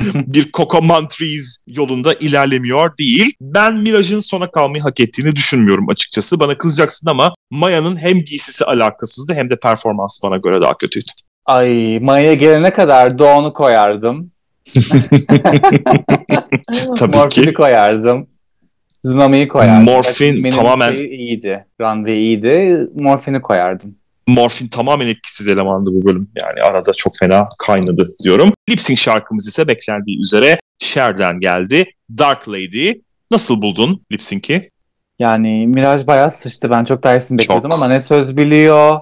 bir 0.14 0.52
Coco 0.52 0.82
Montrese 0.82 1.60
yolunda 1.66 2.14
ilerlemiyor 2.14 2.96
değil. 2.98 3.34
Ben 3.40 3.78
Mirage'ın 3.78 4.20
sona 4.20 4.50
kalmayı 4.50 4.82
hak 4.82 5.00
ettiğini 5.00 5.36
düşünmüyorum 5.36 5.88
açıkçası. 5.90 6.40
Bana 6.40 6.58
kızacaksın 6.58 7.08
ama 7.08 7.34
Maya'nın 7.50 7.96
hem 7.96 8.18
giysisi 8.20 8.64
alakasızdı 8.64 9.34
hem 9.34 9.48
de 9.48 9.56
performans 9.56 10.22
bana 10.22 10.36
göre 10.36 10.62
daha 10.62 10.78
kötüydü. 10.78 11.10
Ay 11.46 11.98
Maya 11.98 12.34
gelene 12.34 12.72
kadar 12.72 13.18
Doğan'ı 13.18 13.52
koyardım. 13.52 14.33
Tabii 16.96 17.16
Morfini 17.16 17.46
ki. 17.46 17.52
koyardım. 17.52 18.26
Tsunami'yi 19.04 19.48
koyardım. 19.48 19.84
Morfin 19.84 20.50
tamamen... 20.50 20.92
Şey 20.92 21.06
iyiydi. 21.06 21.66
Runway 21.80 22.18
iyiydi. 22.18 22.86
Morfini 22.94 23.42
koyardım. 23.42 23.94
Morfin 24.28 24.68
tamamen 24.68 25.08
etkisiz 25.08 25.48
elemandı 25.48 25.90
bu 25.92 26.08
bölüm. 26.08 26.28
Yani 26.40 26.62
arada 26.62 26.92
çok 26.92 27.12
fena 27.20 27.44
kaynadı 27.66 28.06
diyorum. 28.24 28.52
Lip 28.70 28.80
Sync 28.80 28.98
şarkımız 28.98 29.48
ise 29.48 29.68
beklendiği 29.68 30.20
üzere 30.20 30.58
Cher'den 30.78 31.40
geldi. 31.40 31.86
Dark 32.18 32.48
Lady. 32.48 32.92
Nasıl 33.30 33.62
buldun 33.62 34.02
Lip 34.12 34.22
Sync'i? 34.22 34.60
Yani 35.18 35.66
Miraj 35.66 36.06
bayağı 36.06 36.30
sıçtı. 36.30 36.70
Ben 36.70 36.84
çok 36.84 37.02
daha 37.02 37.16
iyisini 37.16 37.38
bekliyordum 37.38 37.72
ama 37.72 37.88
ne 37.88 38.00
söz 38.00 38.36
biliyor. 38.36 39.00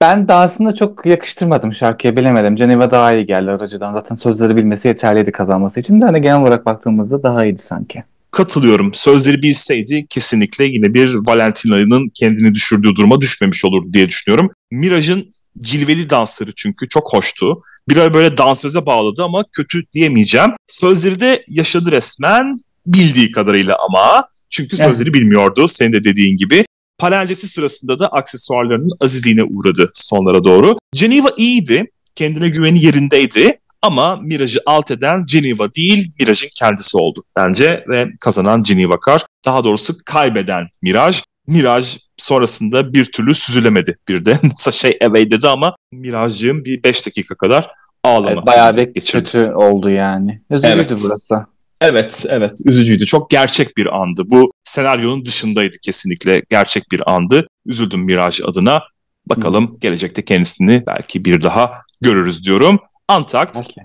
Ben 0.00 0.28
dansını 0.28 0.74
çok 0.74 1.06
yakıştırmadım 1.06 1.74
şarkıya 1.74 2.16
bilemedim. 2.16 2.56
Geneva 2.56 2.90
daha 2.90 3.12
iyi 3.12 3.26
geldi 3.26 3.50
aracıdan. 3.50 3.92
Zaten 3.92 4.14
sözleri 4.14 4.56
bilmesi 4.56 4.88
yeterliydi 4.88 5.32
kazanması 5.32 5.80
için 5.80 6.00
de 6.00 6.04
hani 6.04 6.22
genel 6.22 6.40
olarak 6.40 6.66
baktığımızda 6.66 7.22
daha 7.22 7.44
iyiydi 7.44 7.62
sanki 7.62 8.04
katılıyorum. 8.30 8.94
Sözleri 8.94 9.42
bilseydi 9.42 10.06
kesinlikle 10.10 10.64
yine 10.64 10.94
bir 10.94 11.14
Valentina'nın 11.14 12.08
kendini 12.14 12.54
düşürdüğü 12.54 12.96
duruma 12.96 13.20
düşmemiş 13.20 13.64
olur 13.64 13.92
diye 13.92 14.08
düşünüyorum. 14.08 14.50
Miraj'ın 14.70 15.28
cilveli 15.58 16.10
dansları 16.10 16.52
çünkü 16.56 16.88
çok 16.88 17.12
hoştu. 17.12 17.54
Bir 17.88 17.96
ara 17.96 18.14
böyle 18.14 18.38
dansöze 18.38 18.86
bağladı 18.86 19.24
ama 19.24 19.44
kötü 19.52 19.82
diyemeyeceğim. 19.92 20.50
Sözleri 20.68 21.20
de 21.20 21.44
yaşadı 21.48 21.90
resmen 21.90 22.56
bildiği 22.86 23.32
kadarıyla 23.32 23.76
ama 23.88 24.28
çünkü 24.50 24.76
sözleri 24.76 25.14
bilmiyordu 25.14 25.68
senin 25.68 25.92
de 25.92 26.04
dediğin 26.04 26.36
gibi. 26.36 26.64
Paneldesi 27.00 27.48
sırasında 27.48 27.98
da 27.98 28.08
aksesuarlarının 28.08 28.92
azizliğine 29.00 29.42
uğradı 29.42 29.90
sonlara 29.94 30.44
doğru. 30.44 30.78
Geneva 30.94 31.28
iyiydi. 31.36 31.90
Kendine 32.14 32.48
güveni 32.48 32.84
yerindeydi. 32.84 33.58
Ama 33.82 34.16
Mirage'ı 34.16 34.62
alt 34.66 34.90
eden 34.90 35.24
Geneva 35.26 35.74
değil, 35.74 36.12
Mirage'ın 36.18 36.50
kendisi 36.54 36.98
oldu 36.98 37.24
bence 37.36 37.84
ve 37.88 38.06
kazanan 38.20 38.62
Geneva 38.62 39.00
Kar. 39.00 39.26
Daha 39.44 39.64
doğrusu 39.64 39.94
kaybeden 40.06 40.68
Mirage. 40.82 41.16
Mirage 41.46 41.86
sonrasında 42.16 42.92
bir 42.92 43.04
türlü 43.04 43.34
süzülemedi 43.34 43.96
bir 44.08 44.24
de. 44.24 44.38
şey 44.72 44.98
away 45.04 45.30
dedi 45.30 45.48
ama 45.48 45.76
Mirage'cığım 45.92 46.64
bir 46.64 46.82
5 46.82 47.06
dakika 47.06 47.34
kadar 47.34 47.70
ağlama. 48.04 48.30
Evet, 48.30 48.46
bayağı 48.46 48.76
bir 48.76 49.04
kötü 49.04 49.52
oldu 49.52 49.90
yani. 49.90 50.40
Üzücüydü 50.50 50.74
evet. 50.74 50.90
burası. 51.04 51.34
Evet, 51.80 52.24
evet. 52.28 52.58
Üzücüydü. 52.66 53.06
Çok 53.06 53.30
gerçek 53.30 53.76
bir 53.76 54.00
andı. 54.00 54.22
Bu 54.26 54.52
senaryonun 54.64 55.24
dışındaydı 55.24 55.76
kesinlikle. 55.82 56.42
Gerçek 56.50 56.92
bir 56.92 57.14
andı. 57.14 57.46
Üzüldüm 57.66 58.00
Mirage 58.00 58.44
adına. 58.44 58.82
Bakalım 59.26 59.74
Hı. 59.74 59.78
gelecekte 59.80 60.24
kendisini 60.24 60.84
belki 60.86 61.24
bir 61.24 61.42
daha 61.42 61.72
görürüz 62.00 62.44
diyorum. 62.44 62.78
Antakt. 63.08 63.56
Okay. 63.56 63.84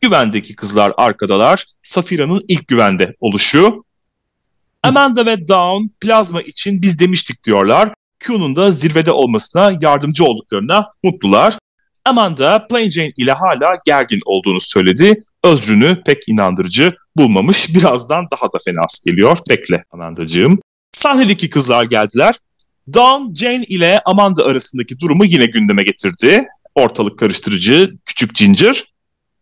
Güvendeki 0.00 0.56
kızlar 0.56 0.92
arkadalar. 0.96 1.64
Safira'nın 1.82 2.40
ilk 2.48 2.68
güvende 2.68 3.14
oluşu. 3.20 3.84
Amanda 4.82 5.26
ve 5.26 5.48
Dawn 5.48 5.86
plazma 6.00 6.42
için 6.42 6.82
biz 6.82 6.98
demiştik 6.98 7.44
diyorlar. 7.44 7.94
Q'nun 8.18 8.56
da 8.56 8.70
zirvede 8.70 9.12
olmasına 9.12 9.78
yardımcı 9.80 10.24
olduklarına 10.24 10.86
mutlular. 11.02 11.58
Amanda 12.04 12.66
Plain 12.66 12.90
Jane 12.90 13.10
ile 13.16 13.32
hala 13.32 13.72
gergin 13.86 14.20
olduğunu 14.24 14.60
söyledi. 14.60 15.20
Özrünü 15.44 16.02
pek 16.06 16.28
inandırıcı 16.28 16.92
bulmamış. 17.16 17.74
Birazdan 17.74 18.26
daha 18.32 18.46
da 18.46 18.58
fenası 18.64 19.04
geliyor. 19.04 19.38
Bekle 19.50 19.84
Amanda'cığım. 19.90 20.58
Sahnedeki 20.92 21.50
kızlar 21.50 21.84
geldiler. 21.84 22.38
Dawn, 22.94 23.34
Jane 23.34 23.64
ile 23.64 24.00
Amanda 24.06 24.44
arasındaki 24.44 25.00
durumu 25.00 25.24
yine 25.24 25.46
gündeme 25.46 25.82
getirdi 25.82 26.48
ortalık 26.74 27.18
karıştırıcı 27.18 27.92
küçük 28.04 28.34
Ginger. 28.34 28.84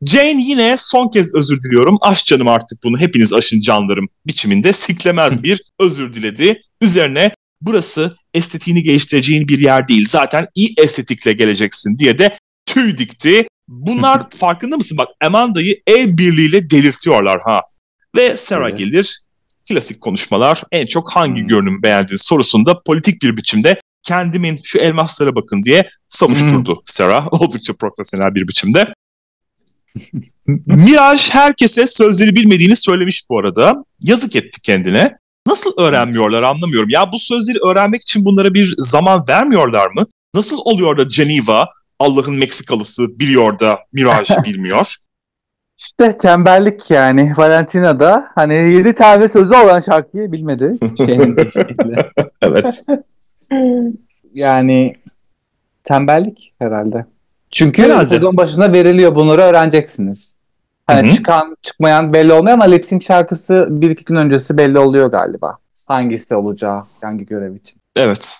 Jane 0.06 0.42
yine 0.42 0.76
son 0.78 1.12
kez 1.12 1.34
özür 1.34 1.60
diliyorum. 1.60 1.98
Aş 2.00 2.24
canım 2.24 2.48
artık 2.48 2.84
bunu 2.84 2.98
hepiniz 2.98 3.32
aşın 3.32 3.60
canlarım 3.60 4.08
biçiminde 4.26 4.72
siklemez 4.72 5.42
bir 5.42 5.62
özür 5.80 6.14
diledi. 6.14 6.62
Üzerine 6.80 7.34
burası 7.60 8.16
estetiğini 8.34 8.82
geliştireceğin 8.82 9.48
bir 9.48 9.58
yer 9.58 9.88
değil. 9.88 10.06
Zaten 10.08 10.46
iyi 10.54 10.74
estetikle 10.78 11.32
geleceksin 11.32 11.98
diye 11.98 12.18
de 12.18 12.38
tüy 12.66 12.98
dikti. 12.98 13.46
Bunlar 13.72 14.30
farkında 14.30 14.76
mısın? 14.76 14.98
Bak 14.98 15.08
Amanda'yı 15.24 15.82
el 15.86 16.18
birliğiyle 16.18 16.70
delirtiyorlar 16.70 17.40
ha. 17.44 17.60
Ve 18.16 18.36
Sarah 18.36 18.68
evet. 18.68 18.78
gelir. 18.78 19.22
Klasik 19.68 20.00
konuşmalar. 20.00 20.62
En 20.72 20.86
çok 20.86 21.12
hangi 21.12 21.40
hmm. 21.40 21.48
görünüm 21.48 21.82
beğendin 21.82 22.16
sorusunda 22.16 22.82
politik 22.82 23.22
bir 23.22 23.36
biçimde 23.36 23.80
kendimin 24.02 24.60
şu 24.62 24.78
elmaslara 24.78 25.34
bakın 25.34 25.64
diye 25.64 25.90
savuşturdu 26.08 26.74
hmm. 26.74 26.82
Sarah. 26.84 27.32
Oldukça 27.32 27.72
profesyonel 27.72 28.34
bir 28.34 28.48
biçimde. 28.48 28.86
Miraj 30.66 31.30
herkese 31.30 31.86
sözleri 31.86 32.36
bilmediğini 32.36 32.76
söylemiş 32.76 33.22
bu 33.30 33.38
arada. 33.38 33.84
Yazık 34.00 34.36
etti 34.36 34.60
kendine. 34.60 35.16
Nasıl 35.46 35.72
öğrenmiyorlar 35.78 36.42
anlamıyorum. 36.42 36.88
Ya 36.90 37.12
bu 37.12 37.18
sözleri 37.18 37.58
öğrenmek 37.70 38.02
için 38.02 38.24
bunlara 38.24 38.54
bir 38.54 38.74
zaman 38.78 39.24
vermiyorlar 39.28 39.86
mı? 39.86 40.06
Nasıl 40.34 40.58
oluyor 40.64 40.98
da 40.98 41.02
Geneva 41.02 41.68
Allah'ın 42.02 42.38
Meksikalısı 42.38 43.18
biliyor 43.18 43.58
da 43.58 43.78
Miraj 43.92 44.30
bilmiyor? 44.44 44.96
İşte 45.78 46.18
tembellik 46.18 46.90
yani. 46.90 47.32
Valentina 47.36 48.00
da 48.00 48.28
hani 48.34 48.54
yedi 48.54 48.94
tane 48.94 49.28
sözü 49.28 49.54
olan 49.54 49.80
şarkıyı 49.80 50.32
bilmedi. 50.32 50.78
Şeyin 50.96 51.36
evet. 52.42 52.84
yani 54.34 54.96
Tembellik 55.84 56.54
herhalde. 56.58 57.06
Çünkü 57.50 57.82
Herhalde. 57.82 58.14
sezon 58.14 58.36
başında 58.36 58.72
veriliyor 58.72 59.14
bunları 59.14 59.40
öğreneceksiniz. 59.40 60.34
Hani 60.86 61.08
Hı 61.08 61.12
hı. 61.12 61.16
çıkan 61.16 61.56
çıkmayan 61.62 62.12
belli 62.12 62.32
olmuyor 62.32 62.54
ama 62.54 62.64
lip 62.64 62.86
sync 62.86 63.04
şarkısı 63.06 63.66
bir 63.70 63.90
iki 63.90 64.04
gün 64.04 64.16
öncesi 64.16 64.58
belli 64.58 64.78
oluyor 64.78 65.10
galiba. 65.10 65.58
Hangisi 65.88 66.34
olacağı, 66.34 66.84
hangi 67.00 67.26
görev 67.26 67.54
için. 67.54 67.80
Evet. 67.96 68.38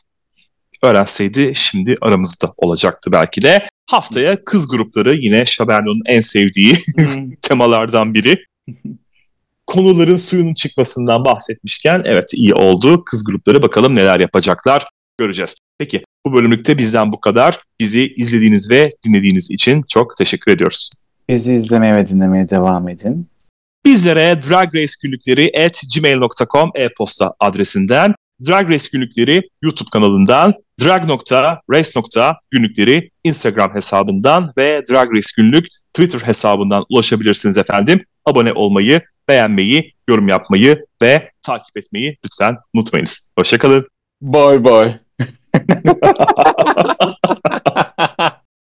Öğrenseydi 0.83 1.53
şimdi 1.55 1.95
aramızda 2.01 2.53
olacaktı 2.57 3.13
belki 3.13 3.43
de. 3.43 3.69
Haftaya 3.91 4.45
kız 4.45 4.69
grupları 4.69 5.15
yine 5.15 5.47
Şaberno'nun 5.47 6.03
en 6.07 6.21
sevdiği 6.21 6.77
temalardan 7.43 8.15
biri. 8.15 8.45
Konuların 9.67 10.17
suyunun 10.17 10.55
çıkmasından 10.55 11.25
bahsetmişken 11.25 12.03
evet 12.05 12.35
iyi 12.35 12.55
oldu. 12.55 13.05
Kız 13.05 13.25
grupları 13.25 13.63
bakalım 13.63 13.95
neler 13.95 14.21
yapacaklar 14.21 14.85
göreceğiz. 15.19 15.57
Peki 15.79 16.05
bu 16.27 16.35
bölümlükte 16.35 16.79
bizden 16.79 17.13
bu 17.13 17.21
kadar. 17.21 17.59
Bizi 17.81 18.15
izlediğiniz 18.17 18.71
ve 18.71 18.91
dinlediğiniz 19.07 19.51
için 19.51 19.83
çok 19.89 20.17
teşekkür 20.17 20.53
ediyoruz. 20.53 20.91
Bizi 21.29 21.55
izlemeye 21.55 21.97
ve 21.97 22.09
dinlemeye 22.09 22.51
devam 22.51 22.89
edin. 22.89 23.29
Bizlere 23.85 24.43
Drag 24.49 24.75
Race 24.75 24.93
günlükleri 25.03 25.53
at 25.65 25.83
gmail.com 25.97 26.71
e-posta 26.75 27.33
adresinden, 27.41 28.15
Drag 28.49 28.71
Race 28.71 28.89
günlükleri 28.93 29.43
YouTube 29.63 29.89
kanalından, 29.93 30.55
drag.race.günlükleri 30.85 33.11
Instagram 33.25 33.75
hesabından 33.75 34.53
ve 34.57 34.83
Drag 34.91 35.13
Race 35.13 35.29
günlük 35.37 35.67
Twitter 35.95 36.21
hesabından 36.21 36.85
ulaşabilirsiniz 36.91 37.57
efendim. 37.57 38.05
Abone 38.25 38.53
olmayı, 38.53 39.01
beğenmeyi, 39.29 39.93
yorum 40.09 40.29
yapmayı 40.29 40.87
ve 41.03 41.31
takip 41.43 41.77
etmeyi 41.77 42.17
lütfen 42.25 42.57
unutmayınız. 42.75 43.29
Hoşçakalın. 43.39 43.89
Bye 44.23 44.65
bye. 44.65 45.01